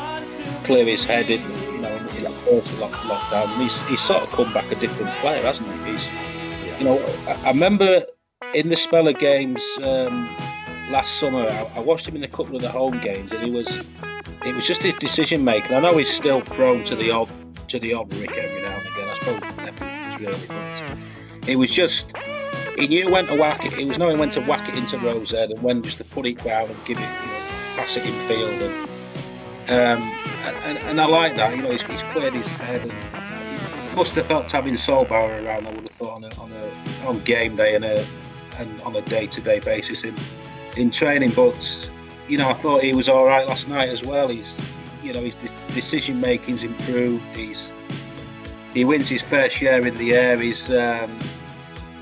clear 0.63 0.85
his 0.85 1.03
head 1.03 1.29
in 1.29 1.41
you 1.41 1.81
know 1.81 1.95
in, 1.95 2.07
in 2.17 2.23
the 2.23 2.29
first 2.29 2.79
lock, 2.79 2.91
lockdown. 2.91 3.47
He's 3.61 3.77
he's 3.87 4.01
sort 4.01 4.23
of 4.23 4.31
come 4.31 4.51
back 4.53 4.71
a 4.71 4.75
different 4.75 5.11
player, 5.17 5.43
hasn't 5.43 5.67
he? 5.85 5.91
He's 5.91 6.79
you 6.79 6.85
know 6.85 6.99
I, 7.27 7.47
I 7.47 7.51
remember 7.51 8.05
in 8.53 8.69
the 8.69 8.77
spell 8.77 9.07
of 9.07 9.17
games 9.19 9.61
um, 9.83 10.27
last 10.89 11.19
summer, 11.19 11.47
I, 11.47 11.71
I 11.75 11.79
watched 11.79 12.07
him 12.07 12.15
in 12.15 12.23
a 12.23 12.27
couple 12.27 12.55
of 12.55 12.61
the 12.61 12.69
home 12.69 12.99
games, 12.99 13.31
and 13.31 13.43
he 13.43 13.51
was 13.51 13.67
it 14.45 14.55
was 14.55 14.65
just 14.65 14.81
his 14.81 14.95
decision 14.95 15.43
making. 15.43 15.75
I 15.75 15.79
know 15.79 15.97
he's 15.97 16.13
still 16.13 16.41
prone 16.41 16.83
to 16.85 16.95
the 16.95 17.11
odd 17.11 17.29
to 17.69 17.79
the 17.79 17.93
odd 17.93 18.13
rick 18.15 18.31
really, 20.19 20.37
it 21.47 21.55
was 21.55 21.71
just 21.71 22.11
he 22.77 22.87
knew 22.87 23.11
when 23.11 23.27
to 23.27 23.35
whack 23.35 23.65
it. 23.65 23.73
He 23.73 23.85
was 23.85 23.97
knowing 23.97 24.17
when 24.17 24.29
to 24.31 24.41
whack 24.41 24.67
it 24.69 24.75
into 24.75 24.97
Rosehead 24.97 25.51
and 25.51 25.61
when 25.61 25.83
just 25.83 25.97
to 25.97 26.03
put 26.03 26.25
it 26.25 26.43
down 26.43 26.69
and 26.69 26.85
give 26.85 26.97
it, 26.97 27.01
you 27.01 27.27
know, 27.27 27.39
pass 27.75 27.95
it 27.95 28.05
in 28.05 28.13
field. 28.27 28.61
And 28.61 28.89
um, 29.69 30.23
and, 30.43 30.77
and 30.79 31.01
I 31.01 31.05
like 31.05 31.35
that. 31.35 31.55
You 31.55 31.61
know, 31.61 31.71
he's, 31.71 31.83
he's 31.83 32.03
cleared 32.03 32.33
his 32.33 32.47
head 32.47 32.81
and 32.81 32.91
he 32.91 33.95
must 33.95 34.15
have 34.15 34.25
felt 34.25 34.51
having 34.51 34.73
Sollbauer 34.73 35.45
around. 35.45 35.67
I 35.67 35.71
would 35.71 35.83
have 35.83 35.91
thought 35.91 36.15
on 36.15 36.23
a, 36.23 36.41
on 36.41 36.51
a 36.51 37.07
on 37.07 37.19
game 37.19 37.55
day 37.55 37.75
and 37.75 37.85
a 37.85 38.05
and 38.57 38.81
on 38.81 38.95
a 38.95 39.01
day 39.01 39.27
to 39.27 39.41
day 39.41 39.59
basis 39.59 40.03
in 40.03 40.15
in 40.75 40.91
training. 40.91 41.31
But 41.35 41.89
you 42.27 42.37
know, 42.37 42.49
I 42.49 42.53
thought 42.53 42.83
he 42.83 42.93
was 42.93 43.07
all 43.07 43.25
right 43.25 43.47
last 43.47 43.67
night 43.67 43.89
as 43.89 44.03
well. 44.03 44.27
He's 44.29 44.55
you 45.03 45.13
know 45.13 45.21
his 45.21 45.35
decision 45.73 46.19
making's 46.19 46.63
improved. 46.63 47.23
He's 47.35 47.71
he 48.73 48.85
wins 48.85 49.09
his 49.09 49.21
fair 49.21 49.49
share 49.49 49.85
in 49.85 49.97
the 49.97 50.13
air. 50.13 50.37
He's 50.37 50.71
um, 50.71 51.17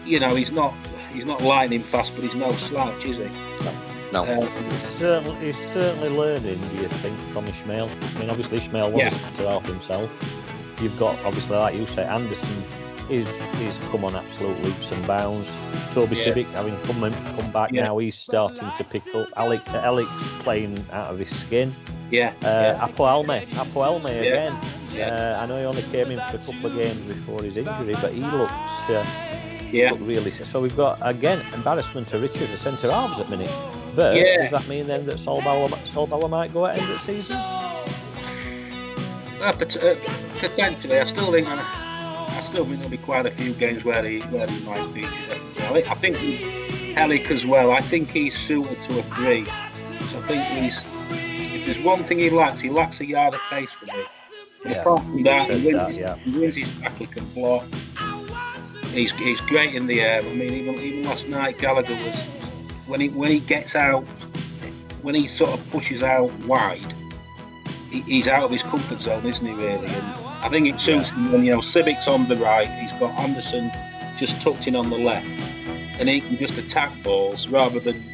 you 0.06 0.20
know 0.20 0.36
he's 0.36 0.52
not 0.52 0.74
he's 1.12 1.26
not 1.26 1.42
lightning 1.42 1.82
fast, 1.82 2.14
but 2.16 2.24
he's 2.24 2.36
no 2.36 2.52
slouch, 2.54 3.04
is 3.06 3.18
he? 3.18 3.30
No, 4.14 4.26
Um, 4.26 4.46
He's 4.72 4.90
certainly, 4.98 5.46
he's 5.46 5.72
certainly 5.72 6.10
learning, 6.10 6.60
do 6.60 6.76
you 6.82 6.88
think, 6.90 7.18
from 7.32 7.46
Ismaël? 7.46 7.88
I 8.18 8.20
mean, 8.20 8.30
obviously, 8.30 8.60
Ismaël 8.60 8.90
Yeah. 8.98 9.06
wasn't 9.06 9.36
to 9.38 9.48
help 9.48 9.66
himself. 9.66 10.10
You've 10.82 11.00
got, 11.00 11.18
obviously, 11.24 11.56
like 11.56 11.76
you 11.76 11.86
say, 11.86 12.04
Andersen 12.04 12.62
is 13.10 13.26
he's 13.58 13.78
come 13.90 14.04
on 14.04 14.14
absolute 14.18 14.62
leaps 14.66 14.92
and 14.92 15.08
bounds. 15.08 15.50
Toby 15.94 16.18
Yeah. 16.18 16.24
Sibbick, 16.26 16.52
having 16.52 16.78
come 16.82 17.06
in, 17.06 17.14
come 17.38 17.52
back 17.52 17.72
Yeah. 17.72 17.86
now, 17.86 18.00
he's 18.00 18.18
starting 18.18 18.70
to 18.78 18.84
pick 18.84 19.04
up. 19.16 19.30
Alec, 19.38 19.62
Alec's 19.70 20.30
playing 20.44 20.86
out 20.92 21.08
of 21.14 21.18
his 21.18 21.34
skin. 21.34 21.74
yeah, 22.10 22.34
Uh, 22.44 22.48
yeah, 22.50 22.86
Aapo 22.86 23.06
Halme, 23.08 23.46
Aapo 23.52 23.82
Halme 23.86 24.20
again. 24.20 24.54
Uh, 24.98 25.40
I 25.42 25.46
know 25.46 25.58
he 25.58 25.66
only 25.66 25.84
came 25.84 26.12
in 26.12 26.20
for 26.30 26.38
a 26.38 26.40
couple 26.40 26.66
of 26.68 26.76
games 26.76 27.00
before 27.02 27.44
his 27.44 27.58
injury, 27.58 27.94
but 28.02 28.12
he 28.12 28.22
looks 28.22 28.90
uh, 28.90 29.06
yeah. 29.72 29.92
really. 30.00 30.32
So 30.32 30.62
we've 30.62 30.76
got 30.76 31.00
again 31.02 31.42
embarrassment 31.54 32.08
to 32.10 32.20
Richard, 32.20 32.48
the 32.50 32.58
centre 32.58 32.92
halves 32.92 33.20
at 33.20 33.30
minute. 33.30 33.52
But 33.96 34.16
Yeah. 34.16 34.38
does 34.44 34.52
that 34.52 34.68
mean 34.68 34.88
then 34.88 35.06
that 35.08 35.18
Sollbauer, 35.18 35.70
Sollbauer 35.86 36.30
might 36.30 36.54
go 36.54 36.66
at 36.66 36.78
end 36.78 36.90
of 36.90 36.98
the 36.98 37.00
season? 37.00 37.36
Uh, 39.42 39.54
but, 39.58 39.76
uh, 39.84 39.96
potentially, 40.40 41.00
I 41.00 41.04
still 41.06 41.32
think 41.32 41.48
I 41.48 42.42
still 42.44 42.66
think 42.66 42.78
there'll 42.78 42.92
be 42.92 42.98
quite 42.98 43.26
a 43.26 43.32
few 43.32 43.54
games 43.54 43.84
where 43.84 44.04
he 44.04 44.20
where 44.22 44.48
he 44.48 44.66
might 44.66 44.88
feature. 44.92 45.90
I 45.90 45.96
think 45.96 46.18
Helik 46.18 47.32
as 47.32 47.46
well. 47.46 47.72
I 47.72 47.82
think 47.82 48.10
he's 48.10 48.38
suited 48.38 48.82
to 48.84 49.00
a 49.00 49.04
three. 49.04 49.46
So 49.46 50.18
I 50.18 50.22
think 50.22 50.44
he's 50.58 50.84
if 51.54 51.66
there's 51.66 51.84
one 51.84 52.04
thing 52.04 52.20
he 52.20 52.30
lacks, 52.30 52.60
he 52.60 52.70
lacks 52.70 53.00
a 53.00 53.06
yard 53.06 53.34
of 53.34 53.42
pace 53.50 53.72
for 53.72 53.86
me. 53.98 54.04
Yeah, 54.66 54.82
apart 54.82 55.04
from 55.04 55.24
that, 55.24 55.50
he 55.50 55.66
wins, 55.66 55.78
that, 55.78 55.88
his, 55.90 55.98
yeah. 55.98 56.16
he 56.18 56.40
wins 56.40 56.56
his 56.56 56.70
block. 57.34 57.66
He's, 58.94 59.12
he's 59.14 59.42
great 59.42 59.74
in 59.74 59.88
the 59.88 60.02
air. 60.02 60.22
I 60.22 60.24
mean, 60.24 60.54
even 60.54 60.76
even 60.76 61.06
last 61.06 61.30
night 61.30 61.58
Gallagher 61.58 61.94
was 61.94 62.26
when 62.88 63.00
he 63.00 63.10
when 63.10 63.32
he 63.32 63.40
gets 63.40 63.76
out, 63.76 64.04
when 65.02 65.16
he 65.16 65.28
sort 65.28 65.52
of 65.52 65.72
pushes 65.72 66.04
out 66.04 66.32
wide, 66.40 66.94
he, 67.90 68.02
he's 68.02 68.28
out 68.28 68.44
of 68.44 68.52
his 68.52 68.64
comfort 68.64 69.00
zone, 69.02 69.26
isn't 69.26 69.46
he? 69.46 69.54
Really, 69.54 69.88
and 69.88 70.06
I 70.44 70.50
think 70.50 70.68
it 70.68 70.80
suits 70.80 71.10
yeah. 71.10 71.16
him 71.16 71.32
when 71.32 71.46
you 71.46 71.52
know 71.52 71.62
Sibbick's 71.62 72.08
on 72.08 72.28
the 72.28 72.36
right, 72.36 72.68
he's 72.68 72.92
got 73.00 73.18
Andersen 73.18 73.72
just 74.20 74.42
tucked 74.42 74.68
in 74.68 74.76
on 74.76 74.90
the 74.90 74.98
left, 74.98 75.26
and 76.00 76.10
he 76.10 76.22
can 76.22 76.38
just 76.38 76.58
attack 76.58 76.92
balls 77.02 77.48
rather 77.48 77.80
than 77.80 78.11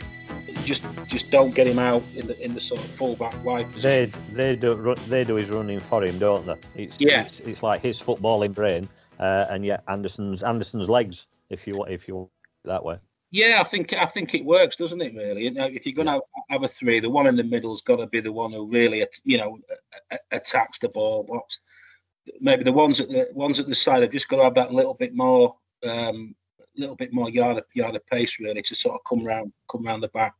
just 0.67 0.83
just 1.07 1.31
don't 1.31 1.55
get 1.55 1.65
him 1.65 1.79
out 1.79 2.03
in 2.15 2.27
the 2.27 2.39
in 2.43 2.53
the 2.53 2.59
sort 2.59 2.81
of 2.81 2.87
fullback 2.87 3.33
wide 3.43 3.71
position. 3.71 4.11
They 4.33 4.53
they 4.53 4.55
do 4.55 4.95
they 5.07 5.23
do 5.23 5.35
his 5.35 5.49
running 5.49 5.79
for 5.79 6.03
him, 6.03 6.19
don't 6.19 6.45
they? 6.45 6.83
It's 6.83 6.97
yeah. 6.99 7.23
it's, 7.23 7.39
it's 7.39 7.63
like 7.63 7.81
his 7.81 8.01
footballing 8.01 8.53
brain, 8.53 8.87
uh, 9.19 9.45
and 9.49 9.65
yet 9.65 9.83
Andersen's 9.87 10.43
Andersen's 10.43 10.89
legs, 10.89 11.27
if 11.49 11.65
you 11.65 11.83
if 11.85 12.07
you 12.07 12.29
that 12.65 12.83
way. 12.83 12.97
Yeah, 13.31 13.61
I 13.61 13.63
think 13.63 13.93
I 13.93 14.05
think 14.05 14.33
it 14.33 14.45
works, 14.45 14.75
doesn't 14.75 15.01
it? 15.01 15.15
Really, 15.15 15.45
you 15.45 15.51
know, 15.51 15.65
if 15.65 15.85
you're 15.85 15.95
going 15.95 16.07
to 16.07 16.21
have 16.49 16.63
a 16.63 16.67
three, 16.67 16.99
the 16.99 17.09
one 17.09 17.27
in 17.27 17.35
the 17.35 17.43
middle's 17.43 17.81
got 17.81 17.97
to 17.97 18.07
be 18.07 18.19
the 18.19 18.31
one 18.31 18.51
who 18.51 18.67
really, 18.67 19.05
you 19.23 19.37
know, 19.37 19.59
attacks 20.31 20.79
the 20.79 20.89
ball. 20.89 21.25
What's 21.27 21.59
maybe 22.41 22.63
the 22.63 22.73
ones 22.73 22.99
at 22.99 23.09
the 23.09 23.27
ones 23.33 23.59
at 23.59 23.67
the 23.67 23.75
side 23.75 24.01
have 24.01 24.11
just 24.11 24.29
got 24.29 24.37
to 24.37 24.43
have 24.43 24.55
that 24.55 24.73
little 24.73 24.93
bit 24.93 25.13
more, 25.13 25.55
um, 25.85 26.35
little 26.77 26.95
bit 26.95 27.13
more 27.13 27.29
yard 27.29 27.57
of, 27.57 27.65
yard 27.73 27.95
of 27.95 28.05
pace 28.07 28.37
really 28.39 28.61
to 28.61 28.75
sort 28.75 28.95
of 28.95 29.01
come 29.07 29.25
round 29.25 29.51
come 29.69 29.85
round 29.85 30.03
the 30.03 30.09
back. 30.09 30.33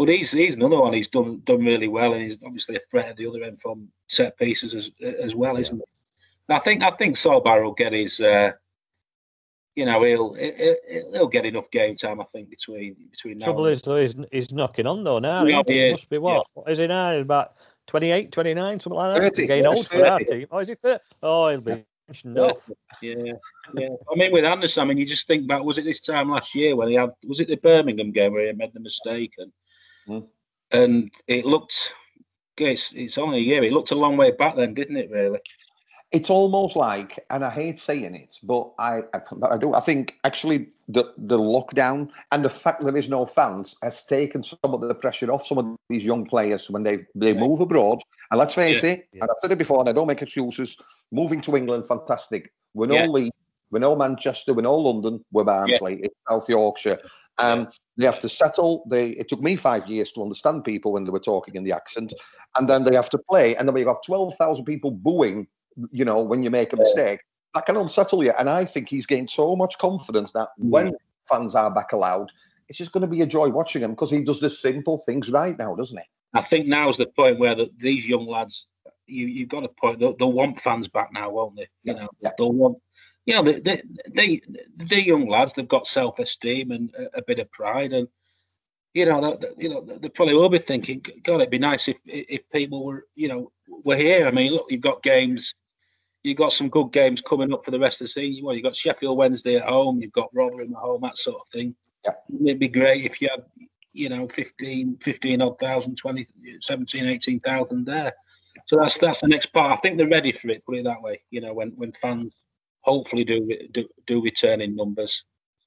But 0.00 0.08
he's 0.08 0.32
he's 0.32 0.54
another 0.54 0.80
one. 0.80 0.94
He's 0.94 1.08
done 1.08 1.42
done 1.44 1.62
really 1.62 1.86
well, 1.86 2.14
and 2.14 2.22
he's 2.22 2.38
obviously 2.42 2.76
a 2.76 2.80
threat 2.90 3.10
at 3.10 3.16
the 3.18 3.26
other 3.26 3.42
end 3.42 3.60
from 3.60 3.86
set 4.08 4.34
pieces 4.38 4.72
as 4.72 4.90
as 5.22 5.34
well, 5.34 5.56
yeah. 5.56 5.60
isn't 5.60 5.76
he? 5.76 6.54
I 6.54 6.58
think 6.60 6.82
I 6.82 6.90
think 6.92 7.16
Sollbauer 7.16 7.64
will 7.64 7.74
get 7.74 7.92
his. 7.92 8.18
Uh, 8.18 8.52
you 9.74 9.84
know, 9.84 10.02
he'll, 10.02 10.32
he'll 10.32 10.76
he'll 11.12 11.28
get 11.28 11.44
enough 11.44 11.70
game 11.70 11.96
time. 11.96 12.18
I 12.18 12.24
think 12.32 12.48
between 12.48 12.96
between 13.10 13.36
now. 13.36 13.44
Trouble 13.44 13.66
is, 13.66 13.82
though, 13.82 14.00
he's, 14.00 14.16
he's 14.32 14.54
knocking 14.54 14.86
on 14.86 15.04
though 15.04 15.18
now. 15.18 15.44
Yeah, 15.44 15.62
he 15.66 15.90
must 15.90 16.08
be 16.08 16.16
what? 16.16 16.46
Yeah. 16.56 16.62
What 16.62 16.70
is 16.70 16.78
he 16.78 16.86
now? 16.86 17.18
About 17.18 17.50
28, 17.88 18.32
29, 18.32 18.80
something 18.80 18.96
like 18.96 19.20
that. 19.20 19.36
30. 19.36 19.46
Getting 19.46 19.66
old 19.66 19.86
30. 19.86 19.98
for 19.98 20.10
our 20.10 20.18
team. 20.20 20.46
Oh, 20.50 20.58
is 20.60 20.68
he 20.68 20.74
30? 20.76 21.04
Oh, 21.22 21.48
he'll 21.50 21.60
be 21.60 21.84
yeah. 22.24 22.52
yeah, 23.02 23.22
yeah. 23.74 23.88
I 24.10 24.16
mean, 24.16 24.32
with 24.32 24.44
Andersen, 24.44 24.82
I 24.82 24.86
mean, 24.86 24.96
you 24.96 25.06
just 25.06 25.26
think 25.26 25.46
back. 25.46 25.62
Was 25.62 25.76
it 25.76 25.84
this 25.84 26.00
time 26.00 26.30
last 26.30 26.54
year 26.54 26.74
when 26.74 26.88
he 26.88 26.94
had? 26.94 27.10
Was 27.28 27.38
it 27.38 27.48
the 27.48 27.56
Birmingham 27.56 28.12
game 28.12 28.32
where 28.32 28.46
he 28.46 28.52
made 28.52 28.72
the 28.72 28.80
mistake 28.80 29.34
and 29.38 29.52
mm. 30.10 30.26
and 30.72 31.10
it 31.26 31.44
looked? 31.44 31.92
Guess 32.56 32.92
it's 32.94 33.16
only 33.16 33.38
a 33.38 33.42
year. 33.42 33.62
It 33.64 33.72
looked 33.72 33.90
a 33.90 33.94
long 33.94 34.16
way 34.16 34.32
back 34.32 34.56
then, 34.56 34.74
didn't 34.74 34.96
it? 34.96 35.10
Really? 35.10 35.38
it's 36.12 36.28
almost 36.28 36.74
like, 36.74 37.24
and 37.30 37.44
I 37.44 37.50
hate 37.50 37.78
saying 37.78 38.16
it, 38.16 38.36
but 38.42 38.72
I, 38.78 39.02
I, 39.14 39.20
but 39.32 39.52
I 39.52 39.56
do. 39.56 39.72
I 39.74 39.80
think 39.80 40.16
actually 40.24 40.68
the 40.88 41.04
the 41.16 41.38
lockdown 41.38 42.10
and 42.32 42.44
the 42.44 42.50
fact 42.50 42.82
there 42.82 42.96
is 42.96 43.08
no 43.08 43.26
fans 43.26 43.76
has 43.82 44.04
taken 44.04 44.42
some 44.42 44.58
of 44.64 44.80
the 44.80 44.94
pressure 44.94 45.30
off 45.30 45.46
some 45.46 45.58
of 45.58 45.76
these 45.88 46.04
young 46.04 46.26
players 46.26 46.68
when 46.68 46.82
they 46.82 47.06
they 47.14 47.32
move 47.32 47.60
abroad. 47.60 48.00
And 48.30 48.38
let's 48.38 48.54
face 48.54 48.82
yeah. 48.82 48.90
it, 48.90 49.08
yeah. 49.12 49.22
and 49.22 49.30
I've 49.30 49.36
said 49.40 49.52
it 49.52 49.58
before, 49.58 49.78
and 49.80 49.88
I 49.88 49.92
don't 49.92 50.08
make 50.08 50.22
excuses. 50.22 50.76
Moving 51.12 51.40
to 51.42 51.56
England, 51.56 51.86
fantastic. 51.86 52.52
We're 52.74 52.86
no 52.86 52.94
yeah. 52.94 53.06
Leeds, 53.06 53.36
we're 53.70 53.78
no 53.78 53.94
Manchester, 53.94 54.52
we're 54.52 54.62
no 54.62 54.76
London, 54.76 55.24
we're 55.30 55.44
Barnsley, 55.44 55.94
yeah. 55.94 56.06
it's 56.06 56.14
South 56.28 56.48
Yorkshire. 56.48 56.98
Um, 57.38 57.68
they 57.96 58.06
have 58.06 58.20
to 58.20 58.28
settle. 58.28 58.84
They 58.88 59.10
it 59.10 59.28
took 59.28 59.40
me 59.40 59.56
five 59.56 59.86
years 59.86 60.12
to 60.12 60.22
understand 60.22 60.64
people 60.64 60.92
when 60.92 61.04
they 61.04 61.10
were 61.10 61.20
talking 61.20 61.54
in 61.54 61.64
the 61.64 61.72
accent, 61.72 62.12
and 62.56 62.68
then 62.68 62.84
they 62.84 62.94
have 62.94 63.10
to 63.10 63.18
play. 63.18 63.56
And 63.56 63.66
then 63.66 63.74
we 63.74 63.84
got 63.84 64.04
twelve 64.04 64.34
thousand 64.36 64.64
people 64.64 64.90
booing 64.90 65.46
you 65.92 66.04
know, 66.04 66.20
when 66.20 66.42
you 66.42 66.50
make 66.50 66.72
a 66.72 66.76
mistake, 66.76 67.20
that 67.54 67.66
can 67.66 67.76
unsettle 67.76 68.22
you. 68.22 68.32
And 68.38 68.48
I 68.48 68.64
think 68.64 68.88
he's 68.88 69.06
gained 69.06 69.30
so 69.30 69.56
much 69.56 69.78
confidence 69.78 70.32
that 70.32 70.48
mm. 70.60 70.70
when 70.70 70.92
fans 71.28 71.54
are 71.54 71.70
back 71.70 71.92
allowed, 71.92 72.30
it's 72.68 72.78
just 72.78 72.92
going 72.92 73.02
to 73.02 73.08
be 73.08 73.22
a 73.22 73.26
joy 73.26 73.48
watching 73.48 73.82
him 73.82 73.90
because 73.90 74.10
he 74.10 74.22
does 74.22 74.40
the 74.40 74.50
simple 74.50 74.98
things 74.98 75.30
right 75.30 75.58
now, 75.58 75.74
doesn't 75.74 75.98
he? 75.98 76.04
I 76.34 76.42
think 76.42 76.66
now's 76.66 76.96
the 76.96 77.06
point 77.06 77.40
where 77.40 77.56
the, 77.56 77.70
these 77.78 78.06
young 78.06 78.26
lads, 78.26 78.66
you, 79.06 79.26
you've 79.26 79.48
got 79.48 79.64
a 79.64 79.68
point, 79.68 79.98
they'll, 79.98 80.16
they'll 80.16 80.32
want 80.32 80.60
fans 80.60 80.86
back 80.86 81.10
now, 81.12 81.30
won't 81.30 81.56
they? 81.56 81.66
You 81.82 81.94
know, 81.94 82.08
yeah. 82.20 82.30
they'll 82.38 82.52
want, 82.52 82.78
you 83.26 83.34
know, 83.34 83.42
they, 83.42 83.60
they, 83.60 83.82
they, 84.14 84.40
the 84.76 85.02
young 85.02 85.28
lads, 85.28 85.52
they've 85.52 85.68
got 85.68 85.86
self 85.86 86.18
esteem 86.18 86.70
and 86.70 86.92
a, 86.98 87.18
a, 87.18 87.22
bit 87.22 87.38
of 87.38 87.50
pride. 87.52 87.92
And, 87.92 88.08
you 88.94 89.06
know, 89.06 89.38
they, 89.40 89.48
you 89.56 89.68
know, 89.68 89.84
they 90.00 90.08
probably 90.08 90.34
will 90.34 90.48
be 90.48 90.58
thinking, 90.58 91.04
God, 91.24 91.36
it'd 91.36 91.50
be 91.50 91.58
nice 91.58 91.88
if 91.88 91.96
if 92.06 92.48
people 92.50 92.84
were, 92.84 93.06
you 93.14 93.28
know, 93.28 93.52
were 93.84 93.96
here. 93.96 94.26
I 94.26 94.30
mean, 94.30 94.52
look, 94.52 94.66
you've 94.68 94.80
got 94.80 95.02
games 95.02 95.54
you've 96.22 96.36
got 96.36 96.52
some 96.52 96.68
good 96.68 96.92
games 96.92 97.20
coming 97.20 97.52
up 97.52 97.64
for 97.64 97.70
the 97.70 97.78
rest 97.78 98.00
of 98.00 98.06
the 98.06 98.12
season. 98.12 98.44
Well, 98.44 98.54
you've 98.54 98.64
got 98.64 98.76
Sheffield 98.76 99.16
Wednesday 99.16 99.56
at 99.56 99.68
home, 99.68 100.00
you've 100.00 100.12
got 100.12 100.34
Rotherham 100.34 100.74
at 100.74 100.80
home, 100.80 101.00
that 101.02 101.18
sort 101.18 101.40
of 101.40 101.48
thing. 101.48 101.74
Yeah. 102.04 102.12
It'd 102.44 102.58
be 102.58 102.68
great 102.68 103.04
if 103.04 103.20
you 103.20 103.28
had, 103.30 103.44
you 103.92 104.08
know, 104.08 104.28
15, 104.28 104.98
15 105.02 105.42
odd 105.42 105.58
thousand, 105.58 105.96
20, 105.96 106.26
17, 106.60 107.06
18,000 107.06 107.84
there. 107.84 108.12
So 108.66 108.76
that's 108.76 108.98
that's 108.98 109.20
the 109.20 109.28
next 109.28 109.52
part. 109.52 109.72
I 109.72 109.76
think 109.76 109.96
they're 109.96 110.08
ready 110.08 110.32
for 110.32 110.48
it, 110.50 110.64
put 110.64 110.76
it 110.76 110.84
that 110.84 111.02
way. 111.02 111.22
You 111.30 111.40
know, 111.40 111.52
when, 111.54 111.70
when 111.76 111.92
fans 111.92 112.34
hopefully 112.80 113.24
do, 113.24 113.48
do, 113.72 113.86
do 114.06 114.22
return 114.22 114.60
in 114.60 114.76
numbers, 114.76 115.24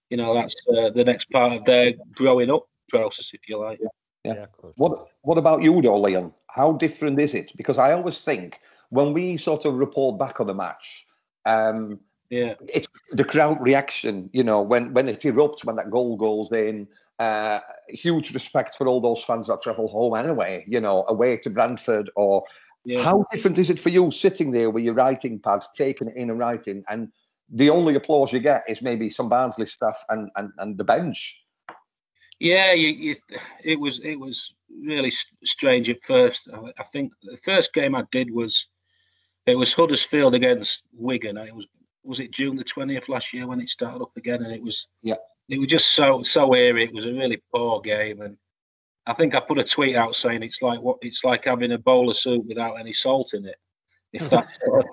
you 0.09 0.17
know, 0.17 0.33
that's 0.33 0.55
uh, 0.69 0.89
the 0.91 1.03
next 1.03 1.29
part 1.31 1.53
of 1.53 1.65
their 1.65 1.93
growing 2.13 2.51
up 2.51 2.67
process, 2.89 3.29
if 3.33 3.47
you 3.47 3.57
like. 3.57 3.79
Yeah. 3.81 3.87
Yeah. 4.23 4.33
yeah 4.33 4.45
what 4.77 5.07
What 5.21 5.37
about 5.37 5.63
you, 5.63 5.81
though, 5.81 5.99
Leon? 5.99 6.33
How 6.47 6.73
different 6.73 7.19
is 7.19 7.33
it? 7.33 7.51
Because 7.57 7.77
I 7.77 7.93
always 7.93 8.21
think 8.21 8.59
when 8.89 9.13
we 9.13 9.37
sort 9.37 9.65
of 9.65 9.75
report 9.75 10.19
back 10.19 10.39
on 10.39 10.47
the 10.47 10.53
match, 10.53 11.05
um, 11.45 11.99
yeah, 12.29 12.53
it's 12.73 12.87
the 13.11 13.23
crowd 13.23 13.61
reaction. 13.61 14.29
You 14.33 14.43
know, 14.43 14.61
when 14.61 14.93
when 14.93 15.09
it 15.09 15.21
erupts, 15.21 15.65
when 15.65 15.75
that 15.77 15.91
goal 15.91 16.17
goes 16.17 16.51
in. 16.51 16.87
Uh, 17.19 17.59
huge 17.89 18.33
respect 18.33 18.75
for 18.75 18.87
all 18.87 18.99
those 18.99 19.23
fans 19.23 19.47
that 19.47 19.61
travel 19.61 19.87
home 19.87 20.15
anyway. 20.15 20.65
You 20.67 20.81
know, 20.81 21.05
away 21.07 21.37
to 21.37 21.49
Brentford 21.49 22.09
or. 22.15 22.43
Yeah. 22.85 23.03
How 23.03 23.25
different 23.31 23.57
is 23.59 23.69
it 23.69 23.79
for 23.79 23.89
you 23.89 24.11
sitting 24.11 24.51
there 24.51 24.69
with 24.69 24.83
your 24.83 24.93
writing 24.93 25.39
pad, 25.39 25.63
taking 25.75 26.09
it 26.09 26.17
in 26.17 26.29
and 26.29 26.39
writing, 26.39 26.83
and 26.89 27.09
the 27.49 27.69
only 27.69 27.95
applause 27.95 28.33
you 28.33 28.39
get 28.39 28.63
is 28.67 28.81
maybe 28.81 29.09
some 29.09 29.29
Barnsley 29.29 29.65
stuff 29.65 29.97
and 30.09 30.29
and, 30.35 30.51
and 30.57 30.77
the 30.77 30.83
bench? 30.83 31.41
Yeah, 32.39 32.73
you, 32.73 32.89
you, 32.89 33.15
it 33.63 33.79
was 33.79 34.01
it 34.03 34.19
was 34.19 34.53
really 34.81 35.13
strange 35.45 35.89
at 35.89 36.03
first. 36.03 36.49
I, 36.53 36.73
I 36.77 36.83
think 36.91 37.13
the 37.23 37.37
first 37.43 37.73
game 37.73 37.95
I 37.95 38.03
did 38.11 38.29
was 38.33 38.67
it 39.45 39.57
was 39.57 39.73
Huddersfield 39.73 40.35
against 40.35 40.83
Wigan, 40.93 41.37
and 41.37 41.47
it 41.47 41.55
was 41.55 41.67
was 42.03 42.19
it 42.19 42.31
June 42.31 42.57
the 42.57 42.65
twentieth 42.65 43.07
last 43.07 43.33
year 43.33 43.47
when 43.47 43.61
it 43.61 43.69
started 43.69 44.01
up 44.01 44.15
again, 44.17 44.43
and 44.43 44.53
it 44.53 44.61
was 44.61 44.87
yeah, 45.03 45.15
it 45.47 45.57
was 45.57 45.67
just 45.67 45.95
so 45.95 46.21
so 46.23 46.53
eerie. 46.53 46.83
It 46.83 46.93
was 46.93 47.05
a 47.05 47.13
really 47.13 47.41
poor 47.53 47.79
game, 47.79 48.21
and 48.21 48.37
I 49.05 49.13
think 49.13 49.35
I 49.35 49.39
put 49.41 49.59
a 49.59 49.63
tweet 49.63 49.95
out 49.95 50.15
saying 50.15 50.43
it's 50.43 50.61
like 50.61 50.81
what 50.81 50.97
it's 51.01 51.23
like 51.23 51.45
having 51.45 51.73
a 51.73 51.77
bowl 51.77 52.09
of 52.09 52.17
soup 52.17 52.45
without 52.47 52.75
any 52.75 52.93
salt 52.93 53.33
in 53.33 53.45
it. 53.45 53.57
If 54.13 54.29
that 54.29 54.47
sort 54.63 54.85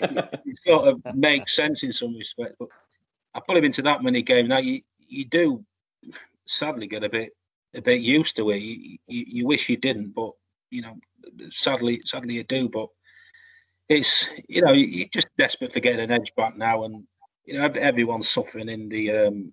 of, 0.00 0.40
sort 0.66 0.88
of 0.88 1.14
makes 1.14 1.54
sense 1.54 1.82
in 1.82 1.92
some 1.92 2.16
respect, 2.16 2.56
but 2.58 2.68
I 3.34 3.40
put 3.46 3.56
him 3.56 3.64
into 3.64 3.82
that 3.82 4.02
many 4.02 4.22
games. 4.22 4.48
Now 4.48 4.58
you 4.58 4.80
you 4.98 5.24
do 5.24 5.64
sadly 6.46 6.86
get 6.86 7.04
a 7.04 7.08
bit 7.08 7.32
a 7.74 7.82
bit 7.82 8.00
used 8.00 8.36
to 8.36 8.50
it. 8.50 8.58
You, 8.58 8.98
you, 9.06 9.24
you 9.28 9.46
wish 9.46 9.68
you 9.68 9.76
didn't, 9.76 10.14
but 10.14 10.32
you 10.70 10.82
know, 10.82 10.96
sadly 11.50 12.00
sadly 12.04 12.34
you 12.34 12.44
do. 12.44 12.68
But 12.68 12.88
it's 13.88 14.26
you 14.48 14.62
know 14.62 14.72
you're 14.72 15.08
just 15.12 15.28
desperate 15.36 15.72
for 15.72 15.80
getting 15.80 16.00
an 16.00 16.10
edge 16.10 16.34
back 16.36 16.56
now, 16.56 16.84
and 16.84 17.04
you 17.44 17.54
know 17.54 17.64
everyone's 17.64 18.28
suffering 18.28 18.68
in 18.68 18.88
the 18.88 19.10
um, 19.12 19.52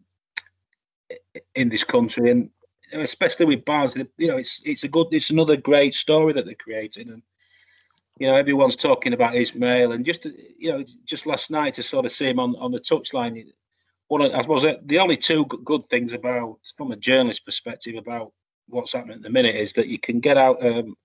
in 1.53 1.69
this 1.69 1.83
country, 1.83 2.31
and 2.31 2.49
especially 2.93 3.45
with 3.45 3.65
Barnes, 3.65 3.95
you 4.17 4.27
know 4.27 4.37
it's 4.37 4.61
it's 4.65 4.83
a 4.83 4.87
good 4.87 5.07
it's 5.11 5.29
another 5.29 5.57
great 5.57 5.95
story 5.95 6.33
that 6.33 6.45
they're 6.45 6.55
creating, 6.55 7.09
and 7.09 7.21
you 8.19 8.27
know 8.27 8.35
everyone's 8.35 8.75
talking 8.75 9.13
about 9.13 9.33
Ismaël, 9.33 9.93
and 9.93 10.05
just 10.05 10.25
you 10.25 10.71
know 10.71 10.83
just 11.05 11.25
last 11.25 11.51
night 11.51 11.73
to 11.75 11.83
sort 11.83 12.05
of 12.05 12.11
see 12.11 12.27
him 12.27 12.39
on 12.39 12.55
on 12.57 12.71
the 12.71 12.79
touchline. 12.79 13.45
One, 14.07 14.21
of, 14.21 14.33
I 14.33 14.41
suppose 14.41 14.63
the 14.85 14.99
only 14.99 15.17
two 15.17 15.45
good 15.45 15.89
things 15.89 16.13
about, 16.13 16.59
from 16.77 16.91
a 16.91 16.95
journalist 16.95 17.43
perspective, 17.43 17.95
about 17.95 18.33
what's 18.67 18.93
happening 18.93 19.15
at 19.17 19.23
the 19.23 19.31
minute 19.31 19.55
is 19.55 19.73
that 19.73 19.87
you 19.87 19.97
can 19.97 20.19
get 20.19 20.37
out 20.37 20.63
um, 20.63 20.95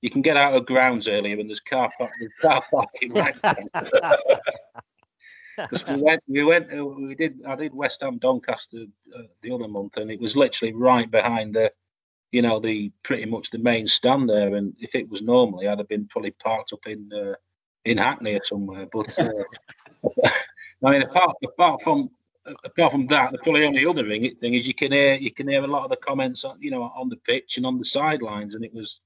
you 0.00 0.10
can 0.10 0.22
get 0.22 0.36
out 0.36 0.54
of 0.54 0.66
grounds 0.66 1.08
earlier 1.08 1.38
and 1.38 1.48
there's 1.48 1.60
car 1.60 1.90
park, 1.98 2.12
there's 2.20 2.32
car 2.40 2.62
parking 2.70 3.12
right 3.14 3.34
Because 5.56 5.86
we 5.86 6.02
went, 6.02 6.22
we 6.28 6.44
went, 6.44 6.72
uh, 6.72 6.84
we 6.84 7.14
did. 7.14 7.40
I 7.46 7.56
did 7.56 7.74
West 7.74 8.00
Ham 8.02 8.18
Doncaster 8.18 8.84
uh, 9.16 9.22
the 9.42 9.52
other 9.52 9.68
month, 9.68 9.96
and 9.96 10.10
it 10.10 10.20
was 10.20 10.36
literally 10.36 10.72
right 10.72 11.10
behind 11.10 11.54
the, 11.54 11.72
you 12.32 12.42
know, 12.42 12.60
the 12.60 12.92
pretty 13.02 13.24
much 13.24 13.50
the 13.50 13.58
main 13.58 13.86
stand 13.86 14.28
there. 14.28 14.54
And 14.54 14.74
if 14.78 14.94
it 14.94 15.08
was 15.08 15.22
normally, 15.22 15.68
I'd 15.68 15.78
have 15.78 15.88
been 15.88 16.06
probably 16.06 16.32
parked 16.32 16.72
up 16.72 16.86
in 16.86 17.10
uh, 17.12 17.34
in 17.84 17.98
Hackney 17.98 18.34
or 18.34 18.44
somewhere. 18.44 18.86
But 18.92 19.18
uh, 19.18 19.30
I 20.84 20.90
mean, 20.90 21.02
apart 21.02 21.36
apart 21.44 21.82
from 21.82 22.10
apart 22.64 22.92
from 22.92 23.06
that, 23.08 23.32
the 23.32 23.38
probably 23.38 23.64
only 23.64 23.86
other 23.86 24.06
thing 24.06 24.54
is 24.54 24.66
you 24.66 24.74
can 24.74 24.92
hear 24.92 25.14
you 25.14 25.32
can 25.32 25.48
hear 25.48 25.64
a 25.64 25.66
lot 25.66 25.84
of 25.84 25.90
the 25.90 25.96
comments, 25.96 26.44
on, 26.44 26.60
you 26.60 26.70
know, 26.70 26.82
on 26.82 27.08
the 27.08 27.16
pitch 27.16 27.56
and 27.56 27.66
on 27.66 27.78
the 27.78 27.84
sidelines, 27.84 28.54
and 28.54 28.64
it 28.64 28.74
was, 28.74 29.00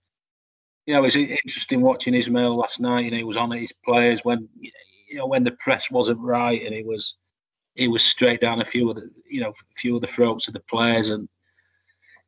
you 0.86 0.94
know, 0.94 1.01
it 1.01 1.03
was 1.03 1.16
interesting 1.16 1.80
watching 1.80 2.14
Ismaël 2.14 2.57
last 2.57 2.80
night. 2.80 3.05
You 3.05 3.11
know, 3.11 3.16
he 3.18 3.24
was 3.24 3.36
on 3.36 3.53
at 3.53 3.61
his 3.61 3.72
players 3.84 4.24
when 4.24 4.49
you 4.59 4.70
know 4.70 4.97
when 5.22 5.44
the 5.44 5.52
press 5.52 5.90
wasn't 5.90 6.20
right, 6.20 6.64
and 6.64 6.74
he 6.74 6.82
was 6.82 7.14
he 7.74 7.88
was 7.88 8.02
straight 8.02 8.40
down 8.40 8.61
a 8.61 8.64
few 8.64 8.90
of 8.90 8.96
the 8.96 9.11
you 9.28 9.40
know 9.40 9.50
a 9.50 9.74
few 9.76 9.96
of 9.96 10.00
the 10.00 10.06
throats 10.06 10.48
of 10.48 10.54
the 10.54 10.61
players, 10.61 11.11
and 11.11 11.28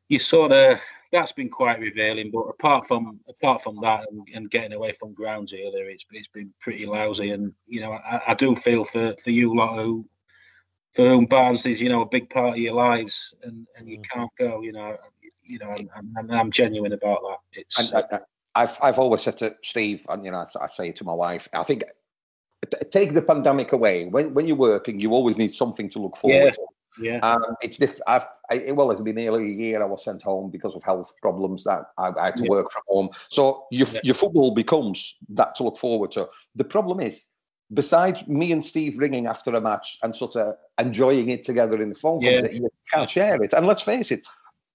you 0.09 0.19
sort 0.19 0.51
of 0.51 0.79
that's 1.11 1.31
been 1.31 1.49
quite 1.49 1.79
revealing. 1.79 2.31
But 2.31 2.43
apart 2.43 2.87
from 2.87 3.19
apart 3.27 3.61
from 3.61 3.79
that 3.81 4.05
and, 4.09 4.27
and 4.33 4.51
getting 4.51 4.73
away 4.73 4.93
from 4.93 5.13
grounds 5.13 5.53
earlier, 5.53 5.89
it's 5.89 6.05
it's 6.11 6.27
been 6.27 6.53
pretty 6.59 6.85
lousy. 6.85 7.31
And 7.31 7.53
you 7.67 7.81
know, 7.81 7.91
I, 7.91 8.21
I 8.29 8.33
do 8.33 8.55
feel 8.55 8.85
for 8.85 9.13
for 9.23 9.31
you 9.31 9.55
lot 9.55 9.75
who 9.75 10.05
for 10.93 11.07
whom 11.07 11.25
Barnsley 11.25 11.73
is 11.73 11.81
you 11.81 11.89
know 11.89 12.01
a 12.01 12.09
big 12.09 12.29
part 12.29 12.51
of 12.51 12.57
your 12.57 12.73
lives, 12.73 13.33
and 13.43 13.67
and 13.77 13.89
you 13.89 13.99
mm. 13.99 14.09
can't 14.09 14.31
go. 14.37 14.61
You 14.61 14.71
know, 14.73 14.95
you 15.43 15.59
know, 15.59 15.69
I'm, 15.95 16.13
I'm, 16.17 16.31
I'm 16.31 16.51
genuine 16.51 16.93
about 16.93 17.19
that. 17.23 17.59
It's. 17.59 17.93
I, 17.93 18.19
I've 18.53 18.77
I've 18.81 18.99
always 18.99 19.21
said 19.21 19.37
to 19.37 19.55
Steve, 19.63 20.05
and 20.09 20.25
you 20.25 20.31
know, 20.31 20.37
I, 20.37 20.63
I 20.63 20.67
say 20.67 20.91
to 20.91 21.03
my 21.03 21.13
wife, 21.13 21.47
I 21.53 21.63
think 21.63 21.83
take 22.91 23.13
the 23.13 23.21
pandemic 23.21 23.71
away. 23.71 24.05
When 24.05 24.33
when 24.33 24.47
you're 24.47 24.55
working, 24.55 24.99
you 24.99 25.13
always 25.13 25.37
need 25.37 25.55
something 25.55 25.89
to 25.91 25.99
look 25.99 26.15
forward 26.15 26.45
yeah. 26.45 26.51
to. 26.51 26.61
Yeah. 26.99 27.19
Um, 27.19 27.55
it's 27.61 27.77
different. 27.77 28.03
I've, 28.07 28.25
I, 28.49 28.71
well, 28.73 28.91
it's 28.91 29.01
been 29.01 29.15
nearly 29.15 29.45
a 29.45 29.53
year 29.53 29.81
I 29.81 29.85
was 29.85 30.03
sent 30.03 30.21
home 30.21 30.51
because 30.51 30.75
of 30.75 30.83
health 30.83 31.13
problems 31.21 31.63
that 31.63 31.85
I, 31.97 32.11
I 32.19 32.25
had 32.25 32.37
to 32.37 32.43
yeah. 32.43 32.49
work 32.49 32.71
from 32.71 32.81
home. 32.87 33.09
So 33.29 33.65
your, 33.71 33.87
yeah. 33.87 34.01
your 34.03 34.15
football 34.15 34.51
becomes 34.51 35.15
that 35.29 35.55
to 35.55 35.63
look 35.63 35.77
forward 35.77 36.11
to. 36.11 36.29
The 36.55 36.65
problem 36.65 36.99
is, 36.99 37.27
besides 37.73 38.27
me 38.27 38.51
and 38.51 38.65
Steve 38.65 38.97
ringing 38.97 39.25
after 39.25 39.55
a 39.55 39.61
match 39.61 39.99
and 40.03 40.13
sort 40.13 40.35
of 40.35 40.55
enjoying 40.79 41.29
it 41.29 41.43
together 41.43 41.81
in 41.81 41.89
the 41.89 41.95
phone, 41.95 42.21
yeah. 42.21 42.45
you 42.51 42.69
can't 42.91 43.09
share 43.09 43.41
it. 43.41 43.53
And 43.53 43.65
let's 43.65 43.83
face 43.83 44.11
it, 44.11 44.21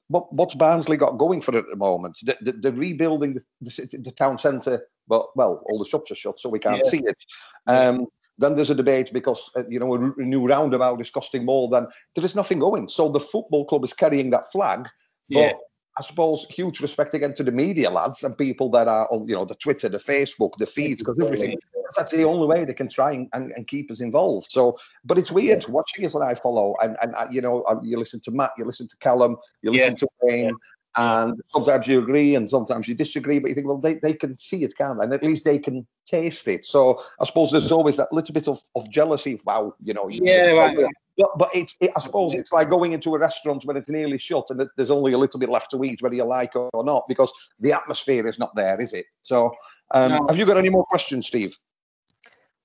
what, 0.08 0.32
what's 0.32 0.54
Barnsley 0.54 0.96
got 0.96 1.18
going 1.18 1.40
for 1.40 1.52
it 1.56 1.58
at 1.58 1.70
the 1.70 1.76
moment? 1.76 2.18
The, 2.22 2.52
the, 2.52 2.72
rebuilding 2.72 3.34
the, 3.34 3.42
the, 3.60 3.98
the, 3.98 4.10
town 4.12 4.38
centre, 4.38 4.86
but 5.08 5.36
well, 5.36 5.62
all 5.66 5.78
the 5.78 5.84
shops 5.84 6.10
are 6.10 6.16
shut, 6.16 6.38
so 6.38 6.48
we 6.48 6.58
can't 6.58 6.84
see 6.86 7.02
it. 7.04 7.24
Um, 7.66 8.06
then 8.38 8.54
there's 8.54 8.70
a 8.70 8.74
debate 8.74 9.12
because 9.12 9.50
uh, 9.56 9.62
you 9.68 9.78
know 9.78 9.94
a, 9.94 10.22
new 10.22 10.46
roundabout 10.46 11.00
is 11.00 11.10
costing 11.10 11.44
more 11.44 11.68
than 11.68 11.86
there 12.14 12.24
is 12.24 12.34
nothing 12.34 12.58
going. 12.58 12.88
So 12.88 13.08
the 13.08 13.20
football 13.20 13.64
club 13.64 13.84
is 13.84 13.92
carrying 13.92 14.30
that 14.30 14.50
flag, 14.52 14.88
but 15.30 15.38
yeah. 15.38 15.52
I 15.98 16.02
suppose 16.02 16.44
huge 16.50 16.80
respect 16.80 17.14
again 17.14 17.34
to 17.34 17.42
the 17.42 17.50
media 17.50 17.90
lads 17.90 18.22
and 18.22 18.36
people 18.36 18.70
that 18.72 18.88
are 18.88 19.08
on 19.10 19.26
you 19.26 19.34
know 19.34 19.44
the 19.44 19.54
Twitter, 19.54 19.88
the 19.88 19.98
Facebook, 19.98 20.52
the 20.58 20.66
feeds, 20.66 21.02
because 21.02 21.18
everything. 21.20 21.58
That's 21.96 22.12
the 22.12 22.24
only 22.24 22.46
way 22.46 22.64
they 22.64 22.74
can 22.74 22.88
try 22.88 23.12
and, 23.12 23.28
and, 23.32 23.52
and, 23.52 23.68
keep 23.68 23.90
us 23.90 24.00
involved. 24.00 24.50
So, 24.50 24.78
but 25.04 25.18
it's 25.18 25.30
weird 25.30 25.62
yeah. 25.62 25.70
watching 25.70 26.04
us 26.06 26.12
that 26.14 26.22
I 26.22 26.34
follow, 26.34 26.74
and 26.82 26.96
and 27.02 27.14
uh, 27.14 27.26
you 27.30 27.40
know 27.40 27.62
uh, 27.62 27.80
you 27.82 27.98
listen 27.98 28.20
to 28.20 28.30
Matt, 28.30 28.52
you 28.58 28.64
listen 28.64 28.88
to 28.88 28.96
Callum, 28.98 29.36
you 29.62 29.72
listen 29.72 29.92
yeah. 29.92 29.96
to 29.96 30.08
Wayne. 30.22 30.56
And 30.98 31.42
sometimes 31.48 31.86
you 31.86 31.98
agree 31.98 32.34
and 32.34 32.48
sometimes 32.48 32.88
you 32.88 32.94
disagree, 32.94 33.38
but 33.38 33.48
you 33.48 33.54
think, 33.54 33.66
well, 33.66 33.76
they, 33.76 33.94
they 33.96 34.14
can 34.14 34.36
see 34.38 34.64
it, 34.64 34.74
can't 34.78 34.98
they? 34.98 35.04
And 35.04 35.12
at 35.12 35.22
least 35.22 35.44
they 35.44 35.58
can 35.58 35.86
taste 36.06 36.48
it. 36.48 36.64
So 36.64 37.02
I 37.20 37.26
suppose 37.26 37.50
there's 37.50 37.70
always 37.70 37.98
that 37.98 38.10
little 38.14 38.32
bit 38.32 38.48
of, 38.48 38.60
of 38.74 38.90
jealousy 38.90 39.34
of, 39.34 39.44
wow, 39.44 39.74
you 39.84 39.92
know. 39.92 40.08
Yeah, 40.08 40.52
right. 40.52 40.74
But, 41.18 41.28
but 41.36 41.50
it's, 41.54 41.76
it, 41.80 41.90
I 41.96 42.00
suppose 42.00 42.32
it's 42.32 42.50
like 42.50 42.70
going 42.70 42.92
into 42.92 43.14
a 43.14 43.18
restaurant 43.18 43.66
when 43.66 43.76
it's 43.76 43.90
nearly 43.90 44.16
shut 44.16 44.48
and 44.48 44.66
there's 44.76 44.90
only 44.90 45.12
a 45.12 45.18
little 45.18 45.38
bit 45.38 45.50
left 45.50 45.70
to 45.72 45.84
eat, 45.84 46.00
whether 46.00 46.14
you 46.14 46.24
like 46.24 46.56
it 46.56 46.70
or 46.72 46.82
not, 46.82 47.06
because 47.08 47.30
the 47.60 47.72
atmosphere 47.72 48.26
is 48.26 48.38
not 48.38 48.54
there, 48.54 48.80
is 48.80 48.94
it? 48.94 49.04
So 49.20 49.52
um, 49.90 50.12
no. 50.12 50.26
have 50.28 50.38
you 50.38 50.46
got 50.46 50.56
any 50.56 50.70
more 50.70 50.86
questions, 50.86 51.26
Steve? 51.26 51.56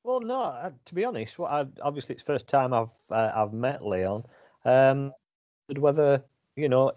Well, 0.03 0.21
no. 0.21 0.71
To 0.85 0.95
be 0.95 1.05
honest, 1.05 1.37
well, 1.37 1.51
I, 1.51 1.65
obviously 1.81 2.15
it's 2.15 2.23
first 2.23 2.47
time 2.47 2.73
I've 2.73 2.93
uh, 3.09 3.31
I've 3.35 3.53
met 3.53 3.85
Leon. 3.85 4.23
Um, 4.65 5.13
whether 5.67 6.23
you 6.55 6.69
know 6.69 6.91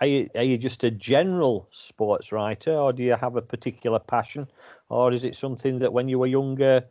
are 0.00 0.06
you, 0.06 0.28
are 0.34 0.42
you 0.42 0.58
just 0.58 0.84
a 0.84 0.90
general 0.90 1.68
sports 1.70 2.32
writer 2.32 2.72
or 2.72 2.92
do 2.92 3.02
you 3.02 3.14
have 3.14 3.36
a 3.36 3.42
particular 3.42 3.98
passion 3.98 4.46
or 4.88 5.12
is 5.12 5.24
it 5.24 5.34
something 5.34 5.78
that 5.78 5.92
when 5.92 6.08
you 6.08 6.18
were 6.18 6.26
younger 6.26 6.84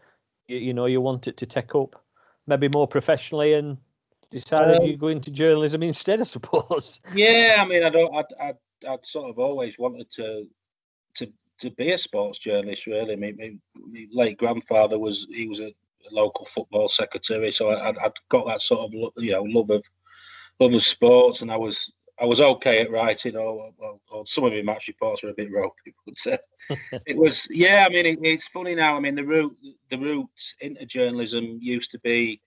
you, 0.47 0.57
you 0.57 0.73
know 0.73 0.85
you 0.85 1.01
wanted 1.01 1.37
to 1.37 1.45
take 1.45 1.75
up 1.75 2.01
maybe 2.47 2.67
more 2.69 2.87
professionally 2.87 3.53
and 3.53 3.77
decided 4.31 4.77
um, 4.77 4.87
you 4.87 4.97
go 4.97 5.07
into 5.07 5.29
journalism 5.29 5.83
instead 5.83 6.21
i 6.21 6.23
suppose 6.23 6.99
yeah 7.13 7.57
i 7.59 7.65
mean 7.65 7.83
i 7.83 7.89
don't 7.89 8.15
i 8.15 8.23
i 8.43 8.53
I'd 8.89 9.05
sort 9.05 9.29
of 9.29 9.37
always 9.37 9.77
wanted 9.77 10.09
to 10.11 10.47
to 11.15 11.31
to 11.61 11.71
be 11.71 11.91
a 11.91 11.97
sports 11.97 12.39
journalist 12.39 12.87
really 12.87 13.15
my, 13.15 13.33
my, 13.37 13.51
my 13.91 14.05
late 14.11 14.37
grandfather 14.37 14.99
was 14.99 15.27
he 15.31 15.47
was 15.47 15.59
a, 15.59 15.73
local 16.11 16.45
football 16.45 16.89
secretary 16.89 17.51
so 17.51 17.69
I, 17.69 17.91
would 17.91 18.13
got 18.29 18.47
that 18.47 18.63
sort 18.63 18.79
of 18.81 18.91
you 19.17 19.33
know 19.33 19.43
love 19.43 19.69
of 19.69 19.85
love 20.59 20.73
of 20.73 20.83
sports 20.83 21.43
and 21.43 21.51
i 21.51 21.55
was 21.55 21.91
I 22.21 22.25
was 22.25 22.39
okay 22.39 22.81
at 22.81 22.91
writing, 22.91 23.35
or, 23.35 23.71
or, 23.79 23.99
or, 24.11 24.27
some 24.27 24.43
of 24.43 24.53
my 24.53 24.61
match 24.61 24.87
reports 24.87 25.23
were 25.23 25.29
a 25.29 25.33
bit 25.33 25.51
ropey. 25.51 25.95
But 26.05 26.33
uh, 26.33 26.77
it 27.07 27.17
was, 27.17 27.47
yeah. 27.49 27.85
I 27.87 27.89
mean, 27.89 28.05
it, 28.05 28.19
it's 28.21 28.47
funny 28.47 28.75
now. 28.75 28.95
I 28.95 28.99
mean, 28.99 29.15
the 29.15 29.23
route, 29.23 29.57
the 29.89 29.97
route 29.97 30.29
into 30.59 30.85
journalism 30.85 31.57
used 31.59 31.89
to 31.91 31.99
be 31.99 32.39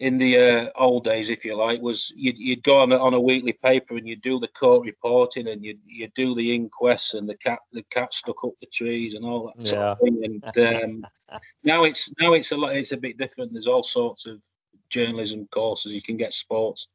in 0.00 0.16
the 0.16 0.38
uh, 0.38 0.70
old 0.76 1.04
days, 1.04 1.28
if 1.28 1.44
you 1.44 1.56
like, 1.56 1.80
was 1.80 2.12
you'd, 2.14 2.38
you'd 2.38 2.62
go 2.62 2.80
on 2.80 2.92
a, 2.92 2.98
on 2.98 3.14
a 3.14 3.20
weekly 3.20 3.52
paper 3.52 3.96
and 3.96 4.06
you'd 4.06 4.22
do 4.22 4.38
the 4.38 4.48
court 4.48 4.86
reporting 4.86 5.48
and 5.48 5.64
you'd, 5.64 5.80
you'd 5.84 6.14
do 6.14 6.36
the 6.36 6.54
inquests 6.54 7.14
and 7.14 7.28
the 7.28 7.36
cat 7.36 7.58
the 7.72 7.82
cat 7.90 8.14
stuck 8.14 8.44
up 8.44 8.52
the 8.60 8.66
trees 8.66 9.14
and 9.14 9.24
all 9.24 9.52
that 9.56 9.66
sort 9.66 9.80
of 9.80 9.98
thing. 9.98 10.22
And 10.24 10.58
um, 10.84 11.06
now 11.64 11.82
it's 11.82 12.10
now 12.20 12.34
it's 12.34 12.52
a 12.52 12.56
lot. 12.56 12.76
It's 12.76 12.92
a 12.92 12.96
bit 12.96 13.18
different. 13.18 13.52
There's 13.52 13.66
all 13.66 13.82
sorts 13.82 14.26
of 14.26 14.40
journalism 14.88 15.48
courses. 15.50 15.92
You 15.92 16.02
can 16.02 16.16
get 16.16 16.32
sports 16.32 16.88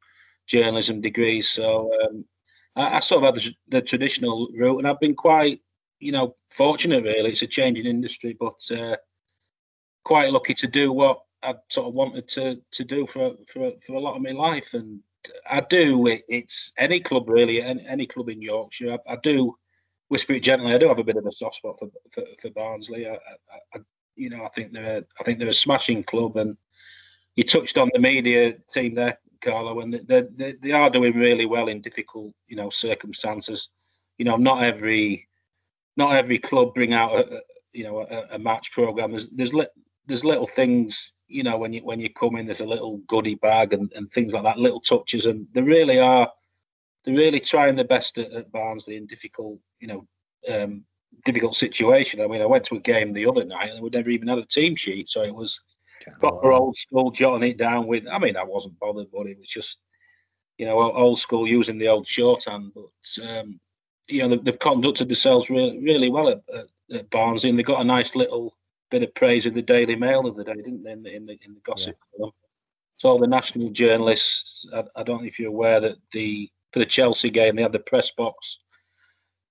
journalism 0.46 1.00
degrees. 1.00 1.50
So 1.50 1.90
um, 2.04 2.24
I, 2.74 2.96
I, 2.96 3.00
sort 3.00 3.24
of 3.24 3.34
had 3.34 3.42
the, 3.42 3.54
the, 3.68 3.82
traditional 3.82 4.48
route, 4.54 4.78
and 4.78 4.88
I've 4.88 5.00
been 5.00 5.14
quite, 5.14 5.60
you 6.00 6.12
know, 6.12 6.36
fortunate. 6.50 7.04
Really, 7.04 7.32
it's 7.32 7.42
a 7.42 7.46
changing 7.46 7.86
industry, 7.86 8.36
but 8.38 8.58
uh, 8.70 8.96
quite 10.04 10.32
lucky 10.32 10.54
to 10.54 10.66
do 10.66 10.92
what 10.92 11.20
I 11.44 11.54
sort 11.68 11.88
of 11.88 11.94
wanted 11.94 12.26
to 12.28 12.56
to 12.72 12.84
do 12.84 13.06
for 13.06 13.34
for 13.52 13.72
for 13.86 13.94
a 13.94 14.00
lot 14.00 14.16
of 14.16 14.22
my 14.22 14.30
life, 14.30 14.74
and 14.74 15.00
I 15.50 15.60
do. 15.60 16.06
It, 16.06 16.22
it's 16.28 16.72
any 16.78 17.00
club 17.00 17.28
really, 17.28 17.62
any, 17.62 17.86
any 17.86 18.06
club 18.06 18.28
in 18.28 18.42
Yorkshire. 18.42 18.98
I, 19.06 19.12
I, 19.12 19.16
do 19.16 19.56
whisper 20.08 20.34
it 20.34 20.42
gently. 20.42 20.74
I 20.74 20.78
do 20.78 20.88
have 20.88 20.98
a 20.98 21.04
bit 21.04 21.16
of 21.16 21.26
a 21.26 21.32
soft 21.32 21.56
spot 21.56 21.78
for 21.78 21.88
for, 22.12 22.24
for 22.40 22.50
Barnsley. 22.50 23.08
I, 23.08 23.18
I, 23.74 23.78
you 24.16 24.30
know, 24.30 24.44
I 24.44 24.48
think 24.48 24.72
they're 24.72 24.98
a, 24.98 25.04
I 25.20 25.24
think 25.24 25.38
they're 25.38 25.48
a 25.48 25.54
smashing 25.54 26.04
club, 26.04 26.36
and 26.36 26.56
you 27.36 27.44
touched 27.44 27.78
on 27.78 27.90
the 27.92 28.00
media 28.00 28.54
team 28.72 28.94
there, 28.94 29.18
Carlo, 29.42 29.80
and 29.80 30.00
they, 30.06 30.22
they, 30.36 30.54
they 30.62 30.72
are 30.72 30.90
doing 30.90 31.14
really 31.14 31.46
well 31.46 31.68
in 31.68 31.80
difficult, 31.80 32.32
you 32.48 32.56
know, 32.56 32.70
circumstances. 32.70 33.68
You 34.18 34.24
know, 34.24 34.36
not 34.36 34.62
every 34.62 35.28
not 35.96 36.16
every 36.16 36.38
club 36.38 36.74
bring 36.74 36.92
out 36.92 37.14
a, 37.14 37.40
you 37.72 37.84
know 37.84 38.00
a, 38.00 38.36
a 38.36 38.38
match 38.38 38.72
program. 38.72 39.10
There's 39.10 39.28
there's 39.30 39.54
li- 39.54 39.66
there's 40.06 40.24
little 40.24 40.46
things, 40.46 41.12
you 41.26 41.42
know, 41.42 41.56
when 41.56 41.72
you 41.72 41.80
when 41.84 42.00
you 42.00 42.10
come 42.12 42.36
in, 42.36 42.46
there's 42.46 42.60
a 42.60 42.66
little 42.66 42.98
goodie 43.06 43.36
bag 43.36 43.72
and, 43.72 43.92
and 43.94 44.12
things 44.12 44.32
like 44.32 44.42
that, 44.44 44.58
little 44.58 44.80
touches, 44.80 45.26
and 45.26 45.46
they 45.54 45.62
really 45.62 45.98
are 45.98 46.30
they're 47.04 47.14
really 47.14 47.40
trying 47.40 47.76
their 47.76 47.84
best 47.84 48.18
at, 48.18 48.32
at 48.32 48.52
Barnsley 48.52 48.96
in 48.96 49.06
difficult, 49.06 49.58
you 49.78 49.88
know, 49.88 50.06
um, 50.48 50.84
difficult 51.24 51.54
situation. 51.54 52.20
I 52.20 52.26
mean, 52.26 52.42
I 52.42 52.46
went 52.46 52.64
to 52.66 52.76
a 52.76 52.80
game 52.80 53.12
the 53.12 53.26
other 53.26 53.44
night 53.44 53.70
and 53.70 53.82
we 53.82 53.90
never 53.90 54.10
even 54.10 54.28
had 54.28 54.38
a 54.38 54.46
team 54.46 54.74
sheet, 54.74 55.10
so 55.10 55.22
it 55.22 55.34
was 55.34 55.60
proper 56.20 56.52
old 56.52 56.76
school, 56.76 57.10
jotting 57.10 57.48
it 57.48 57.58
down 57.58 57.86
with. 57.86 58.06
I 58.06 58.18
mean, 58.18 58.36
I 58.36 58.44
wasn't 58.44 58.78
bothered, 58.78 59.08
but 59.12 59.26
it 59.26 59.38
was 59.38 59.48
just, 59.48 59.78
you 60.58 60.66
know, 60.66 60.80
old 60.80 61.18
school 61.18 61.46
using 61.46 61.78
the 61.78 61.88
old 61.88 62.06
shorthand. 62.06 62.72
But 62.74 63.24
um, 63.26 63.60
you 64.08 64.22
know, 64.22 64.28
they've, 64.28 64.44
they've, 64.44 64.58
conducted 64.58 65.08
themselves 65.08 65.48
really, 65.48 65.82
really 65.82 66.10
well 66.10 66.28
at, 66.28 66.42
at, 66.54 66.96
at, 66.96 67.10
Barnsley, 67.10 67.50
and 67.50 67.58
they've 67.58 67.64
got 67.64 67.80
a 67.80 67.84
nice 67.84 68.14
little 68.14 68.56
bit 68.94 69.08
of 69.08 69.14
praise 69.16 69.44
in 69.44 69.54
the 69.54 69.62
Daily 69.62 69.96
Mail 69.96 70.24
of 70.24 70.36
the 70.36 70.44
day, 70.44 70.54
didn't 70.54 70.84
they? 70.84 70.92
In 70.92 71.02
the 71.02 71.16
in 71.16 71.26
the, 71.26 71.32
in 71.44 71.54
the 71.54 71.60
gossip 71.64 71.96
yeah. 72.16 72.26
So 72.98 73.18
the 73.18 73.26
national 73.26 73.70
journalists, 73.70 74.64
I, 74.72 74.84
I, 74.94 75.02
don't 75.02 75.22
know 75.22 75.26
if 75.26 75.40
you're 75.40 75.48
aware 75.48 75.80
that 75.80 75.96
the 76.12 76.48
for 76.72 76.78
the 76.78 76.86
Chelsea 76.86 77.28
game 77.28 77.56
they 77.56 77.62
had 77.62 77.72
the 77.72 77.80
press 77.80 78.12
box 78.12 78.58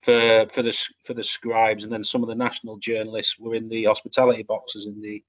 for 0.01 0.47
for 0.53 0.61
the 0.61 0.73
for 1.03 1.13
the 1.13 1.23
scribes, 1.25 1.83
and 1.83 1.91
then 1.91 2.05
some 2.05 2.23
of 2.23 2.29
the 2.29 2.35
national 2.35 2.77
journalists 2.77 3.35
were 3.37 3.53
in 3.53 3.67
the 3.67 3.83
hospitality 3.83 4.43
boxes 4.43 4.85
in 4.85 5.01
the 5.01 5.21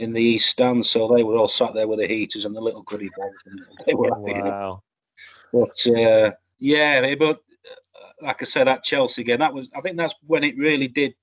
in 0.00 0.12
the 0.12 0.20
east 0.20 0.48
stand, 0.48 0.84
so 0.84 1.06
they 1.06 1.22
were 1.22 1.36
all 1.36 1.46
sat 1.46 1.72
there 1.72 1.86
with 1.86 2.00
the 2.00 2.08
heaters 2.08 2.44
and 2.44 2.56
the 2.56 2.60
little 2.60 2.82
goodie 2.82 3.10
bags, 3.16 3.42
and 3.46 3.60
they 3.86 3.94
were 3.94 4.08
happy. 4.08 4.40
Wow. 4.40 4.82
But 5.52 5.86
uh, 5.86 6.32
yeah, 6.58 7.14
but 7.14 7.36
uh, 7.36 8.26
like 8.26 8.42
I 8.42 8.44
said, 8.44 8.66
at 8.66 8.82
Chelsea 8.82 9.22
game, 9.22 9.38
that 9.38 9.54
was 9.54 9.68
I 9.76 9.80
think 9.82 9.96
that's 9.96 10.14
when 10.26 10.42
it 10.42 10.58
really 10.58 10.88
did, 10.88 11.14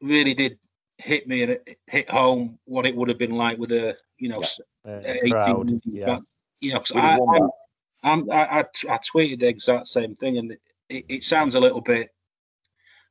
really 0.00 0.34
did 0.34 0.56
hit 1.00 1.26
me 1.26 1.42
and 1.42 1.52
it 1.52 1.78
hit 1.86 2.10
home 2.10 2.58
what 2.64 2.86
it 2.86 2.94
would 2.94 3.08
have 3.08 3.18
been 3.18 3.36
like 3.36 3.58
with 3.58 3.72
a 3.72 3.96
you 4.18 4.28
know, 4.28 4.42
yeah. 4.84 5.00
18, 5.04 5.30
proud, 5.30 5.80
yeah. 5.86 6.18
you 6.60 6.74
know, 6.74 6.82
I, 6.94 7.18
I, 8.04 8.12
I, 8.12 8.60
I, 8.60 8.98
tweeted 8.98 9.40
the 9.40 9.48
exact 9.48 9.86
same 9.86 10.14
thing, 10.14 10.38
and 10.38 10.52
it, 10.88 11.04
it 11.08 11.24
sounds 11.24 11.54
a 11.54 11.60
little 11.60 11.80
bit 11.80 12.10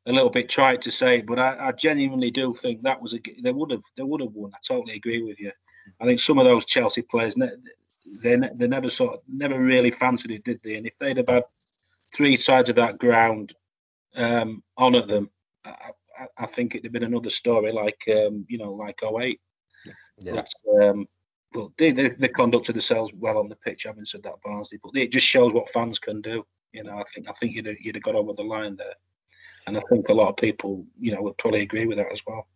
a 0.06 0.12
little 0.12 0.30
bit 0.30 0.50
tried 0.50 0.82
to 0.84 0.92
say, 0.92 1.22
but 1.22 1.38
I, 1.40 1.68
I 1.68 1.72
genuinely 1.72 2.32
do 2.32 2.54
think 2.54 2.82
that 2.82 3.02
was 3.02 3.14
a 3.14 3.20
they 3.42 3.52
would 3.52 3.72
have 3.72 3.82
they 3.98 4.04
would 4.04 4.22
have 4.22 4.34
won. 4.34 4.52
I 4.54 4.58
totally 4.66 4.96
agree 4.96 5.24
with 5.24 5.40
you. 5.40 5.52
I 6.00 6.06
think 6.06 6.20
some 6.20 6.38
of 6.38 6.46
those 6.46 6.66
Chelsea 6.66 7.02
players 7.02 7.36
they 7.36 8.38
they 8.56 8.68
never 8.68 8.90
sort 8.90 9.16
of 9.16 9.20
never 9.28 9.60
really 9.60 9.92
fancied 9.92 10.32
it, 10.32 10.44
did 10.44 10.60
they? 10.64 10.76
And 10.76 10.86
if 10.86 10.94
they'd 11.00 11.18
have 11.18 11.30
had 11.30 11.44
three 12.16 12.38
sides 12.38 12.70
of 12.70 12.76
that 12.78 12.98
ground 13.00 13.54
um, 14.16 14.64
on 14.78 14.96
at 14.96 15.08
them, 15.08 15.30
I, 15.66 15.92
I, 16.20 16.44
I 16.44 16.46
think 16.48 16.76
it'd 16.76 16.86
have 16.86 16.94
been 16.94 17.04
another 17.04 17.30
story, 17.30 17.72
like 17.72 18.02
um, 18.10 18.46
you 18.48 18.58
know, 18.58 18.74
like 18.74 19.02
08. 19.04 19.40
Yeah. 20.18 20.44
Um, 20.82 21.08
but 21.52 21.70
they, 21.78 21.92
they, 21.92 22.10
they 22.10 22.28
conducted 22.28 22.76
themselves 22.76 23.12
well 23.16 23.38
on 23.38 23.50
the 23.50 23.56
pitch. 23.56 23.86
I 23.86 23.90
haven't 23.90 24.10
said 24.10 24.24
that 24.24 24.42
Barnsley, 24.44 24.80
but 24.84 24.96
it 24.96 25.12
just 25.12 25.26
shows 25.26 25.54
what 25.54 25.70
fans 25.70 25.98
can 25.98 26.22
do. 26.22 26.46
You 26.74 26.84
know, 26.84 26.98
I 26.98 27.04
think 27.14 27.28
I 27.28 27.34
think 27.34 27.54
you'd 27.54 27.66
have, 27.66 27.78
you'd 27.80 27.96
have 27.96 28.04
got 28.04 28.16
over 28.16 28.34
the 28.34 28.44
line 28.44 28.76
there, 28.76 28.94
and 29.66 29.78
I 29.78 29.82
think 29.90 30.10
a 30.10 30.14
lot 30.14 30.30
of 30.30 30.38
people, 30.38 30.86
you 31.00 31.14
know, 31.14 31.22
would 31.24 31.38
probably 31.38 31.62
agree 31.62 31.88
with 31.88 31.98
that 31.98 32.12
as 32.12 32.22
well. 32.28 32.48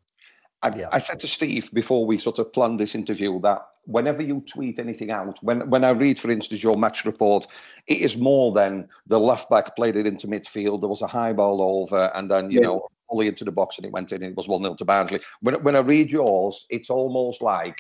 I, 0.62 0.72
yeah. 0.78 0.88
I, 0.92 1.00
said 1.00 1.20
to 1.22 1.28
Steve 1.28 1.70
before 1.74 2.06
we 2.06 2.18
sort 2.18 2.40
of 2.40 2.54
planned 2.54 2.80
this 2.80 2.96
interview 2.96 3.42
that 3.42 3.66
whenever 3.86 4.22
you 4.22 4.42
tweet 4.48 4.80
anything 4.80 5.12
out, 5.12 5.38
when 5.42 5.70
when 5.70 5.84
I 5.84 5.90
read, 5.90 6.20
for 6.20 6.30
instance, 6.30 6.62
your 6.62 6.78
match 6.78 7.04
report, 7.06 7.48
it 7.88 7.98
is 7.98 8.16
more 8.16 8.54
than 8.54 8.88
the 9.08 9.20
left 9.20 9.50
back 9.50 9.76
played 9.76 9.96
it 9.96 10.06
into 10.06 10.28
midfield. 10.28 10.80
There 10.80 10.90
was 10.90 11.02
a 11.02 11.08
high 11.08 11.34
ball 11.34 11.62
over, 11.62 12.12
and 12.14 12.30
then 12.30 12.52
you 12.52 12.62
yeah. 12.62 12.68
know 12.68 12.88
fully 13.14 13.28
into 13.28 13.46
the 13.46 13.52
box, 13.52 13.78
and 13.78 13.86
it 13.86 13.92
went 13.92 14.12
in. 14.12 14.24
And 14.24 14.32
it 14.32 14.38
was 14.38 14.48
one 14.48 14.64
0 14.64 14.76
to 14.76 14.86
Barnsley. 14.86 15.20
When 15.42 15.56
when 15.64 15.76
I 15.76 15.80
read 15.80 16.12
yours, 16.12 16.66
it's 16.70 16.90
almost 16.90 17.42
like 17.42 17.78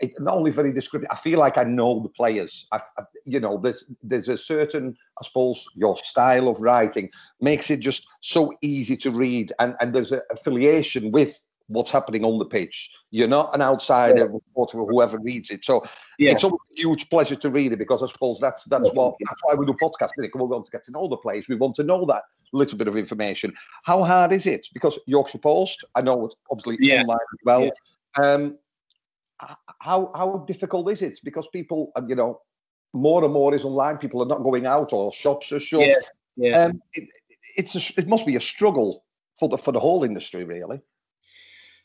it, 0.00 0.12
not 0.18 0.36
only 0.36 0.50
very 0.50 0.72
descriptive. 0.72 1.08
I 1.10 1.16
feel 1.16 1.38
like 1.38 1.56
I 1.56 1.64
know 1.64 2.00
the 2.02 2.08
players. 2.08 2.66
I, 2.72 2.80
I, 2.98 3.04
you 3.24 3.40
know, 3.40 3.58
there's 3.58 3.84
there's 4.02 4.28
a 4.28 4.36
certain, 4.36 4.96
I 5.20 5.24
suppose, 5.24 5.64
your 5.76 5.96
style 5.96 6.48
of 6.48 6.60
writing 6.60 7.10
makes 7.40 7.70
it 7.70 7.80
just 7.80 8.06
so 8.20 8.52
easy 8.62 8.96
to 8.98 9.10
read, 9.10 9.52
and 9.60 9.76
and 9.80 9.94
there's 9.94 10.12
an 10.12 10.20
affiliation 10.30 11.12
with 11.12 11.44
what's 11.68 11.90
happening 11.90 12.24
on 12.24 12.38
the 12.38 12.44
pitch. 12.44 12.90
You're 13.12 13.28
not 13.28 13.54
an 13.54 13.62
outsider 13.62 14.18
yeah. 14.18 14.24
reporter 14.24 14.80
or 14.80 14.90
whoever 14.90 15.18
reads 15.18 15.50
it. 15.50 15.64
So 15.64 15.84
yeah. 16.18 16.32
it's 16.32 16.44
a 16.44 16.50
huge 16.74 17.08
pleasure 17.08 17.36
to 17.36 17.50
read 17.50 17.72
it 17.72 17.78
because 17.78 18.02
I 18.02 18.08
suppose 18.08 18.38
that's 18.40 18.64
that's 18.64 18.90
what 18.90 19.14
that's 19.24 19.40
why 19.44 19.54
we 19.54 19.64
do 19.64 19.74
podcasts. 19.80 20.10
Because 20.16 20.30
we 20.34 20.46
want 20.46 20.66
to 20.66 20.72
get 20.72 20.84
to 20.84 20.92
know 20.92 21.06
the 21.08 21.16
players. 21.16 21.46
We 21.48 21.54
want 21.54 21.76
to 21.76 21.84
know 21.84 22.04
that 22.06 22.22
little 22.52 22.78
bit 22.78 22.88
of 22.88 22.96
information. 22.96 23.52
How 23.84 24.02
hard 24.02 24.32
is 24.32 24.46
it? 24.46 24.68
Because 24.72 24.98
Yorkshire 25.06 25.38
Post, 25.38 25.84
I 25.94 26.02
know 26.02 26.26
it's 26.26 26.36
obviously 26.50 26.78
yeah. 26.80 27.00
online 27.02 27.18
as 27.18 27.38
well. 27.44 27.70
Um, 28.22 28.58
how 29.80 30.12
how 30.14 30.44
difficult 30.46 30.90
is 30.90 31.02
it? 31.02 31.18
Because 31.24 31.48
people, 31.48 31.90
you 32.06 32.14
know, 32.14 32.40
more 32.92 33.24
and 33.24 33.32
more 33.32 33.54
is 33.54 33.64
online. 33.64 33.98
People 33.98 34.22
are 34.22 34.26
not 34.26 34.42
going 34.42 34.66
out, 34.66 34.92
or 34.92 35.12
shops 35.12 35.50
are 35.52 35.60
shut. 35.60 35.80
Yeah, 35.80 35.94
yeah. 36.36 36.64
Um, 36.64 36.82
it, 36.92 37.08
it's 37.56 37.74
a, 37.74 38.00
it 38.00 38.08
must 38.08 38.26
be 38.26 38.36
a 38.36 38.40
struggle 38.40 39.04
for 39.38 39.48
the 39.48 39.58
for 39.58 39.72
the 39.72 39.80
whole 39.80 40.04
industry, 40.04 40.44
really. 40.44 40.80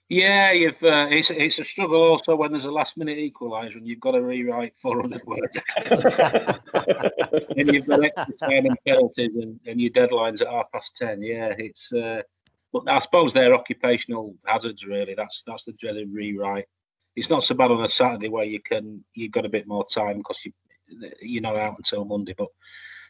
Yeah, 0.09 0.51
you've 0.53 0.81
uh, 0.83 1.07
it's 1.09 1.29
it's 1.29 1.59
a 1.59 1.63
struggle 1.65 2.01
also 2.01 2.35
when 2.35 2.53
there's 2.53 2.63
a 2.65 2.71
last 2.71 2.95
minute 2.95 3.17
equaliser 3.17 3.75
and 3.75 3.87
you've 3.87 3.99
got 3.99 4.11
to 4.11 4.21
rewrite 4.21 4.77
400 4.77 5.21
words, 5.25 5.57
and 7.57 7.73
you've 7.73 7.87
got 7.87 8.05
extra 8.05 8.33
time 8.35 8.65
and 8.67 8.77
penalties 8.85 9.35
and, 9.35 9.59
and 9.65 9.81
your 9.81 9.91
deadlines 9.91 10.41
at 10.41 10.47
half 10.47 10.71
past 10.71 10.95
ten. 10.95 11.21
Yeah, 11.21 11.53
it's. 11.57 11.91
Uh, 11.91 12.21
but 12.73 12.89
I 12.89 12.99
suppose 12.99 13.33
they're 13.33 13.55
occupational 13.55 14.35
hazards. 14.45 14.85
Really, 14.85 15.13
that's 15.13 15.43
that's 15.45 15.65
the 15.65 15.73
dreaded 15.73 16.13
rewrite 16.13 16.67
it's 17.17 17.31
not 17.31 17.43
so 17.43 17.55
bad 17.55 17.71
on 17.71 17.83
a 17.83 17.89
Saturday 17.89 18.29
where 18.29 18.45
you 18.45 18.61
can 18.61 19.03
you've 19.15 19.31
got 19.31 19.45
a 19.45 19.49
bit 19.49 19.67
more 19.67 19.85
time 19.87 20.17
because 20.17 20.39
you 20.45 20.53
you're 21.19 21.41
not 21.41 21.57
out 21.57 21.77
until 21.77 22.05
Monday. 22.05 22.35
But 22.37 22.49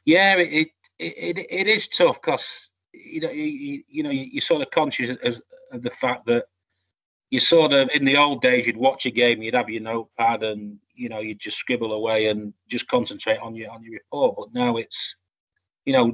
yeah, 0.06 0.36
it 0.38 0.70
it, 0.98 1.38
it, 1.38 1.48
it 1.50 1.68
is 1.68 1.90
tough 1.90 2.20
because 2.22 2.70
you 2.94 3.20
know 3.20 3.30
you, 3.30 3.84
you 3.88 4.04
know 4.04 4.10
you're 4.10 4.42
sort 4.42 4.62
of 4.62 4.72
conscious 4.72 5.18
of, 5.24 5.42
of 5.74 5.84
the 5.84 5.92
fact 5.92 6.26
that 6.28 6.46
you 7.30 7.40
sort 7.40 7.74
of 7.74 7.90
in 7.94 8.06
the 8.06 8.18
old 8.18 8.42
days 8.42 8.66
you'd 8.66 8.78
watch 8.78 9.06
a 9.06 9.12
game, 9.12 9.42
you'd 9.42 9.56
have 9.56 9.70
your 9.70 9.82
notepad 9.82 10.44
and 10.44 10.78
you 10.94 11.10
know 11.10 11.20
you'd 11.20 11.40
just 11.40 11.58
scribble 11.58 11.94
away 11.94 12.28
and 12.28 12.54
just 12.70 12.88
concentrate 12.88 13.40
on 13.40 13.56
your 13.56 13.72
on 13.72 13.84
your 13.84 13.94
report. 13.94 14.36
But 14.38 14.54
now 14.54 14.78
it's 14.78 15.16
you 15.88 15.94
know, 15.94 16.12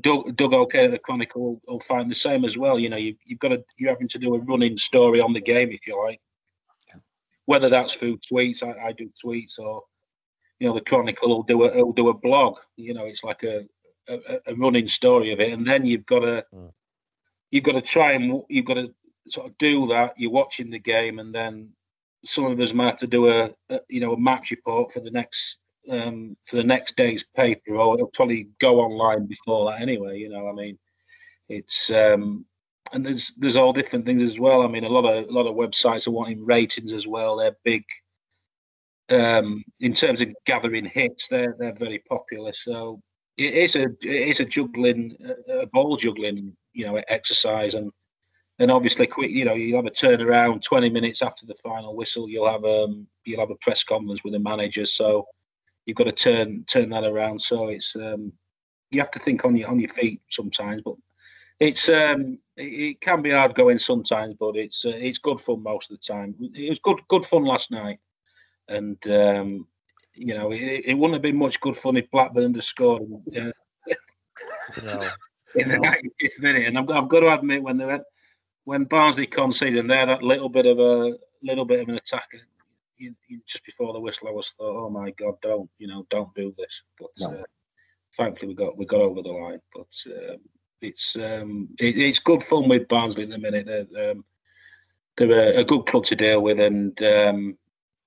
Doug, 0.00 0.34
Doug 0.34 0.54
O'Kane 0.54 0.86
at 0.86 0.90
the 0.90 0.98
Chronicle 0.98 1.42
will, 1.42 1.60
will, 1.68 1.80
find 1.80 2.10
the 2.10 2.14
same 2.14 2.42
as 2.42 2.56
well. 2.56 2.78
You 2.78 2.88
know, 2.88 2.96
you, 2.96 3.14
you've 3.26 3.38
got 3.38 3.48
to 3.48 3.62
you're 3.76 3.90
having 3.90 4.08
to 4.08 4.18
do 4.18 4.34
a 4.34 4.38
running 4.38 4.78
story 4.78 5.20
on 5.20 5.34
the 5.34 5.42
game 5.42 5.70
if 5.72 5.86
you 5.86 6.02
like, 6.02 6.22
whether 7.44 7.68
that's 7.68 7.92
through 7.92 8.18
tweets, 8.18 8.62
I, 8.62 8.88
I 8.88 8.92
do 8.92 9.10
tweets, 9.22 9.58
or 9.58 9.82
you 10.58 10.66
know, 10.66 10.74
the 10.74 10.80
Chronicle 10.80 11.28
will 11.28 11.42
do 11.42 11.64
a 11.64 11.84
will 11.84 11.92
do 11.92 12.08
a 12.08 12.14
blog. 12.14 12.56
You 12.76 12.94
know, 12.94 13.04
it's 13.04 13.22
like 13.22 13.42
a, 13.42 13.66
a, 14.08 14.18
a 14.46 14.54
running 14.54 14.88
story 14.88 15.32
of 15.32 15.40
it, 15.40 15.52
and 15.52 15.66
then 15.66 15.84
you've 15.84 16.06
got 16.06 16.20
to 16.20 16.42
mm. 16.54 16.72
you've 17.50 17.64
got 17.64 17.72
to 17.72 17.82
try 17.82 18.12
and 18.12 18.42
you've 18.48 18.64
got 18.64 18.74
to 18.74 18.94
sort 19.28 19.46
of 19.48 19.58
do 19.58 19.86
that. 19.88 20.14
You're 20.16 20.30
watching 20.30 20.70
the 20.70 20.78
game, 20.78 21.18
and 21.18 21.34
then 21.34 21.70
some 22.24 22.46
of 22.46 22.60
us 22.60 22.72
might 22.72 22.90
have 22.90 22.98
to 22.98 23.06
do 23.06 23.28
a, 23.28 23.50
a 23.70 23.80
you 23.88 24.00
know 24.00 24.12
a 24.12 24.18
match 24.18 24.50
report 24.50 24.92
for 24.92 25.00
the 25.00 25.10
next 25.10 25.58
um, 25.90 26.36
for 26.44 26.56
the 26.56 26.64
next 26.64 26.96
day's 26.96 27.24
paper, 27.36 27.76
or 27.76 27.94
it'll 27.94 28.06
probably 28.08 28.48
go 28.60 28.80
online 28.80 29.26
before 29.26 29.70
that 29.70 29.80
anyway. 29.80 30.18
You 30.18 30.30
know, 30.30 30.48
I 30.48 30.52
mean, 30.52 30.78
it's 31.48 31.90
um, 31.90 32.44
and 32.92 33.04
there's 33.04 33.32
there's 33.36 33.56
all 33.56 33.72
different 33.72 34.06
things 34.06 34.30
as 34.30 34.38
well. 34.38 34.62
I 34.62 34.68
mean, 34.68 34.84
a 34.84 34.88
lot 34.88 35.04
of 35.04 35.28
a 35.28 35.32
lot 35.32 35.46
of 35.46 35.56
websites 35.56 36.06
are 36.06 36.12
wanting 36.12 36.44
ratings 36.44 36.92
as 36.92 37.06
well. 37.06 37.36
They're 37.36 37.56
big 37.64 37.84
um, 39.10 39.64
in 39.80 39.94
terms 39.94 40.22
of 40.22 40.28
gathering 40.46 40.86
hits. 40.86 41.28
They're 41.28 41.56
they're 41.58 41.74
very 41.74 42.02
popular. 42.08 42.52
So 42.52 43.00
it 43.36 43.54
is 43.54 43.76
a 43.76 43.84
it 44.02 44.28
is 44.28 44.40
a 44.40 44.44
juggling 44.44 45.16
a 45.48 45.66
ball 45.66 45.96
juggling 45.96 46.56
you 46.72 46.86
know 46.86 47.00
exercise 47.08 47.74
and 47.74 47.90
and 48.58 48.70
obviously 48.70 49.06
quick 49.06 49.30
you 49.30 49.44
know 49.44 49.54
you 49.54 49.74
have 49.76 49.86
a 49.86 49.90
turnaround 49.90 50.62
20 50.62 50.88
minutes 50.90 51.22
after 51.22 51.46
the 51.46 51.54
final 51.54 51.96
whistle 51.96 52.28
you'll 52.28 52.50
have 52.50 52.64
um 52.64 53.06
you'll 53.24 53.40
have 53.40 53.50
a 53.50 53.56
press 53.56 53.82
conference 53.82 54.22
with 54.24 54.32
the 54.32 54.38
manager 54.38 54.86
so 54.86 55.26
you've 55.86 55.96
got 55.96 56.04
to 56.04 56.12
turn 56.12 56.64
turn 56.68 56.88
that 56.88 57.04
around 57.04 57.40
so 57.40 57.68
it's 57.68 57.96
um 57.96 58.32
you 58.90 59.00
have 59.00 59.10
to 59.10 59.18
think 59.18 59.44
on 59.44 59.56
your 59.56 59.68
on 59.68 59.80
your 59.80 59.88
feet 59.88 60.20
sometimes 60.30 60.82
but 60.84 60.94
it's 61.60 61.88
um, 61.88 62.38
it, 62.56 63.00
can 63.00 63.22
be 63.22 63.30
hard 63.30 63.54
going 63.54 63.78
sometimes, 63.78 64.34
but 64.38 64.56
it's 64.56 64.84
uh, 64.84 64.92
it's 64.94 65.18
good 65.18 65.40
fun 65.40 65.62
most 65.62 65.90
of 65.90 65.98
the 65.98 66.12
time. 66.12 66.34
It 66.40 66.68
was 66.68 66.80
good 66.80 67.00
good 67.08 67.24
fun 67.24 67.44
last 67.44 67.70
night, 67.70 68.00
and 68.68 68.98
um, 69.06 69.66
you 70.14 70.34
know 70.34 70.50
it, 70.50 70.82
it, 70.84 70.94
wouldn't 70.94 71.14
have 71.14 71.22
been 71.22 71.36
much 71.36 71.60
good 71.60 71.76
fun 71.76 71.96
if 71.96 72.10
Blackburn 72.10 72.54
had 72.54 72.64
scored 72.64 73.02
uh, 73.36 73.50
no. 74.82 75.10
in 75.54 75.68
the 75.68 75.76
95th 75.76 76.38
minute. 76.40 76.66
And 76.66 76.78
I've, 76.78 76.90
I've 76.90 77.08
got 77.08 77.20
to 77.20 77.32
admit 77.32 77.62
when 77.62 77.76
they 77.76 77.86
went 77.86 78.02
when 78.64 78.84
Barnsley 78.84 79.26
conceded, 79.26 79.88
had 79.90 80.08
that 80.08 80.22
little 80.22 80.48
bit 80.48 80.66
of 80.66 80.78
a 80.78 81.16
little 81.42 81.64
bit 81.64 81.80
of 81.80 81.88
an 81.88 81.96
attack. 81.96 82.28
You, 82.96 83.14
you, 83.28 83.40
just 83.46 83.64
before 83.64 83.92
the 83.92 84.00
whistle, 84.00 84.28
I 84.28 84.32
was 84.32 84.52
thought, 84.56 84.86
"Oh 84.86 84.90
my 84.90 85.10
God, 85.12 85.34
don't 85.42 85.68
you 85.78 85.86
know, 85.86 86.06
don't 86.10 86.34
do 86.34 86.54
this." 86.56 86.82
But 86.98 87.10
no. 87.18 87.40
uh, 87.40 87.42
thankfully, 88.16 88.48
we 88.48 88.54
got 88.54 88.76
we 88.76 88.86
got 88.86 89.00
over 89.00 89.22
the 89.22 89.28
line. 89.28 89.60
But 89.74 89.88
um, 90.06 90.38
it's 90.80 91.16
um, 91.16 91.68
it, 91.78 91.96
it's 91.98 92.18
good 92.18 92.42
fun 92.42 92.68
with 92.68 92.88
Barnsley 92.88 93.24
in 93.24 93.30
the 93.30 93.38
minute. 93.38 93.66
They're, 93.66 94.12
um, 94.12 94.24
they're 95.16 95.56
a, 95.56 95.60
a, 95.60 95.64
good 95.64 95.86
club 95.86 96.04
to 96.06 96.16
deal 96.16 96.42
with 96.42 96.58
and 96.58 97.00
um, 97.02 97.58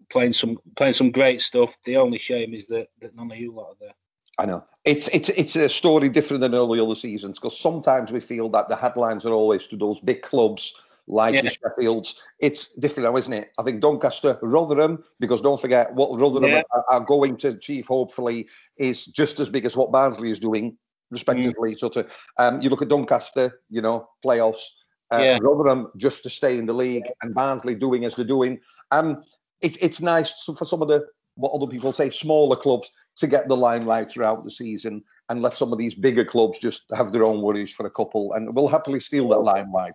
playing 0.09 0.33
some 0.33 0.57
playing 0.75 0.93
some 0.93 1.11
great 1.11 1.41
stuff. 1.41 1.77
The 1.85 1.97
only 1.97 2.17
shame 2.17 2.53
is 2.53 2.67
that, 2.67 2.87
that 3.01 3.15
none 3.15 3.31
of 3.31 3.37
you 3.37 3.53
lot 3.53 3.71
are 3.71 3.75
there. 3.79 3.93
I 4.37 4.45
know 4.45 4.63
it's 4.85 5.09
it's 5.09 5.29
it's 5.29 5.55
a 5.55 5.67
story 5.67 6.09
different 6.09 6.41
than 6.41 6.55
all 6.55 6.71
the 6.73 6.83
other 6.83 6.95
seasons 6.95 7.39
because 7.39 7.59
sometimes 7.59 8.11
we 8.11 8.19
feel 8.19 8.49
that 8.49 8.69
the 8.69 8.75
headlines 8.75 9.25
are 9.25 9.33
always 9.33 9.67
to 9.67 9.75
those 9.75 9.99
big 9.99 10.21
clubs 10.21 10.73
like 11.07 11.35
yeah. 11.35 11.41
the 11.41 11.49
Sheffields. 11.49 12.15
It's 12.39 12.69
different 12.79 13.09
now, 13.09 13.17
isn't 13.17 13.33
it? 13.33 13.51
I 13.57 13.63
think 13.63 13.81
Doncaster, 13.81 14.37
Rotherham, 14.41 15.03
because 15.19 15.41
don't 15.41 15.59
forget 15.59 15.93
what 15.93 16.19
Rotherham 16.19 16.51
yeah. 16.51 16.61
are, 16.71 16.85
are, 16.91 16.99
going 16.99 17.37
to 17.37 17.49
achieve. 17.49 17.87
Hopefully, 17.87 18.47
is 18.77 19.05
just 19.05 19.39
as 19.39 19.49
big 19.49 19.65
as 19.65 19.75
what 19.75 19.91
Barnsley 19.91 20.31
is 20.31 20.39
doing 20.39 20.77
respectively. 21.11 21.75
Mm. 21.75 21.79
Sort 21.79 21.97
of, 21.97 22.13
um, 22.37 22.61
you 22.61 22.69
look 22.69 22.81
at 22.81 22.89
Doncaster, 22.89 23.61
you 23.69 23.81
know, 23.81 24.09
playoffs. 24.23 24.63
Uh, 25.11 25.19
yeah. 25.21 25.39
Rotherham 25.41 25.89
just 25.95 26.23
to 26.23 26.29
stay 26.29 26.57
in 26.57 26.65
the 26.65 26.73
league, 26.73 27.05
and 27.21 27.33
Barnsley 27.33 27.75
doing 27.75 28.03
as 28.03 28.15
they're 28.15 28.25
doing. 28.25 28.59
Um, 28.91 29.23
it, 29.61 29.81
it's 29.81 30.01
nice 30.01 30.33
for 30.43 30.65
some 30.65 30.81
of 30.81 30.87
the 30.87 31.05
what 31.35 31.53
other 31.53 31.67
people 31.67 31.93
say 31.93 32.09
smaller 32.09 32.55
clubs 32.55 32.89
to 33.17 33.27
get 33.27 33.47
the 33.47 33.57
limelight 33.57 34.09
throughout 34.09 34.43
the 34.43 34.51
season 34.51 35.03
and 35.29 35.41
let 35.41 35.57
some 35.57 35.71
of 35.73 35.77
these 35.77 35.95
bigger 35.95 36.23
clubs 36.23 36.59
just 36.59 36.83
have 36.95 37.11
their 37.11 37.25
own 37.25 37.41
worries 37.41 37.73
for 37.73 37.85
a 37.85 37.91
couple, 37.91 38.33
and 38.33 38.53
we'll 38.55 38.67
happily 38.67 38.99
steal 38.99 39.27
that 39.29 39.39
limelight. 39.39 39.93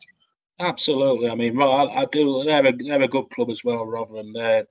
Absolutely. 0.61 1.31
I 1.31 1.35
mean, 1.35 1.61
I, 1.61 1.65
I 1.65 2.05
do. 2.07 2.45
They're 2.45 2.67
a, 2.67 2.73
they're 2.73 3.03
a 3.03 3.09
good 3.09 3.31
club 3.31 3.51
as 3.51 3.65
well, 3.65 3.87
Rotherham. 3.87 4.33
They're 4.33 4.67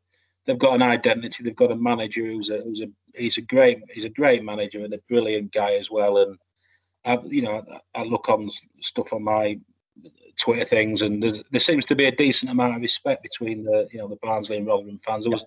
they've 0.45 0.59
got 0.59 0.75
an 0.75 0.81
identity. 0.81 1.43
They've 1.43 1.55
got 1.55 1.71
a 1.71 1.75
manager 1.75 2.25
who's 2.25 2.49
a 2.49 2.61
who's 2.61 2.81
a 2.81 2.87
he's 3.15 3.37
a 3.37 3.41
great 3.41 3.79
he's 3.93 4.05
a 4.05 4.09
great 4.09 4.43
manager 4.43 4.83
and 4.83 4.93
a 4.93 4.99
brilliant 5.09 5.51
guy 5.51 5.73
as 5.73 5.89
well. 5.89 6.17
And 6.17 6.37
I, 7.05 7.19
you 7.25 7.41
know, 7.41 7.63
I 7.95 8.03
look 8.03 8.29
on 8.29 8.49
stuff 8.81 9.13
on 9.13 9.23
my 9.23 9.59
Twitter 10.39 10.65
things, 10.65 11.01
and 11.01 11.23
there 11.51 11.59
seems 11.59 11.85
to 11.85 11.95
be 11.95 12.05
a 12.05 12.15
decent 12.15 12.51
amount 12.51 12.75
of 12.75 12.81
respect 12.81 13.23
between 13.23 13.63
the 13.63 13.87
you 13.91 13.99
know 13.99 14.07
the 14.07 14.17
Barnsley 14.17 14.57
and 14.57 14.67
Rotherham 14.67 14.99
fans. 15.05 15.25
There 15.25 15.31
was 15.31 15.45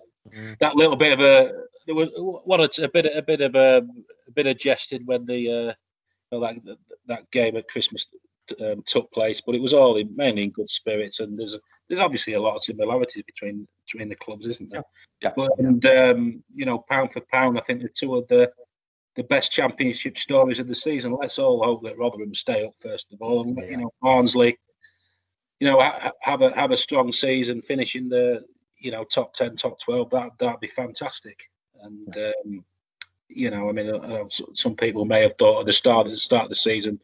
that 0.59 0.75
little 0.75 0.95
bit 0.95 1.13
of 1.13 1.21
a 1.21 1.51
there 1.85 1.95
was 1.95 2.09
what 2.15 2.59
a, 2.59 2.83
a 2.83 2.89
bit 2.89 3.05
a 3.05 3.21
bit 3.21 3.41
of 3.41 3.55
a, 3.55 3.85
a 4.27 4.31
bit 4.31 4.47
of 4.47 4.57
jested 4.57 5.05
when 5.05 5.25
the 5.25 5.75
uh, 6.31 6.39
that 6.39 6.77
that 7.07 7.31
game 7.31 7.55
at 7.55 7.67
Christmas 7.67 8.07
um, 8.61 8.83
took 8.85 9.11
place, 9.11 9.41
but 9.45 9.55
it 9.55 9.61
was 9.61 9.73
all 9.73 9.97
in, 9.97 10.15
mainly 10.15 10.43
in 10.43 10.51
good 10.51 10.69
spirits. 10.69 11.19
And 11.19 11.37
there's 11.37 11.57
there's 11.87 11.99
obviously 11.99 12.33
a 12.33 12.41
lot 12.41 12.55
of 12.55 12.63
similarities 12.63 13.23
between 13.23 13.67
between 13.85 14.09
the 14.09 14.15
clubs, 14.15 14.47
isn't 14.47 14.71
there? 14.71 14.83
Yeah. 15.21 15.33
But, 15.35 15.51
and 15.59 15.85
um, 15.85 16.43
you 16.53 16.65
know, 16.65 16.83
pound 16.89 17.13
for 17.13 17.21
pound, 17.31 17.57
I 17.57 17.61
think 17.61 17.81
the 17.81 17.89
two 17.89 18.15
of 18.15 18.27
the 18.27 18.51
the 19.15 19.23
best 19.23 19.51
championship 19.51 20.17
stories 20.17 20.59
of 20.59 20.67
the 20.67 20.75
season. 20.75 21.15
Let's 21.19 21.39
all 21.39 21.63
hope 21.63 21.83
that 21.83 21.97
Rotherham 21.97 22.35
stay 22.35 22.65
up 22.65 22.73
first 22.81 23.07
of 23.13 23.21
all, 23.21 23.43
and 23.43 23.57
you 23.69 23.77
know 23.77 23.91
Barnsley, 24.01 24.57
you 25.59 25.67
know, 25.67 25.79
ha- 25.79 26.11
have 26.21 26.41
a 26.41 26.53
have 26.55 26.71
a 26.71 26.77
strong 26.77 27.11
season, 27.11 27.61
finish 27.61 27.95
in 27.95 28.09
the 28.09 28.43
you 28.79 28.91
know 28.91 29.03
top 29.05 29.33
ten, 29.33 29.55
top 29.55 29.79
twelve. 29.79 30.09
That 30.09 30.31
that'd 30.39 30.59
be 30.59 30.67
fantastic. 30.67 31.39
And 31.85 32.17
um, 32.17 32.65
you 33.27 33.49
know, 33.49 33.69
I 33.69 33.71
mean, 33.71 33.89
I 33.89 34.07
know 34.07 34.27
some 34.53 34.75
people 34.75 35.05
may 35.05 35.21
have 35.21 35.33
thought 35.37 35.61
at 35.61 35.65
the 35.65 35.73
start 35.73 36.07
at 36.07 36.11
the 36.11 36.17
start 36.17 36.43
of 36.43 36.49
the 36.49 36.55
season 36.55 36.99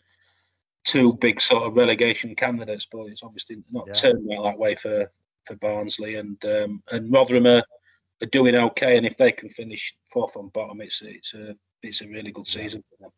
two 0.83 1.13
big 1.13 1.39
sort 1.39 1.63
of 1.63 1.75
relegation 1.75 2.35
candidates, 2.35 2.87
but 2.91 3.05
it's 3.05 3.23
obviously 3.23 3.63
not 3.71 3.87
Yeah. 3.87 3.93
turned 3.93 4.31
out 4.33 4.43
that 4.43 4.57
way 4.57 4.75
for 4.75 5.11
for 5.47 5.55
Barnsley 5.55 6.15
and 6.15 6.43
um, 6.45 6.83
and 6.91 7.11
Rotherham 7.11 7.47
are, 7.47 7.63
are 8.21 8.27
doing 8.27 8.55
okay. 8.55 8.97
And 8.97 9.05
if 9.05 9.17
they 9.17 9.31
can 9.31 9.49
finish 9.49 9.95
fourth 10.11 10.35
on 10.37 10.49
bottom, 10.49 10.81
it's 10.81 11.01
it's 11.01 11.33
a 11.33 11.55
it's 11.83 12.01
a 12.01 12.07
really 12.07 12.31
good 12.31 12.47
season 12.47 12.83
for 12.89 13.03
them. 13.03 13.11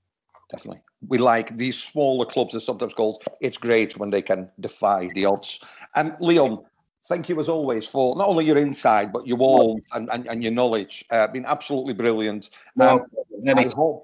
Definitely. 0.49 0.81
We 1.07 1.17
like 1.17 1.57
these 1.57 1.81
smaller 1.81 2.25
clubs, 2.25 2.53
as 2.53 2.65
sometimes 2.65 2.93
called. 2.93 3.23
It's 3.41 3.57
great 3.57 3.97
when 3.97 4.09
they 4.09 4.21
can 4.21 4.49
defy 4.59 5.09
the 5.13 5.25
odds. 5.25 5.59
And 5.95 6.15
Leon, 6.19 6.63
thank 7.05 7.29
you 7.29 7.39
as 7.39 7.49
always 7.49 7.85
for 7.85 8.15
not 8.15 8.27
only 8.29 8.45
your 8.45 8.57
insight, 8.57 9.11
but 9.11 9.27
your 9.27 9.37
warmth 9.37 9.85
and, 9.93 10.09
and, 10.11 10.27
and 10.27 10.43
your 10.43 10.51
knowledge. 10.51 11.03
Uh, 11.09 11.27
been 11.27 11.45
absolutely 11.45 11.93
brilliant. 11.93 12.49
No, 12.75 12.89
Um, 12.89 13.05
I 13.47 13.51
any- 13.51 13.69
hope 13.71 14.03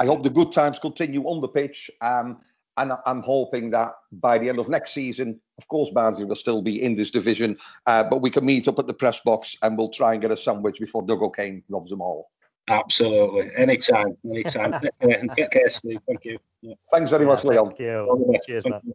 I 0.00 0.06
hope 0.06 0.24
the 0.24 0.30
good 0.30 0.50
times 0.50 0.80
continue 0.80 1.22
on 1.22 1.40
the 1.40 1.46
pitch. 1.46 1.88
Um, 2.00 2.38
and 2.78 2.92
I- 2.92 2.98
I'm 3.06 3.22
hoping 3.22 3.70
that 3.70 3.92
by 4.10 4.38
the 4.38 4.48
end 4.48 4.58
of 4.58 4.68
next 4.68 4.92
season, 4.92 5.40
of 5.56 5.68
course, 5.68 5.88
Barnsley 5.90 6.24
will 6.24 6.34
still 6.34 6.62
be 6.62 6.82
in 6.82 6.96
this 6.96 7.12
division, 7.12 7.56
uh, 7.86 8.02
but 8.02 8.20
we 8.20 8.28
can 8.28 8.44
meet 8.44 8.66
up 8.66 8.80
at 8.80 8.88
the 8.88 8.92
press 8.94 9.20
box 9.20 9.56
and 9.62 9.78
we'll 9.78 9.90
try 9.90 10.12
and 10.14 10.20
get 10.20 10.32
a 10.32 10.36
sandwich 10.36 10.80
before 10.80 11.02
Doug 11.02 11.22
O'Kane 11.22 11.62
robs 11.68 11.90
them 11.90 12.00
all. 12.00 12.30
Absolutely, 12.66 13.50
anytime, 13.56 14.16
anytime. 14.28 14.72
Take 14.80 14.98
care, 15.00 15.18
and 15.20 15.30
take 15.32 15.50
care, 15.52 15.68
Steve. 15.70 16.00
Thank 16.08 16.24
you. 16.24 16.38
Yeah. 16.62 16.74
Thanks 16.90 17.10
very 17.12 17.26
much, 17.26 17.44
Leon. 17.44 17.68
Thank 17.68 17.80
you. 17.80 17.98
All 18.10 18.16
the 18.16 18.32
best. 18.32 18.48
Cheers, 18.48 18.62
Thank 18.64 18.74
man. 18.74 18.82
you. 18.86 18.94